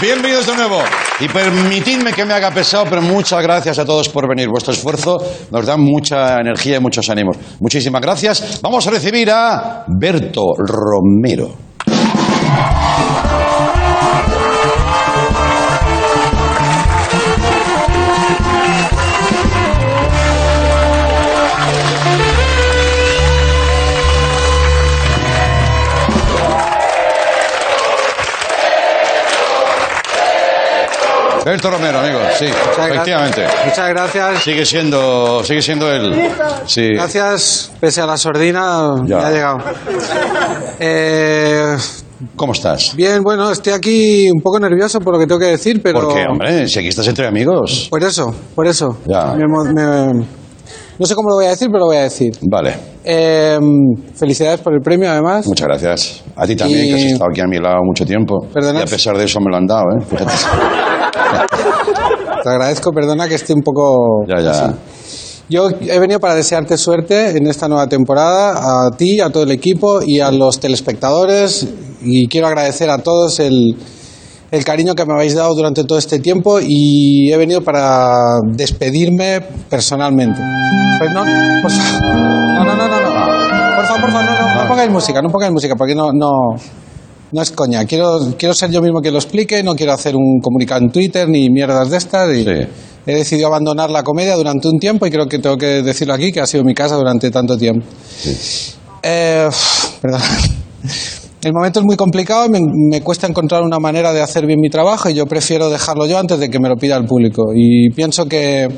Bienvenidos 0.00 0.46
de 0.46 0.54
nuevo. 0.54 0.78
Y 1.18 1.28
permitidme 1.28 2.12
que 2.12 2.24
me 2.24 2.34
haga 2.34 2.52
pesado, 2.52 2.84
pero 2.88 3.02
muchas 3.02 3.42
gracias 3.42 3.78
a 3.80 3.84
todos 3.84 4.08
por 4.08 4.28
venir. 4.28 4.48
Vuestro 4.48 4.72
esfuerzo 4.72 5.16
nos 5.50 5.66
da 5.66 5.76
mucha 5.76 6.38
energía 6.40 6.76
y 6.76 6.80
muchos 6.80 7.08
ánimos. 7.10 7.36
Muchísimas 7.58 8.00
gracias. 8.00 8.60
Vamos 8.62 8.86
a 8.86 8.90
recibir 8.90 9.30
a 9.30 9.84
Berto 9.88 10.52
Romero. 10.56 11.65
Berto 31.46 31.70
Romero, 31.70 32.00
amigos, 32.00 32.22
sí, 32.40 32.46
efectivamente. 32.46 33.46
Muchas 33.66 33.88
gracias. 33.90 34.42
Sigue 34.42 34.66
siendo, 34.66 35.44
sigue 35.44 35.62
siendo 35.62 35.88
él. 35.92 36.12
Sí. 36.66 36.88
Gracias, 36.94 37.70
pese 37.80 38.00
a 38.00 38.06
la 38.06 38.16
sordina, 38.16 38.96
Ya. 39.06 39.18
ha 39.28 39.30
llegado. 39.30 39.58
Eh, 40.80 41.76
¿Cómo 42.34 42.52
estás? 42.52 42.96
bien, 42.96 43.22
bueno, 43.22 43.50
estoy 43.52 43.74
aquí 43.74 44.28
un 44.28 44.42
poco 44.42 44.58
nervioso 44.58 44.98
por 45.00 45.14
lo 45.14 45.20
que 45.20 45.26
tengo 45.28 45.38
que 45.38 45.46
decir, 45.46 45.80
pero... 45.82 46.00
¿Por 46.00 46.14
qué, 46.14 46.24
hombre? 46.28 46.66
Si 46.66 46.80
aquí 46.80 46.88
estás 46.88 47.06
entre 47.06 47.28
amigos. 47.28 47.86
Por 47.90 48.02
eso, 48.02 48.34
por 48.56 48.66
eso. 48.66 48.98
Ya. 49.06 49.34
Me 49.36 49.44
me- 49.46 50.26
no 50.98 51.06
sé 51.06 51.14
cómo 51.14 51.28
lo 51.30 51.36
voy 51.36 51.46
a 51.46 51.50
decir, 51.50 51.68
pero 51.68 51.80
lo 51.80 51.86
voy 51.86 51.96
a 51.96 52.02
decir. 52.02 52.32
Vale. 52.50 52.74
Eh, 53.04 53.58
felicidades 54.14 54.60
por 54.60 54.74
el 54.74 54.80
premio, 54.80 55.10
además. 55.10 55.46
Muchas 55.46 55.68
gracias. 55.68 56.24
A 56.34 56.46
ti 56.46 56.56
también, 56.56 56.84
Y- 56.84 56.88
que 56.88 56.94
has 56.94 57.02
estado 57.12 57.30
aquí 57.30 57.40
a 57.40 57.46
mi 57.46 57.58
lado 57.58 57.76
mucho 57.84 58.04
tiempo. 58.04 58.46
Perdona. 58.52 58.80
Y 58.80 58.82
a 58.82 58.86
pesar 58.86 59.16
de 59.16 59.24
eso 59.24 59.38
me 59.40 59.50
lo 59.50 59.56
han 59.56 59.66
dado, 59.66 59.84
¿eh? 59.98 60.04
Fíjate. 60.08 60.32
Te 62.42 62.48
agradezco, 62.50 62.92
perdona 62.92 63.28
que 63.28 63.34
esté 63.34 63.52
un 63.52 63.62
poco... 63.62 64.24
Ya, 64.28 64.40
ya. 64.40 64.50
así. 64.50 64.72
Yo 65.48 65.68
he 65.70 65.98
venido 66.00 66.18
para 66.18 66.34
desearte 66.34 66.76
suerte 66.76 67.36
en 67.36 67.46
esta 67.46 67.68
nueva 67.68 67.88
temporada, 67.88 68.86
a 68.86 68.90
ti, 68.96 69.20
a 69.20 69.30
todo 69.30 69.44
el 69.44 69.52
equipo 69.52 70.00
y 70.04 70.18
a 70.20 70.30
los 70.32 70.58
telespectadores. 70.58 71.66
Y 72.02 72.26
quiero 72.28 72.48
agradecer 72.48 72.90
a 72.90 72.98
todos 72.98 73.38
el, 73.40 73.76
el 74.50 74.64
cariño 74.64 74.94
que 74.94 75.04
me 75.04 75.14
habéis 75.14 75.34
dado 75.34 75.54
durante 75.54 75.84
todo 75.84 75.98
este 75.98 76.18
tiempo 76.20 76.58
y 76.60 77.32
he 77.32 77.36
venido 77.36 77.62
para 77.62 78.40
despedirme 78.52 79.40
personalmente. 79.68 80.40
Pues 80.98 81.10
no, 81.12 81.24
por 81.62 81.70
favor. 81.70 82.16
No, 82.16 82.64
no, 82.64 82.76
no, 82.76 82.88
no, 82.88 83.00
no. 83.00 83.76
Por 83.76 83.84
favor, 83.86 84.00
por 84.00 84.10
favor, 84.10 84.24
no, 84.24 84.40
no, 84.40 84.62
no 84.62 84.68
pongáis 84.68 84.90
música, 84.90 85.20
no 85.20 85.28
pongáis 85.28 85.52
música, 85.52 85.74
porque 85.76 85.94
no, 85.94 86.12
no, 86.12 86.56
no 87.32 87.42
es 87.42 87.50
coña. 87.50 87.84
Quiero, 87.84 88.34
quiero 88.38 88.54
ser 88.54 88.70
yo 88.70 88.80
mismo 88.80 89.00
quien 89.00 89.12
lo 89.12 89.20
explique, 89.20 89.62
no 89.62 89.74
quiero 89.74 89.92
hacer 89.92 90.16
un 90.16 90.40
comunicado 90.40 90.82
en 90.82 90.90
Twitter 90.90 91.28
ni 91.28 91.50
mierdas 91.50 91.90
de 91.90 91.96
estas. 91.96 92.34
Y 92.34 92.44
he 93.06 93.14
decidido 93.14 93.48
abandonar 93.48 93.90
la 93.90 94.02
comedia 94.02 94.34
durante 94.36 94.68
un 94.68 94.78
tiempo 94.78 95.06
y 95.06 95.10
creo 95.10 95.26
que 95.26 95.38
tengo 95.38 95.56
que 95.56 95.82
decirlo 95.82 96.14
aquí, 96.14 96.32
que 96.32 96.40
ha 96.40 96.46
sido 96.46 96.64
mi 96.64 96.74
casa 96.74 96.96
durante 96.96 97.30
tanto 97.30 97.56
tiempo. 97.56 97.84
Eh, 99.02 99.48
perdón. 100.00 100.20
El 101.42 101.52
momento 101.52 101.80
es 101.80 101.86
muy 101.86 101.96
complicado, 101.96 102.48
me, 102.48 102.60
me 102.90 103.02
cuesta 103.02 103.26
encontrar 103.26 103.62
una 103.62 103.78
manera 103.78 104.12
de 104.12 104.22
hacer 104.22 104.46
bien 104.46 104.58
mi 104.60 104.70
trabajo 104.70 105.10
y 105.10 105.14
yo 105.14 105.26
prefiero 105.26 105.68
dejarlo 105.68 106.06
yo 106.06 106.18
antes 106.18 106.40
de 106.40 106.48
que 106.48 106.58
me 106.58 106.68
lo 106.68 106.76
pida 106.76 106.96
el 106.96 107.04
público. 107.04 107.52
Y 107.54 107.90
pienso 107.90 108.26
que, 108.26 108.68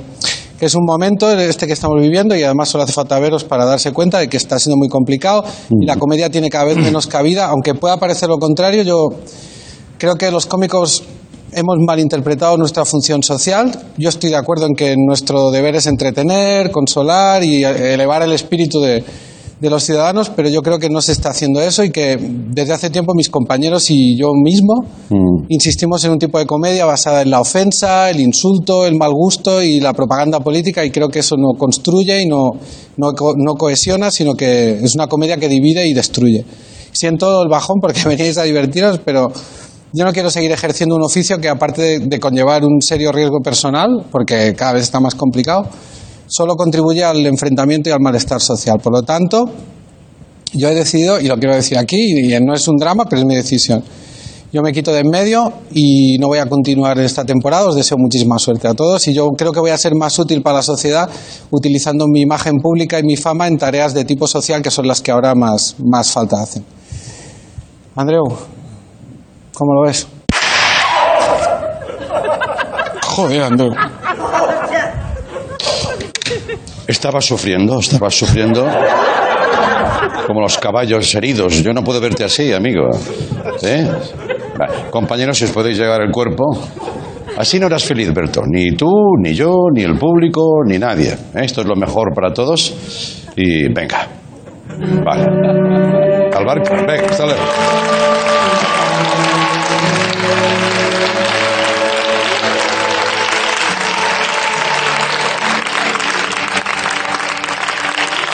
que 0.59 0.67
es 0.67 0.75
un 0.75 0.85
momento 0.85 1.31
este 1.31 1.67
que 1.67 1.73
estamos 1.73 2.01
viviendo 2.01 2.35
y 2.37 2.43
además 2.43 2.69
solo 2.69 2.85
hace 2.85 2.93
falta 2.93 3.19
veros 3.21 3.45
para 3.45 3.65
darse 3.65 3.93
cuenta 3.93 4.19
de 4.19 4.29
que 4.29 4.37
está 4.37 4.59
siendo 4.59 4.77
muy 4.77 4.89
complicado 4.89 5.45
y 5.71 5.87
la 5.87 5.97
comedia 5.97 6.31
tiene 6.31 6.51
cada 6.51 6.65
vez 6.65 6.77
menos 6.77 7.07
cabida, 7.07 7.47
aunque 7.47 7.75
pueda 7.75 7.97
parecer 7.97 8.29
lo 8.29 8.39
contrario, 8.39 8.83
yo 8.83 9.09
creo 9.99 10.17
que 10.17 10.31
los 10.31 10.47
cómicos 10.47 11.05
hemos 11.53 11.77
malinterpretado 11.79 12.57
nuestra 12.57 12.85
función 12.85 13.23
social. 13.23 13.71
Yo 13.97 14.09
estoy 14.09 14.31
de 14.31 14.37
acuerdo 14.37 14.67
en 14.67 14.75
que 14.75 14.97
nuestro 14.99 15.51
deber 15.51 15.77
es 15.77 15.87
entretener, 15.87 16.71
consolar 16.71 17.43
y 17.43 17.65
elevar 17.65 18.23
el 18.23 18.33
espíritu 18.33 18.81
de, 18.81 19.03
de 19.61 19.71
los 19.71 19.83
ciudadanos, 19.83 20.31
pero 20.31 20.49
yo 20.49 20.63
creo 20.63 20.79
que 20.79 20.89
no 20.89 21.01
se 21.01 21.13
está 21.13 21.31
haciendo 21.31 21.61
eso 21.61 21.83
y 21.83 21.91
que 21.91 22.17
desde 22.21 22.73
hace 22.73 22.91
tiempo 22.91 23.13
mis 23.15 23.29
compañeros 23.29 23.91
y 23.91 24.17
yo 24.17 24.29
mismo 24.33 24.85
insistimos 25.49 26.05
en 26.05 26.13
un 26.13 26.19
tipo 26.19 26.39
de 26.39 26.47
comedia 26.47 26.85
basada 26.85 27.23
en 27.23 27.31
la 27.31 27.41
ofensa, 27.41 28.09
el 28.09 28.21
insulto, 28.21 28.87
el 28.87 28.97
mal 28.97 29.13
gusto 29.13 29.63
y 29.63 29.81
la 29.81 29.93
propaganda 29.93 30.39
política 30.41 30.85
y 30.85 30.91
creo 30.91 31.09
que 31.09 31.21
eso 31.21 31.37
no 31.37 31.59
construye 31.59 32.23
y 32.23 32.27
no, 32.27 32.53
no, 32.97 33.13
no 33.37 33.55
cohesiona, 33.55 34.11
sino 34.13 34.35
que 34.35 34.79
es 34.83 34.95
una 34.95 35.09
comedia 35.09 35.39
que 35.39 35.49
divide 35.49 35.89
y 35.89 35.93
destruye. 35.93 36.45
Siento 36.93 37.43
el 37.43 37.49
bajón 37.49 37.79
porque 37.81 38.03
veníais 38.07 38.39
a 38.39 38.45
divertiros, 38.45 39.01
pero 39.05 39.29
yo 39.93 40.05
no 40.05 40.13
quiero 40.13 40.31
seguir 40.31 40.53
ejerciendo 40.53 40.95
un 40.95 41.03
oficio 41.03 41.39
que 41.39 41.49
aparte 41.49 41.83
de, 41.83 41.99
de 42.01 42.21
conllevar 42.21 42.65
un 42.65 42.81
serio 42.81 43.11
riesgo 43.11 43.41
personal, 43.43 44.05
porque 44.13 44.55
cada 44.55 44.75
vez 44.75 44.85
está 44.85 45.01
más 45.01 45.15
complicado, 45.15 45.65
solo 46.29 46.55
contribuye 46.55 47.03
al 47.03 47.25
enfrentamiento 47.27 47.89
y 47.89 47.93
al 47.93 48.01
malestar 48.01 48.41
social. 48.41 48.79
Por 48.83 48.93
lo 48.93 49.03
tanto, 49.03 49.51
yo 50.53 50.69
he 50.69 50.75
decidido, 50.75 51.21
y 51.21 51.27
lo 51.27 51.37
quiero 51.37 51.55
decir 51.55 51.79
aquí, 51.79 52.33
y 52.33 52.41
no 52.41 52.55
es 52.55 52.69
un 52.69 52.77
drama, 52.77 53.05
pero 53.09 53.21
es 53.21 53.27
mi 53.27 53.35
decisión. 53.35 53.83
Yo 54.51 54.63
me 54.63 54.73
quito 54.73 54.93
de 54.93 55.01
en 55.01 55.11
medio 55.11 55.53
y 55.75 56.17
no 56.19 56.29
voy 56.29 56.39
a 56.39 56.47
continuar 56.47 56.99
esta 57.01 57.23
temporada. 57.27 57.67
Os 57.67 57.75
deseo 57.75 57.99
muchísima 57.99 58.39
suerte 58.39 58.67
a 58.67 58.73
todos 58.73 59.07
y 59.07 59.13
yo 59.13 59.29
creo 59.37 59.53
que 59.53 59.61
voy 59.61 59.73
a 59.73 59.77
ser 59.77 59.95
más 59.95 60.19
útil 60.19 60.41
para 60.41 60.57
la 60.57 60.63
sociedad 60.63 61.07
utilizando 61.51 62.07
mi 62.09 62.23
imagen 62.23 62.57
pública 62.63 62.99
y 62.99 63.03
mi 63.03 63.17
fama 63.17 63.47
en 63.47 63.59
tareas 63.59 63.93
de 63.93 64.07
tipo 64.07 64.27
social 64.27 64.63
que 64.63 64.71
son 64.71 64.87
las 64.87 65.03
que 65.03 65.11
ahora 65.11 65.35
más, 65.35 65.77
más 65.85 66.11
falta 66.11 66.41
hacen. 66.41 66.65
Andreu, 67.95 68.25
¿cómo 69.53 69.75
lo 69.75 69.83
ves? 69.87 70.07
Joder, 73.05 73.43
Andreu. 73.43 73.73
Estaba 76.89 77.21
sufriendo, 77.21 77.81
estaba 77.81 78.11
sufriendo 78.11 78.67
como 80.27 80.41
los 80.41 80.59
caballos 80.59 81.15
heridos. 81.15 81.63
Yo 81.63 81.75
no 81.75 81.85
puedo 81.85 82.01
verte 82.01 82.25
así, 82.25 82.51
amigo. 82.51 82.89
¿Eh? 83.63 83.87
Compañeros, 84.91 85.37
si 85.37 85.45
os 85.45 85.51
podéis 85.51 85.79
llegar 85.79 86.01
el 86.01 86.11
cuerpo. 86.11 86.45
Así 87.37 87.61
no 87.61 87.67
eras 87.67 87.85
feliz, 87.85 88.13
Berto. 88.15 88.43
Ni 88.47 88.75
tú, 88.75 88.91
ni 89.23 89.35
yo, 89.35 89.55
ni 89.73 89.83
el 89.83 89.99
público, 89.99 90.63
ni 90.67 90.79
nadie. 90.79 91.11
¿Eh? 91.11 91.43
Esto 91.43 91.61
es 91.61 91.67
lo 91.67 91.77
mejor 91.77 92.15
para 92.15 92.33
todos. 92.33 92.75
Y 93.37 93.71
venga. 93.71 94.09
Vale. 95.05 95.25
Al 96.35 96.45
barco. 96.45 96.75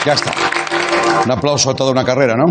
Ya 0.05 0.12
está. 0.12 0.32
Un 1.24 1.32
aplauso 1.32 1.70
a 1.70 1.74
toda 1.74 1.92
una 1.92 2.05
carrera, 2.05 2.34
¿no? 2.36 2.44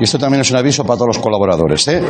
Y 0.00 0.04
esto 0.04 0.18
también 0.18 0.40
es 0.40 0.50
un 0.50 0.56
aviso 0.56 0.84
para 0.84 0.96
todos 0.96 1.16
los 1.16 1.18
colaboradores, 1.18 1.86
¿eh? 1.88 2.02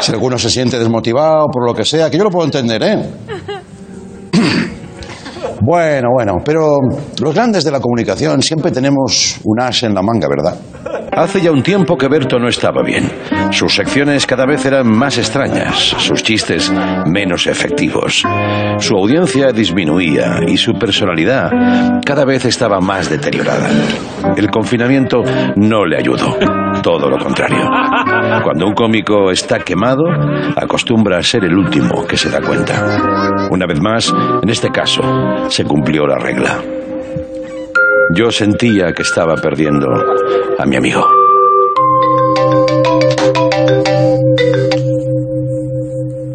Si 0.00 0.12
alguno 0.12 0.38
se 0.38 0.50
siente 0.50 0.78
desmotivado 0.78 1.46
por 1.52 1.64
lo 1.66 1.74
que 1.74 1.84
sea, 1.84 2.10
que 2.10 2.18
yo 2.18 2.24
lo 2.24 2.30
puedo 2.30 2.46
entender, 2.46 2.82
¿eh? 2.82 3.10
Bueno, 5.60 6.08
bueno, 6.14 6.34
pero 6.42 6.78
los 7.20 7.34
grandes 7.34 7.62
de 7.64 7.70
la 7.70 7.80
comunicación 7.80 8.40
siempre 8.40 8.70
tenemos 8.70 9.38
un 9.44 9.60
as 9.60 9.82
en 9.82 9.92
la 9.92 10.00
manga, 10.02 10.26
¿verdad? 10.28 10.56
Hace 11.18 11.40
ya 11.40 11.50
un 11.50 11.64
tiempo 11.64 11.98
que 11.98 12.06
Berto 12.06 12.38
no 12.38 12.46
estaba 12.46 12.80
bien. 12.84 13.10
Sus 13.50 13.74
secciones 13.74 14.24
cada 14.24 14.46
vez 14.46 14.64
eran 14.64 14.86
más 14.86 15.18
extrañas, 15.18 15.76
sus 15.76 16.22
chistes 16.22 16.72
menos 17.06 17.48
efectivos. 17.48 18.22
Su 18.78 18.94
audiencia 18.94 19.50
disminuía 19.50 20.38
y 20.46 20.56
su 20.56 20.74
personalidad 20.74 21.50
cada 22.04 22.24
vez 22.24 22.44
estaba 22.44 22.78
más 22.78 23.10
deteriorada. 23.10 23.68
El 24.36 24.48
confinamiento 24.48 25.24
no 25.56 25.84
le 25.84 25.96
ayudó, 25.96 26.38
todo 26.84 27.10
lo 27.10 27.18
contrario. 27.18 27.68
Cuando 28.44 28.66
un 28.68 28.74
cómico 28.74 29.32
está 29.32 29.58
quemado, 29.58 30.04
acostumbra 30.54 31.18
a 31.18 31.22
ser 31.24 31.42
el 31.42 31.58
último 31.58 32.06
que 32.06 32.16
se 32.16 32.30
da 32.30 32.40
cuenta. 32.40 33.48
Una 33.50 33.66
vez 33.66 33.80
más, 33.80 34.14
en 34.40 34.48
este 34.48 34.70
caso, 34.70 35.02
se 35.48 35.64
cumplió 35.64 36.06
la 36.06 36.18
regla. 36.18 36.62
Yo 38.18 38.32
sentía 38.32 38.92
que 38.92 39.02
estaba 39.02 39.36
perdiendo 39.36 39.86
a 40.58 40.66
mi 40.66 40.74
amigo. 40.74 41.06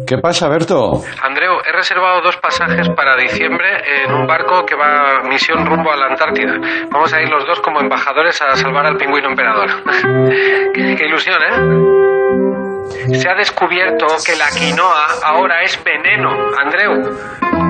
¿Qué 0.06 0.16
pasa, 0.16 0.48
Berto? 0.48 1.02
Andreu, 1.20 1.60
he 1.62 1.72
reservado 1.72 2.22
dos 2.22 2.38
pasajes 2.38 2.88
para 2.96 3.18
diciembre 3.18 3.68
en 4.02 4.14
un 4.14 4.26
barco 4.26 4.64
que 4.64 4.74
va 4.74 5.24
misión 5.28 5.66
rumbo 5.66 5.92
a 5.92 5.96
la 5.96 6.06
Antártida. 6.06 6.54
Vamos 6.90 7.12
a 7.12 7.20
ir 7.20 7.28
los 7.28 7.46
dos 7.46 7.60
como 7.60 7.80
embajadores 7.80 8.40
a 8.40 8.56
salvar 8.56 8.86
al 8.86 8.96
pingüino 8.96 9.28
emperador. 9.28 9.68
qué 10.72 11.04
ilusión, 11.06 11.36
¿eh? 11.42 13.14
Se 13.14 13.28
ha 13.28 13.34
descubierto 13.34 14.06
que 14.24 14.36
la 14.36 14.48
quinoa 14.48 15.04
ahora 15.22 15.60
es 15.62 15.78
veneno, 15.84 16.30
Andreu. 16.56 16.94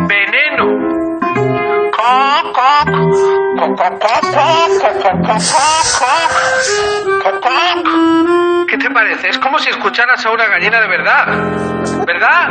¡Veneno! 0.07 1.04
¿Qué 8.69 8.77
te 8.77 8.91
parece? 8.91 9.29
Es 9.31 9.39
como 9.39 9.59
si 9.59 9.71
escucharas 9.71 10.25
a 10.27 10.31
una 10.31 10.47
gallina 10.47 10.81
de 10.81 10.89
verdad. 10.89 11.27
¿Verdad? 12.07 12.49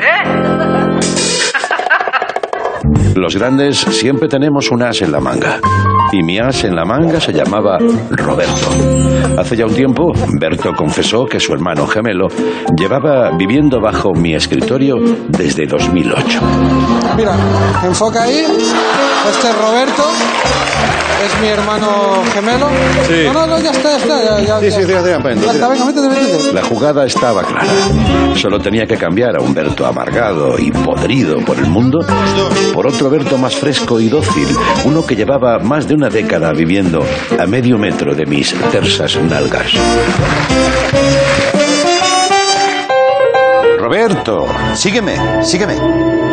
¿Eh? 0.00 1.25
Los 3.16 3.34
grandes 3.34 3.78
siempre 3.78 4.28
tenemos 4.28 4.70
un 4.70 4.82
as 4.82 5.00
en 5.00 5.10
la 5.10 5.20
manga. 5.20 5.58
Y 6.12 6.22
mi 6.22 6.38
as 6.38 6.64
en 6.64 6.76
la 6.76 6.84
manga 6.84 7.18
se 7.18 7.32
llamaba 7.32 7.78
Roberto. 8.10 8.68
Hace 9.38 9.56
ya 9.56 9.64
un 9.64 9.74
tiempo, 9.74 10.12
Berto 10.38 10.74
confesó 10.74 11.24
que 11.24 11.40
su 11.40 11.54
hermano 11.54 11.86
gemelo 11.86 12.28
llevaba 12.78 13.30
viviendo 13.34 13.80
bajo 13.80 14.12
mi 14.12 14.34
escritorio 14.34 14.96
desde 15.28 15.66
2008. 15.66 16.40
Mira, 17.16 17.34
enfoca 17.84 18.22
ahí. 18.24 18.44
Este 19.30 19.48
es 19.48 19.58
Roberto. 19.58 20.02
Es 21.24 21.40
mi 21.40 21.48
hermano 21.48 22.22
gemelo. 22.34 22.68
Sí. 23.08 23.24
No, 23.24 23.32
no, 23.32 23.46
no, 23.46 23.58
ya 23.58 23.70
está, 23.70 23.90
ya 23.90 23.96
está. 23.96 24.24
Ya, 24.24 24.40
ya, 24.40 24.60
Sí, 24.60 24.70
sí, 24.70 24.86
métete, 24.86 25.18
métete. 25.18 26.52
La 26.52 26.62
jugada 26.62 27.06
estaba 27.06 27.42
clara. 27.42 27.66
Solo 28.34 28.58
tenía 28.58 28.86
que 28.86 28.96
cambiar 28.96 29.36
a 29.36 29.40
un 29.40 29.54
Berto 29.54 29.86
amargado 29.86 30.58
y 30.58 30.70
podrido 30.70 31.38
por 31.44 31.58
el 31.58 31.66
mundo 31.66 32.00
por 32.74 32.86
otro 32.86 33.05
Berto 33.10 33.38
más 33.38 33.56
fresco 33.56 34.00
y 34.00 34.08
dócil, 34.08 34.48
uno 34.84 35.04
que 35.06 35.16
llevaba 35.16 35.58
más 35.58 35.86
de 35.86 35.94
una 35.94 36.08
década 36.08 36.52
viviendo 36.52 37.04
a 37.38 37.46
medio 37.46 37.78
metro 37.78 38.14
de 38.14 38.26
mis 38.26 38.54
tersas 38.70 39.16
nalgas. 39.22 39.72
Roberto, 43.78 44.46
sígueme, 44.74 45.44
sígueme. 45.44 46.25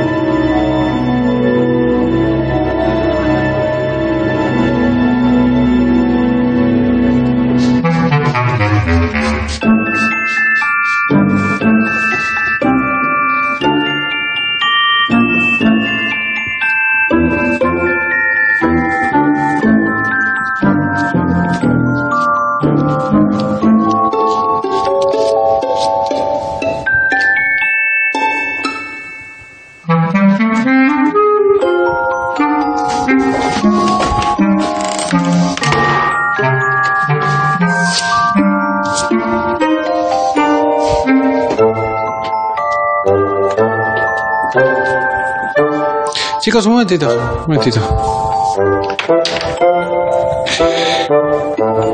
Chicos, 46.64 46.68
un 46.68 46.74
momentito, 46.74 47.10
un 47.10 47.54
momentito. 47.54 47.82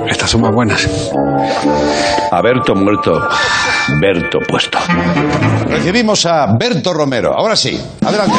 Estas 0.07 0.29
son 0.29 0.41
más 0.41 0.53
buenas. 0.53 0.87
A 2.31 2.41
Berto 2.41 2.75
muerto, 2.75 3.27
Berto 3.99 4.37
puesto. 4.47 4.77
Recibimos 5.69 6.25
a 6.27 6.55
Berto 6.57 6.93
Romero. 6.93 7.33
Ahora 7.35 7.55
sí, 7.55 7.81
adelante. 8.05 8.37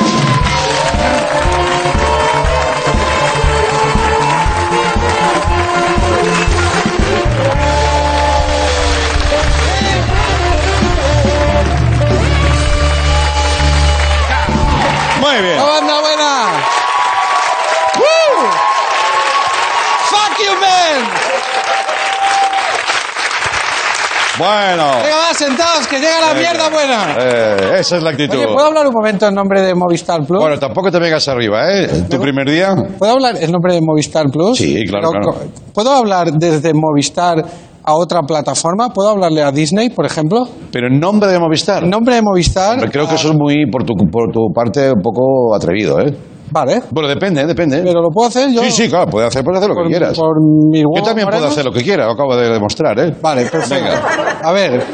Bueno. 24.40 24.84
Venga, 25.02 25.16
va, 25.28 25.34
sentados, 25.34 25.86
que 25.86 25.98
llega 25.98 26.18
la 26.18 26.34
mierda 26.34 26.70
buena. 26.70 27.14
Eh, 27.18 27.80
esa 27.80 27.98
es 27.98 28.02
la 28.02 28.10
actitud. 28.10 28.38
Oye, 28.38 28.46
¿puedo 28.46 28.66
hablar 28.68 28.86
un 28.86 28.94
momento 28.94 29.28
en 29.28 29.34
nombre 29.34 29.60
de 29.60 29.74
Movistar 29.74 30.24
Plus? 30.26 30.40
Bueno, 30.40 30.58
tampoco 30.58 30.90
te 30.90 30.98
vengas 30.98 31.28
arriba, 31.28 31.70
¿eh? 31.70 32.06
Tu 32.08 32.18
primer 32.18 32.48
día. 32.48 32.74
¿Puedo 32.98 33.12
hablar 33.12 33.36
en 33.38 33.52
nombre 33.52 33.74
de 33.74 33.80
Movistar 33.82 34.30
Plus? 34.30 34.56
Sí, 34.56 34.82
claro, 34.86 35.10
claro. 35.10 35.34
¿Puedo 35.74 35.94
hablar 35.94 36.32
desde 36.32 36.72
Movistar 36.72 37.44
a 37.82 37.94
otra 37.94 38.22
plataforma? 38.22 38.88
¿Puedo 38.88 39.10
hablarle 39.10 39.42
a 39.42 39.52
Disney, 39.52 39.90
por 39.90 40.06
ejemplo? 40.06 40.48
Pero 40.72 40.86
en 40.86 40.98
nombre 40.98 41.30
de 41.30 41.38
Movistar. 41.38 41.84
En 41.84 41.90
nombre 41.90 42.14
de 42.14 42.22
Movistar. 42.22 42.90
Creo 42.90 43.06
que 43.06 43.16
eso 43.16 43.32
es 43.32 43.36
muy, 43.36 43.70
por 43.70 43.84
tu, 43.84 43.92
por 44.10 44.32
tu 44.32 44.48
parte, 44.54 44.90
un 44.90 45.02
poco 45.02 45.54
atrevido, 45.54 46.00
¿eh? 46.00 46.14
Vale. 46.50 46.82
Bueno, 46.90 47.08
depende, 47.08 47.46
depende. 47.46 47.80
Pero 47.84 48.02
lo 48.02 48.08
puedo 48.10 48.28
hacer 48.28 48.50
yo. 48.52 48.62
Sí, 48.64 48.70
sí, 48.70 48.88
claro, 48.88 49.06
puedes 49.10 49.28
hacer, 49.28 49.44
puedes 49.44 49.58
hacer 49.58 49.68
lo 49.68 49.74
Por- 49.74 49.84
que 49.84 49.90
quieras. 49.90 50.18
por 50.18 50.36
mis 50.70 50.82
Yo 50.96 51.02
también 51.02 51.28
puedo 51.28 51.46
hacer 51.46 51.64
lo 51.64 51.72
que 51.72 51.82
quiera, 51.82 52.06
lo 52.06 52.12
acabo 52.12 52.36
de 52.36 52.48
demostrar, 52.50 52.98
¿eh? 52.98 53.14
Vale, 53.22 53.46
perfecto. 53.46 53.74
Venga. 53.74 54.38
A 54.42 54.52
ver, 54.52 54.84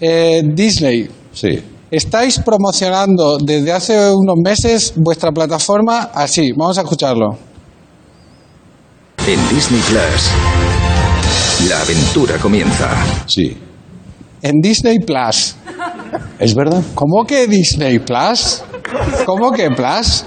eh, 0.00 0.42
Disney. 0.44 1.08
Sí. 1.32 1.62
Estáis 1.90 2.40
promocionando 2.40 3.38
desde 3.38 3.72
hace 3.72 3.94
unos 4.10 4.36
meses 4.44 4.92
vuestra 4.96 5.30
plataforma 5.32 6.10
así. 6.12 6.52
Vamos 6.56 6.76
a 6.78 6.82
escucharlo. 6.82 7.36
En 9.26 9.48
Disney 9.48 9.80
Plus, 9.88 10.30
la 11.68 11.80
aventura 11.80 12.36
comienza. 12.38 12.88
Sí. 13.26 13.56
En 14.42 14.60
Disney 14.60 14.98
Plus. 15.00 15.56
¿Es 16.38 16.54
verdad? 16.54 16.82
¿Cómo 16.94 17.24
que 17.26 17.46
Disney 17.46 17.98
Plus? 17.98 18.62
¿Cómo 19.24 19.50
que 19.50 19.68
Plus? 19.70 20.24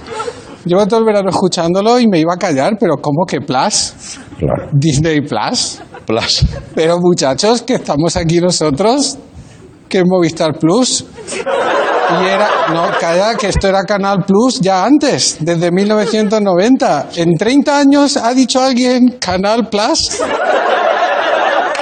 Llevo 0.65 0.85
todo 0.87 0.99
el 0.99 1.05
verano 1.05 1.29
escuchándolo 1.29 1.99
y 1.99 2.07
me 2.07 2.19
iba 2.19 2.33
a 2.33 2.37
callar, 2.37 2.73
pero 2.79 2.95
¿cómo 2.97 3.25
que 3.25 3.39
Plus? 3.41 3.93
Claro. 4.37 4.69
Disney 4.73 5.21
Plus. 5.21 5.79
Plus. 6.05 6.45
Pero 6.75 6.97
muchachos, 6.99 7.61
que 7.61 7.75
estamos 7.75 8.15
aquí 8.15 8.41
nosotros, 8.41 9.17
que 9.87 9.99
es 9.99 10.03
Movistar 10.05 10.57
Plus. 10.57 11.05
Y 12.11 12.25
era, 12.25 12.49
no, 12.73 12.87
calla, 12.99 13.35
que 13.35 13.47
esto 13.49 13.67
era 13.67 13.83
Canal 13.83 14.23
Plus 14.25 14.59
ya 14.59 14.83
antes, 14.83 15.37
desde 15.39 15.71
1990. 15.71 17.09
En 17.15 17.35
30 17.37 17.77
años 17.77 18.17
ha 18.17 18.33
dicho 18.33 18.61
alguien 18.61 19.17
Canal 19.19 19.69
Plus. 19.69 20.19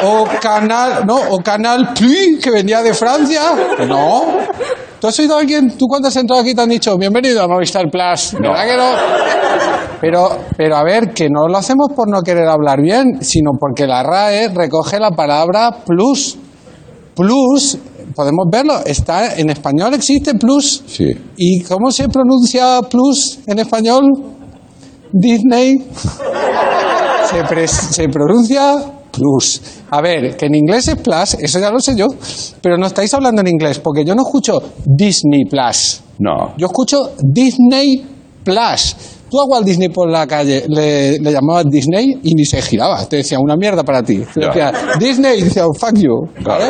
O 0.04 0.28
Canal, 0.42 1.06
no, 1.06 1.18
o 1.30 1.40
Canal 1.40 1.94
Plus, 1.94 2.44
que 2.44 2.52
venía 2.52 2.82
de 2.84 2.94
Francia. 2.94 3.42
No. 3.88 4.38
¿Tú 5.00 5.06
has 5.06 5.20
oído 5.20 5.38
a 5.38 5.42
alguien, 5.42 5.78
tú 5.78 5.86
cuando 5.88 6.08
has 6.08 6.16
entrado 6.16 6.42
aquí 6.42 6.56
te 6.56 6.62
han 6.62 6.70
dicho, 6.70 6.98
bienvenido 6.98 7.44
a 7.44 7.48
Movistar 7.48 7.86
Plus? 7.92 8.34
¿Verdad 8.34 8.66
que 8.66 8.78
no? 8.78 8.90
Pero, 10.02 10.30
pero 10.58 10.76
a 10.76 10.84
ver, 10.84 11.14
que 11.14 11.30
no 11.30 11.48
lo 11.48 11.58
hacemos 11.58 11.90
por 11.96 12.10
no 12.10 12.22
querer 12.22 12.48
hablar 12.48 12.82
bien, 12.82 13.20
sino 13.22 13.52
porque 13.60 13.86
la 13.86 14.02
RAE 14.02 14.50
recoge 14.50 15.00
la 15.00 15.12
palabra 15.12 15.84
plus. 15.86 16.38
Plus, 17.16 17.78
podemos 18.16 18.46
verlo, 18.52 18.80
está 18.86 19.36
en 19.36 19.52
español 19.52 19.94
existe 19.94 20.34
plus. 20.34 20.84
Sí. 20.88 21.12
¿Y 21.36 21.62
cómo 21.62 21.92
se 21.92 22.10
pronuncia 22.10 22.80
plus 22.90 23.40
en 23.46 23.60
español? 23.60 24.04
Disney. 25.12 25.86
Se 27.92 28.08
pronuncia 28.08 28.97
plus. 29.18 29.62
A 29.90 30.02
ver, 30.02 30.36
que 30.38 30.46
en 30.46 30.56
inglés 30.56 30.88
es 30.88 30.96
plus, 30.96 31.34
eso 31.42 31.60
ya 31.60 31.72
lo 31.72 31.80
sé 31.80 31.96
yo, 31.96 32.08
pero 32.62 32.78
no 32.78 32.88
estáis 32.88 33.14
hablando 33.14 33.42
en 33.42 33.48
inglés, 33.48 33.80
porque 33.80 34.06
yo 34.06 34.14
no 34.16 34.22
escucho 34.24 34.62
Disney 34.86 35.46
Plus. 35.46 36.02
No. 36.20 36.54
Yo 36.58 36.68
escucho 36.68 37.12
Disney 37.24 38.06
Plus. 38.44 38.96
Tú 39.30 39.42
a 39.42 39.46
Walt 39.46 39.66
Disney 39.66 39.90
por 39.90 40.10
la 40.10 40.26
calle 40.26 40.64
le, 40.70 41.20
le 41.20 41.32
llamabas 41.32 41.66
Disney 41.70 42.18
y 42.24 42.34
ni 42.34 42.46
se 42.46 42.62
giraba. 42.62 43.06
Te 43.06 43.18
decía 43.18 43.38
una 43.40 43.56
mierda 43.58 43.84
para 43.84 44.02
ti. 44.02 44.24
Te 44.34 44.40
decía 44.40 44.72
Disney 45.00 45.40
y 45.40 45.44
decía 45.44 45.68
"Oh, 45.68 45.74
fuck 45.74 45.96
you. 45.98 46.28
¿vale? 46.46 46.66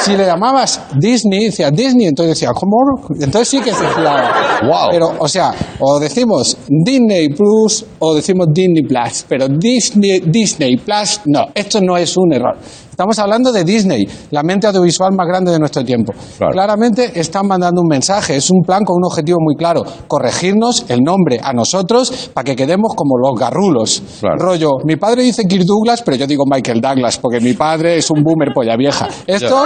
Si 0.00 0.16
le 0.16 0.24
llamabas 0.24 0.80
Disney, 0.98 1.46
decía 1.46 1.70
Disney, 1.70 2.06
entonces 2.06 2.38
decía 2.38 2.52
¿cómo? 2.54 2.76
Entonces 3.20 3.48
sí 3.48 3.60
que 3.60 3.72
se 3.72 3.86
giraba. 3.88 4.60
Wow. 4.62 4.88
Pero, 4.90 5.12
o 5.18 5.28
sea, 5.28 5.52
o 5.80 5.98
decimos 5.98 6.56
Disney 6.68 7.28
Plus 7.30 7.84
o 7.98 8.14
decimos 8.14 8.46
Disney 8.52 8.82
Plus. 8.82 9.24
Pero 9.28 9.48
Disney, 9.48 10.20
Disney 10.20 10.76
Plus, 10.76 11.20
no. 11.26 11.46
Esto 11.54 11.80
no 11.80 11.96
es 11.96 12.16
un 12.16 12.32
error. 12.32 12.56
Estamos 12.98 13.20
hablando 13.20 13.52
de 13.52 13.62
Disney, 13.62 14.08
la 14.32 14.42
mente 14.42 14.66
audiovisual 14.66 15.12
más 15.14 15.28
grande 15.28 15.52
de 15.52 15.60
nuestro 15.60 15.84
tiempo. 15.84 16.12
Claramente 16.50 17.12
están 17.14 17.46
mandando 17.46 17.80
un 17.80 17.86
mensaje, 17.86 18.34
es 18.34 18.50
un 18.50 18.64
plan 18.66 18.82
con 18.82 18.96
un 18.96 19.04
objetivo 19.04 19.38
muy 19.40 19.54
claro, 19.54 19.84
corregirnos 20.08 20.84
el 20.88 21.02
nombre 21.04 21.38
a 21.40 21.52
nosotros 21.52 22.32
para 22.34 22.44
que 22.44 22.56
quedemos 22.56 22.96
como 22.96 23.16
los 23.16 23.38
garrulos. 23.38 24.02
Rollo, 24.36 24.78
mi 24.84 24.96
padre 24.96 25.22
dice 25.22 25.44
Kirk 25.44 25.64
Douglas, 25.64 26.02
pero 26.02 26.16
yo 26.16 26.26
digo 26.26 26.42
Michael 26.50 26.80
Douglas, 26.80 27.18
porque 27.18 27.38
mi 27.38 27.52
padre 27.52 27.98
es 27.98 28.10
un 28.10 28.24
boomer 28.24 28.52
polla 28.52 28.74
vieja. 28.76 29.06
Esto 29.28 29.62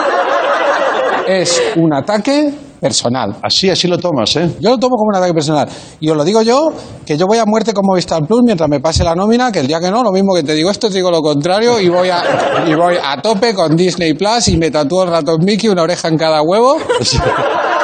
es 1.27 1.59
un 1.77 1.95
ataque 1.95 2.53
personal. 2.83 3.37
Así, 3.41 3.71
así 3.71 3.87
lo 3.87 3.97
tomas, 3.97 4.35
¿eh? 4.35 4.57
Yo 4.59 4.71
lo 4.71 4.79
tomo 4.79 4.97
como 4.97 5.11
un 5.11 5.17
ataque 5.17 5.33
personal. 5.33 5.69
Y 6.01 6.11
os 6.11 6.17
lo 6.17 6.25
digo 6.25 6.43
yo, 6.43 6.73
que 7.07 7.17
yo 7.17 7.27
voy 7.29 7.39
a 7.39 7.45
muerte 7.47 7.73
con 7.73 7.87
Movistar 7.87 8.27
Plus 8.27 8.41
mientras 8.45 8.69
me 8.69 8.81
pase 8.81 9.05
la 9.05 9.15
nómina, 9.15 9.53
que 9.53 9.61
el 9.61 9.69
día 9.69 9.79
que 9.79 9.89
no, 9.91 10.03
lo 10.03 10.11
mismo 10.11 10.35
que 10.35 10.43
te 10.43 10.53
digo 10.53 10.69
esto, 10.69 10.89
te 10.89 10.95
digo 10.97 11.11
lo 11.11 11.23
contrario, 11.23 11.79
y 11.79 11.89
voy 11.89 12.11
a, 12.11 12.23
y 12.67 12.75
voy 12.75 12.97
a 13.03 13.23
tope 13.23 13.55
con 13.55 13.77
Disney 13.77 14.15
Plus 14.15 14.49
y 14.49 14.57
me 14.59 14.71
tatúo 14.73 15.05
el 15.05 15.11
ratón 15.11 15.39
Mickey, 15.45 15.71
una 15.71 15.83
oreja 15.83 16.09
en 16.09 16.19
cada 16.19 16.43
huevo, 16.43 16.79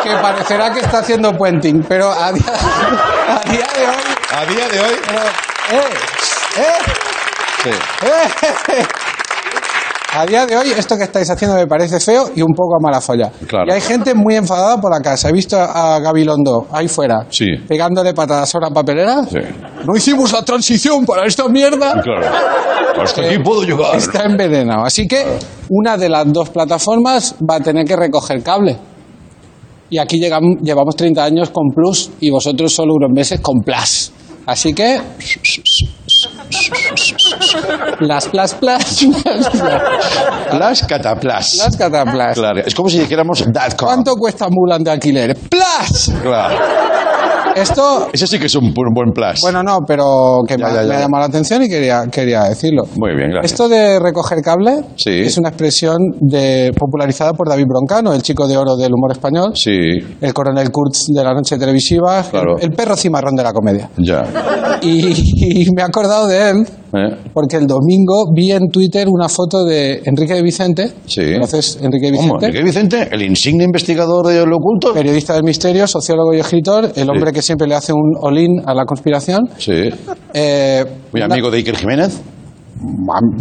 que 0.03 0.11
parecerá 0.20 0.72
que 0.72 0.80
está 0.80 0.99
haciendo 0.99 1.32
puenting, 1.32 1.84
pero 1.88 2.11
a 2.11 2.32
día, 2.32 2.44
a 3.28 3.51
día 3.51 3.66
de 3.78 3.86
hoy... 3.86 4.09
A 4.30 4.44
día 4.46 4.68
de 4.68 4.80
hoy... 4.80 4.94
eh, 5.72 5.80
eh, 6.59 7.09
Sí. 7.62 7.70
eh, 7.70 8.84
A 10.14 10.24
día 10.24 10.46
de 10.46 10.56
hoy, 10.56 10.70
esto 10.76 10.96
que 10.96 11.04
estáis 11.04 11.28
haciendo 11.30 11.54
me 11.56 11.66
parece 11.66 12.00
feo 12.00 12.30
y 12.34 12.40
un 12.40 12.54
poco 12.54 12.76
a 12.76 12.78
mala 12.82 13.00
folla. 13.00 13.30
Claro. 13.46 13.66
Y 13.68 13.72
hay 13.72 13.80
gente 13.80 14.14
muy 14.14 14.36
enfadada 14.36 14.80
por 14.80 14.90
la 14.90 15.00
casa. 15.00 15.28
He 15.28 15.32
visto 15.32 15.56
a 15.61 16.00
Gabilondo 16.00 16.66
ahí 16.72 16.88
fuera, 16.88 17.26
Sí. 17.28 17.44
pegándole 17.68 18.14
patadas 18.14 18.54
a 18.54 18.59
una 18.59 18.70
papelera. 18.70 19.22
Sí. 19.24 19.36
No 19.86 19.94
hicimos 19.94 20.32
la 20.32 20.42
transición 20.42 21.04
para 21.04 21.26
esta 21.26 21.46
mierda. 21.48 22.00
Claro. 22.02 22.26
Hasta 23.02 23.22
Eh, 23.22 23.34
aquí 23.34 23.38
puedo 23.44 23.62
llegar. 23.62 23.94
Está 23.96 24.24
envenenado. 24.24 24.84
Así 24.84 25.06
que 25.06 25.24
una 25.68 25.96
de 25.98 26.09
las 26.09 26.32
dos 26.32 26.48
plataformas 26.50 27.34
va 27.48 27.56
a 27.56 27.61
tener 27.61 27.84
que 27.84 27.94
recoger 27.94 28.42
cable. 28.42 28.78
Y 29.90 29.98
aquí 29.98 30.18
llegamos, 30.18 30.56
llevamos 30.62 30.96
30 30.96 31.22
años 31.22 31.50
con 31.50 31.68
Plus 31.74 32.11
y 32.20 32.30
vosotros 32.30 32.72
solo 32.72 32.94
unos 32.94 33.11
meses 33.14 33.40
con 33.40 33.61
Plus. 33.61 34.11
Así 34.46 34.72
que... 34.72 35.00
Las 38.01 38.28
Plus 38.28 38.55
Plus. 38.55 39.07
Las 40.53 40.82
cataplas. 40.86 41.57
Las 41.57 41.76
cataplas. 41.76 42.34
Claro, 42.34 42.61
es 42.64 42.74
como 42.74 42.88
si 42.88 43.01
dijéramos. 43.01 43.44
¿Cuánto 43.78 44.14
cuesta 44.14 44.49
Mulan 44.51 44.82
de 44.82 44.90
alquiler? 44.90 45.36
¡Plus! 45.36 46.11
Claro. 46.22 46.59
Esto... 47.62 48.09
Ese 48.12 48.26
sí 48.26 48.38
que 48.38 48.46
es 48.46 48.54
un 48.54 48.72
bu- 48.74 48.92
buen 48.94 49.12
plus. 49.12 49.40
Bueno, 49.42 49.62
no, 49.62 49.78
pero 49.86 50.40
que 50.46 50.56
Ya, 50.56 50.66
me, 50.68 50.74
ya, 50.74 50.82
ya, 50.82 50.88
me 50.88 50.94
ha 50.96 51.00
llamado 51.00 51.20
la 51.22 51.26
atención 51.28 51.62
y 51.62 51.68
quería, 51.68 52.04
quería 52.11 52.44
decirlo. 52.44 52.84
Muy 52.96 53.14
bien, 53.16 53.30
gracias. 53.30 53.52
Esto 53.52 53.68
de 53.68 53.98
recoger 53.98 54.38
cable 54.42 54.84
Sí. 54.96 55.11
es 55.20 55.36
una 55.38 55.48
expresión 55.50 55.96
de, 56.20 56.72
popularizada 56.78 57.32
por 57.34 57.48
David 57.48 57.66
Broncano, 57.68 58.12
el 58.12 58.22
chico 58.22 58.46
de 58.46 58.56
oro 58.56 58.76
del 58.76 58.92
humor 58.94 59.12
español, 59.12 59.52
Sí, 59.54 59.70
el 60.20 60.32
coronel 60.34 60.70
Kurtz 60.70 61.06
de 61.09 61.22
la 61.24 61.32
noche 61.34 61.56
televisiva, 61.59 62.22
Claro. 62.30 62.56
el, 62.59 62.64
el 62.64 62.70
perro 62.72 62.96
cimarrón 62.96 63.34
de 63.34 63.42
la 63.42 63.52
comedia. 63.52 63.88
ya. 63.96 64.24
Y, 64.82 65.62
y 65.64 65.70
me 65.74 65.82
he 65.82 65.84
acordado 65.84 66.26
de 66.26 66.50
él 66.50 66.66
¿Eh? 66.93 67.16
porque 67.34 67.57
el 67.57 67.66
domingo 67.66 68.24
vi 68.34 68.53
en 68.53 68.68
Twitter 68.68 69.07
una 69.09 69.28
foto 69.28 69.64
de 69.64 70.01
Enrique 70.05 70.34
de 70.34 70.43
Vicente. 70.43 70.91
Sí. 71.07 71.34
¿Conoces 71.34 71.78
Enrique 71.82 72.11
de 72.11 72.16
¿Cómo? 72.16 72.34
Vicente? 72.34 72.47
¿Enrique 72.47 72.64
Vicente? 72.64 73.09
¿El 73.11 73.22
insigne 73.22 73.64
investigador 73.64 74.26
de 74.26 74.47
lo 74.47 74.57
oculto? 74.57 74.95
Periodista 74.95 75.34
del 75.34 75.45
misterio, 75.45 75.86
sociólogo 75.86 76.32
y 76.34 76.39
escritor, 76.39 76.91
el 76.97 77.11
hombre 77.11 77.32
que 77.32 77.43
siempre 77.43 77.66
le 77.68 77.74
hace 77.74 77.93
un 77.93 78.14
olín 78.20 78.61
a 78.64 78.74
la 78.74 78.84
conspiración. 78.84 79.49
Sí. 79.59 79.91
Eh, 80.32 80.84
Muy 81.12 81.22
amigo 81.22 81.51
de 81.51 81.59
Iker 81.59 81.76
Jiménez. 81.76 82.20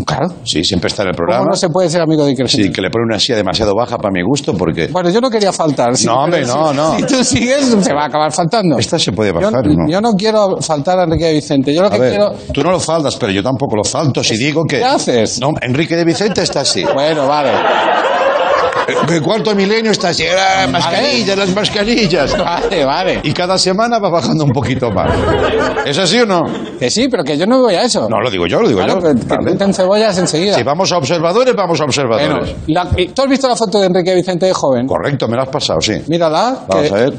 Claro. 0.06 0.28
Sí, 0.44 0.64
siempre 0.64 0.88
está 0.88 1.04
en 1.04 1.10
el 1.10 1.16
¿Cómo 1.16 1.26
programa. 1.28 1.46
no 1.52 1.56
se 1.56 1.70
puede 1.70 1.90
ser 1.90 2.02
amigo 2.02 2.24
de 2.24 2.32
Iker 2.32 2.50
Sí, 2.50 2.72
que 2.72 2.82
le 2.82 2.90
pone 2.90 3.06
una 3.06 3.20
silla 3.20 3.36
demasiado 3.38 3.74
baja 3.76 3.98
para 3.98 4.12
mi 4.12 4.22
gusto 4.24 4.54
porque... 4.54 4.88
Bueno, 4.88 5.10
yo 5.10 5.22
no 5.22 5.30
quería 5.30 5.52
faltar. 5.54 5.96
sí, 5.96 6.06
No, 6.08 6.24
hombre, 6.24 6.46
no, 6.46 6.70
si- 6.72 6.76
no. 6.76 6.96
Si 6.98 7.04
tú 7.04 7.24
sigues, 7.24 7.66
se 7.82 7.94
va 7.94 8.04
a 8.04 8.08
acabar 8.08 8.32
faltando. 8.32 8.78
Esta 8.78 8.98
se 8.98 9.12
puede 9.12 9.32
Yo, 9.34 9.40
bajar, 9.40 9.66
¿no? 9.68 9.90
yo 9.90 10.02
no 10.02 10.14
quiero 10.14 10.58
faltar 10.62 11.00
a 11.00 11.04
Enrique 11.04 11.26
de 11.26 11.34
Vicente. 11.34 11.74
Yo 11.74 11.82
lo 11.82 11.88
A 11.88 11.92
que 11.92 12.00
ver, 12.00 12.10
quiero. 12.12 12.32
tú 12.54 12.64
no 12.64 12.72
lo 12.72 12.80
faltas, 12.80 13.16
pero 13.18 13.32
yo 13.32 13.44
tampoco 13.44 13.76
lo 13.76 13.84
falto 13.84 14.24
si 14.24 14.38
digo 14.38 14.64
que... 14.66 14.78
¿Qué 14.80 14.86
haces? 14.86 15.40
No, 15.40 15.52
Enrique 15.62 15.96
de 15.96 16.06
Vicente 16.06 16.42
está 16.42 16.62
así. 16.62 16.84
Bueno, 16.94 17.28
vale. 17.28 17.52
El 19.10 19.22
cuarto 19.22 19.54
milenio 19.54 19.92
está 19.92 20.10
así. 20.10 20.24
Ah, 20.28 20.66
mascarillas, 20.72 21.38
las 21.38 21.54
mascarillas. 21.54 22.38
Vale, 22.38 22.86
vale. 22.86 23.20
Y 23.24 23.34
cada 23.34 23.58
semana 23.58 24.00
va 24.00 24.10
bajando 24.10 24.46
un 24.46 24.52
poquito 24.52 24.92
más. 24.92 25.12
¿Es 25.86 25.98
así 25.98 26.20
o 26.20 26.26
no? 26.26 26.44
Que 26.80 26.90
sí, 26.90 27.08
pero 27.10 27.24
que 27.24 27.38
yo 27.38 27.46
no 27.46 27.60
voy 27.60 27.76
a 27.76 27.84
eso. 27.84 28.08
No, 28.10 28.22
lo 28.22 28.30
digo 28.30 28.48
yo, 28.48 28.62
lo 28.62 28.68
digo 28.68 28.80
Claro, 28.82 29.02
yo. 29.02 29.14
que, 29.14 29.28
que 29.28 29.56
Vale. 29.58 29.74
cebollas 29.74 30.18
enseguida. 30.18 30.56
Si 30.56 30.64
vamos 30.64 30.92
a 30.92 30.98
observadores, 30.98 31.54
vamos 31.56 31.80
a 31.82 31.86
Bueno, 31.86 31.90
observadores. 31.90 32.56
la- 32.68 32.90
¿tú 33.14 33.22
has 33.24 33.28
visto 33.30 33.48
la 33.50 33.56
foto 33.56 33.80
de 33.80 33.88
Enrique 33.88 34.12
de 34.12 34.16
Vicente 34.18 34.46
de 34.46 34.54
joven? 34.54 34.88
Correcto, 34.88 35.28
me 35.28 35.36
lo 35.36 35.44
has 35.44 35.50
pasado, 35.50 35.82
sí. 35.82 35.94
Mírala. 36.08 36.60
Vamos 36.68 36.88
que- 36.88 36.94
a 36.94 36.98
ver. 36.98 37.14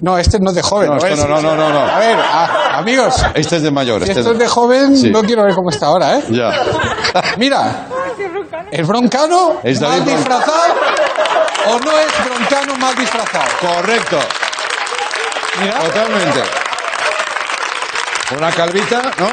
No, 0.00 0.18
este 0.18 0.38
no 0.40 0.50
es 0.50 0.56
de 0.56 0.62
joven. 0.62 0.88
No, 0.90 0.96
esto 0.96 1.08
¿ves? 1.08 1.18
no, 1.18 1.26
no, 1.26 1.40
no, 1.40 1.56
no, 1.56 1.70
no. 1.72 1.78
A 1.78 1.98
ver, 1.98 2.16
a- 2.18 2.78
amigos, 2.78 3.14
Este 3.34 3.56
es 3.56 3.62
de 3.62 3.70
mayor. 3.70 4.02
si 4.02 4.08
este 4.10 4.20
esto 4.20 4.32
es 4.32 4.38
de 4.38 4.46
joven, 4.46 4.96
Sí. 4.96 5.10
no 5.10 5.22
quiero 5.22 5.42
ver 5.44 5.54
cómo 5.54 5.70
está 5.70 5.86
ahora, 5.86 6.18
¿eh? 6.18 6.22
Ya. 6.30 6.50
Mira, 7.38 7.86
¿es 8.70 8.86
broncano 8.86 9.60
Es 9.62 9.80
David 9.80 9.98
mal 9.98 10.04
disfrazado 10.16 10.74
o 11.68 11.78
no 11.78 11.98
es 11.98 12.24
broncano 12.24 12.76
mal 12.76 12.94
disfrazado? 12.96 13.44
Correcto. 13.60 14.18
Mira, 15.60 15.78
Totalmente. 15.80 16.42
Una 18.36 18.50
calvita, 18.52 19.02
¿no? 19.18 19.28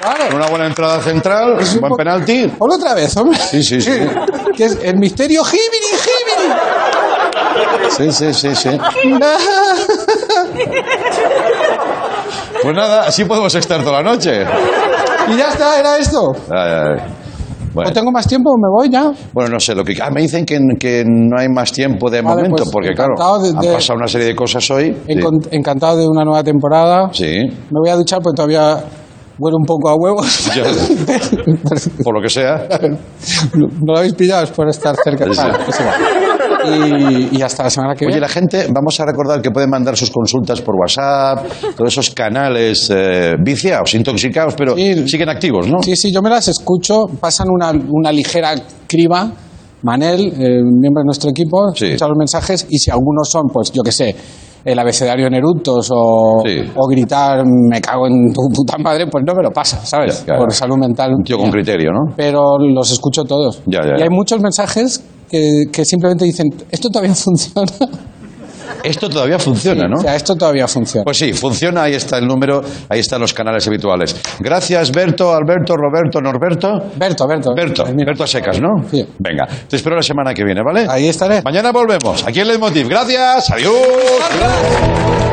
claro. 0.00 0.26
Con 0.28 0.34
una 0.36 0.46
buena 0.46 0.66
entrada 0.66 1.00
central, 1.02 1.56
Es 1.60 1.74
un 1.74 1.80
buen 1.80 1.90
po- 1.90 1.96
penalti. 1.96 2.46
Ponlo 2.58 2.76
otra 2.76 2.94
vez, 2.94 3.14
hombre. 3.16 3.38
Sí, 3.38 3.62
sí, 3.62 3.80
sí. 3.82 3.90
que 4.56 4.64
es 4.64 4.78
el 4.82 4.96
misterio 4.96 5.44
Jimini, 5.44 6.00
Sí, 7.90 8.12
sí, 8.12 8.32
sí, 8.32 8.54
sí. 8.56 8.78
Jimini. 9.02 9.24
Pues 12.62 12.74
nada, 12.76 13.06
así 13.06 13.24
podemos 13.24 13.54
estar 13.54 13.82
toda 13.82 14.02
la 14.02 14.10
noche. 14.10 14.44
y 15.28 15.36
ya 15.36 15.48
está, 15.48 15.78
era 15.80 15.96
esto. 15.98 16.32
Ay, 16.50 16.72
ay. 16.72 17.14
Bueno, 17.74 17.90
¿O 17.90 17.92
tengo 17.92 18.10
más 18.10 18.26
tiempo? 18.26 18.50
¿Me 18.56 18.68
voy 18.68 18.90
ya? 18.90 19.12
bueno, 19.32 19.50
no 19.50 19.60
sé, 19.60 19.74
lo 19.74 19.84
que... 19.84 19.96
Ah, 20.02 20.10
me 20.10 20.22
dicen 20.22 20.44
que, 20.44 20.58
que 20.78 21.04
no 21.06 21.38
hay 21.38 21.48
más 21.48 21.70
tiempo 21.72 22.10
de 22.10 22.20
Vale, 22.20 22.36
momento, 22.36 22.64
pues, 22.64 22.70
porque 22.72 22.90
claro, 22.94 23.14
de- 23.42 23.50
han 23.68 23.74
pasado 23.74 23.96
una 23.98 24.08
serie 24.08 24.26
de 24.28 24.34
cosas 24.34 24.68
hoy. 24.70 24.96
Encantado 25.52 25.96
de 25.96 26.06
una 26.08 26.24
nueva 26.24 26.42
temporada. 26.42 27.10
Sí. 27.12 27.26
Me 27.70 27.78
voy 27.80 27.90
a 27.90 27.96
duchar 27.96 28.20
porque 28.22 28.36
todavía 28.36 28.82
huele 29.38 29.56
un 29.56 29.64
poco 29.64 29.88
a 29.88 29.94
huevos. 29.94 30.50
Por 32.04 32.14
lo 32.14 32.20
que 32.22 32.28
sea. 32.28 32.66
¿No 33.54 33.92
lo 33.92 33.98
habéis 33.98 34.14
pillado? 34.14 34.44
Es 34.44 34.50
por 34.50 34.68
estar 34.68 34.94
cerca. 35.02 35.24
Sí. 35.32 35.38
Vale, 35.38 35.54
pues. 35.64 35.78
Y, 36.66 37.38
y 37.38 37.42
hasta 37.42 37.64
la 37.64 37.70
semana 37.70 37.94
que 37.94 38.04
Oye, 38.04 38.14
viene. 38.14 38.20
la 38.20 38.28
gente, 38.28 38.66
vamos 38.72 38.98
a 39.00 39.06
recordar 39.06 39.40
que 39.40 39.50
pueden 39.50 39.70
mandar 39.70 39.96
sus 39.96 40.10
consultas 40.10 40.60
por 40.60 40.74
WhatsApp, 40.76 41.46
todos 41.76 41.92
esos 41.92 42.10
canales 42.10 42.90
eh, 42.94 43.34
viciados, 43.42 43.94
intoxicados, 43.94 44.54
pero 44.56 44.74
siguen 44.76 45.28
activos, 45.28 45.68
¿no? 45.68 45.82
Sí, 45.82 45.96
sí, 45.96 46.12
yo 46.12 46.22
me 46.22 46.30
las 46.30 46.48
escucho. 46.48 47.06
Pasan 47.20 47.48
una, 47.50 47.70
una 47.70 48.12
ligera 48.12 48.54
criba. 48.86 49.30
Manel, 49.82 50.26
eh, 50.26 50.60
miembro 50.62 51.00
de 51.00 51.06
nuestro 51.06 51.30
equipo, 51.30 51.72
escucha 51.72 52.06
los 52.06 52.18
mensajes 52.18 52.66
y 52.68 52.78
si 52.78 52.90
algunos 52.90 53.30
son, 53.30 53.44
pues 53.50 53.72
yo 53.72 53.82
qué 53.82 53.92
sé, 53.92 54.14
el 54.62 54.78
abecedario 54.78 55.26
en 55.26 55.32
eructos 55.32 55.88
o, 55.90 56.42
o 56.76 56.86
gritar 56.86 57.42
me 57.46 57.80
cago 57.80 58.06
en 58.06 58.30
tu 58.30 58.42
puta 58.54 58.76
madre, 58.76 59.06
pues 59.06 59.24
no 59.26 59.34
me 59.34 59.42
lo 59.42 59.50
pasa, 59.50 59.78
¿sabes? 59.84 60.26
Ya. 60.26 60.36
Por 60.36 60.52
salud 60.52 60.76
mental. 60.76 61.14
Un 61.14 61.22
tío 61.24 61.38
con 61.38 61.50
criterio, 61.50 61.92
¿no? 61.92 62.12
Pero 62.14 62.58
los 62.58 62.90
escucho 62.92 63.24
todos. 63.24 63.62
Ya, 63.64 63.80
Y 63.98 64.02
hay 64.02 64.10
muchos 64.10 64.42
mensajes 64.42 65.02
que, 65.30 65.64
que 65.72 65.84
simplemente 65.84 66.24
dicen, 66.24 66.48
esto 66.70 66.88
todavía 66.90 67.14
funciona. 67.14 67.72
Esto 68.82 69.08
todavía 69.10 69.38
funciona, 69.38 69.86
¿no? 69.88 69.98
O 69.98 70.00
sea, 70.00 70.16
esto 70.16 70.34
todavía 70.36 70.66
funciona. 70.66 71.04
Pues 71.04 71.18
sí, 71.18 71.32
funciona, 71.32 71.82
ahí 71.82 71.94
está 71.94 72.18
el 72.18 72.26
número, 72.26 72.62
ahí 72.88 73.00
están 73.00 73.20
los 73.20 73.34
canales 73.34 73.66
habituales. 73.68 74.16
Gracias, 74.38 74.90
Berto, 74.90 75.34
Alberto, 75.34 75.74
Roberto, 75.76 76.20
Norberto. 76.20 76.68
Berto, 76.96 77.26
Berto. 77.26 77.54
Berto, 77.54 77.84
Berto 77.94 78.24
a 78.24 78.26
secas, 78.26 78.60
¿no? 78.60 78.82
Sí. 78.90 79.06
Venga, 79.18 79.46
te 79.68 79.76
espero 79.76 79.96
la 79.96 80.02
semana 80.02 80.32
que 80.32 80.44
viene, 80.44 80.62
¿vale? 80.62 80.86
Ahí 80.88 81.08
estaré. 81.08 81.42
Mañana 81.42 81.72
volvemos, 81.72 82.26
aquí 82.26 82.40
en 82.40 82.48
Leitmotiv. 82.48 82.88
Gracias, 82.88 83.50
adiós. 83.50 85.29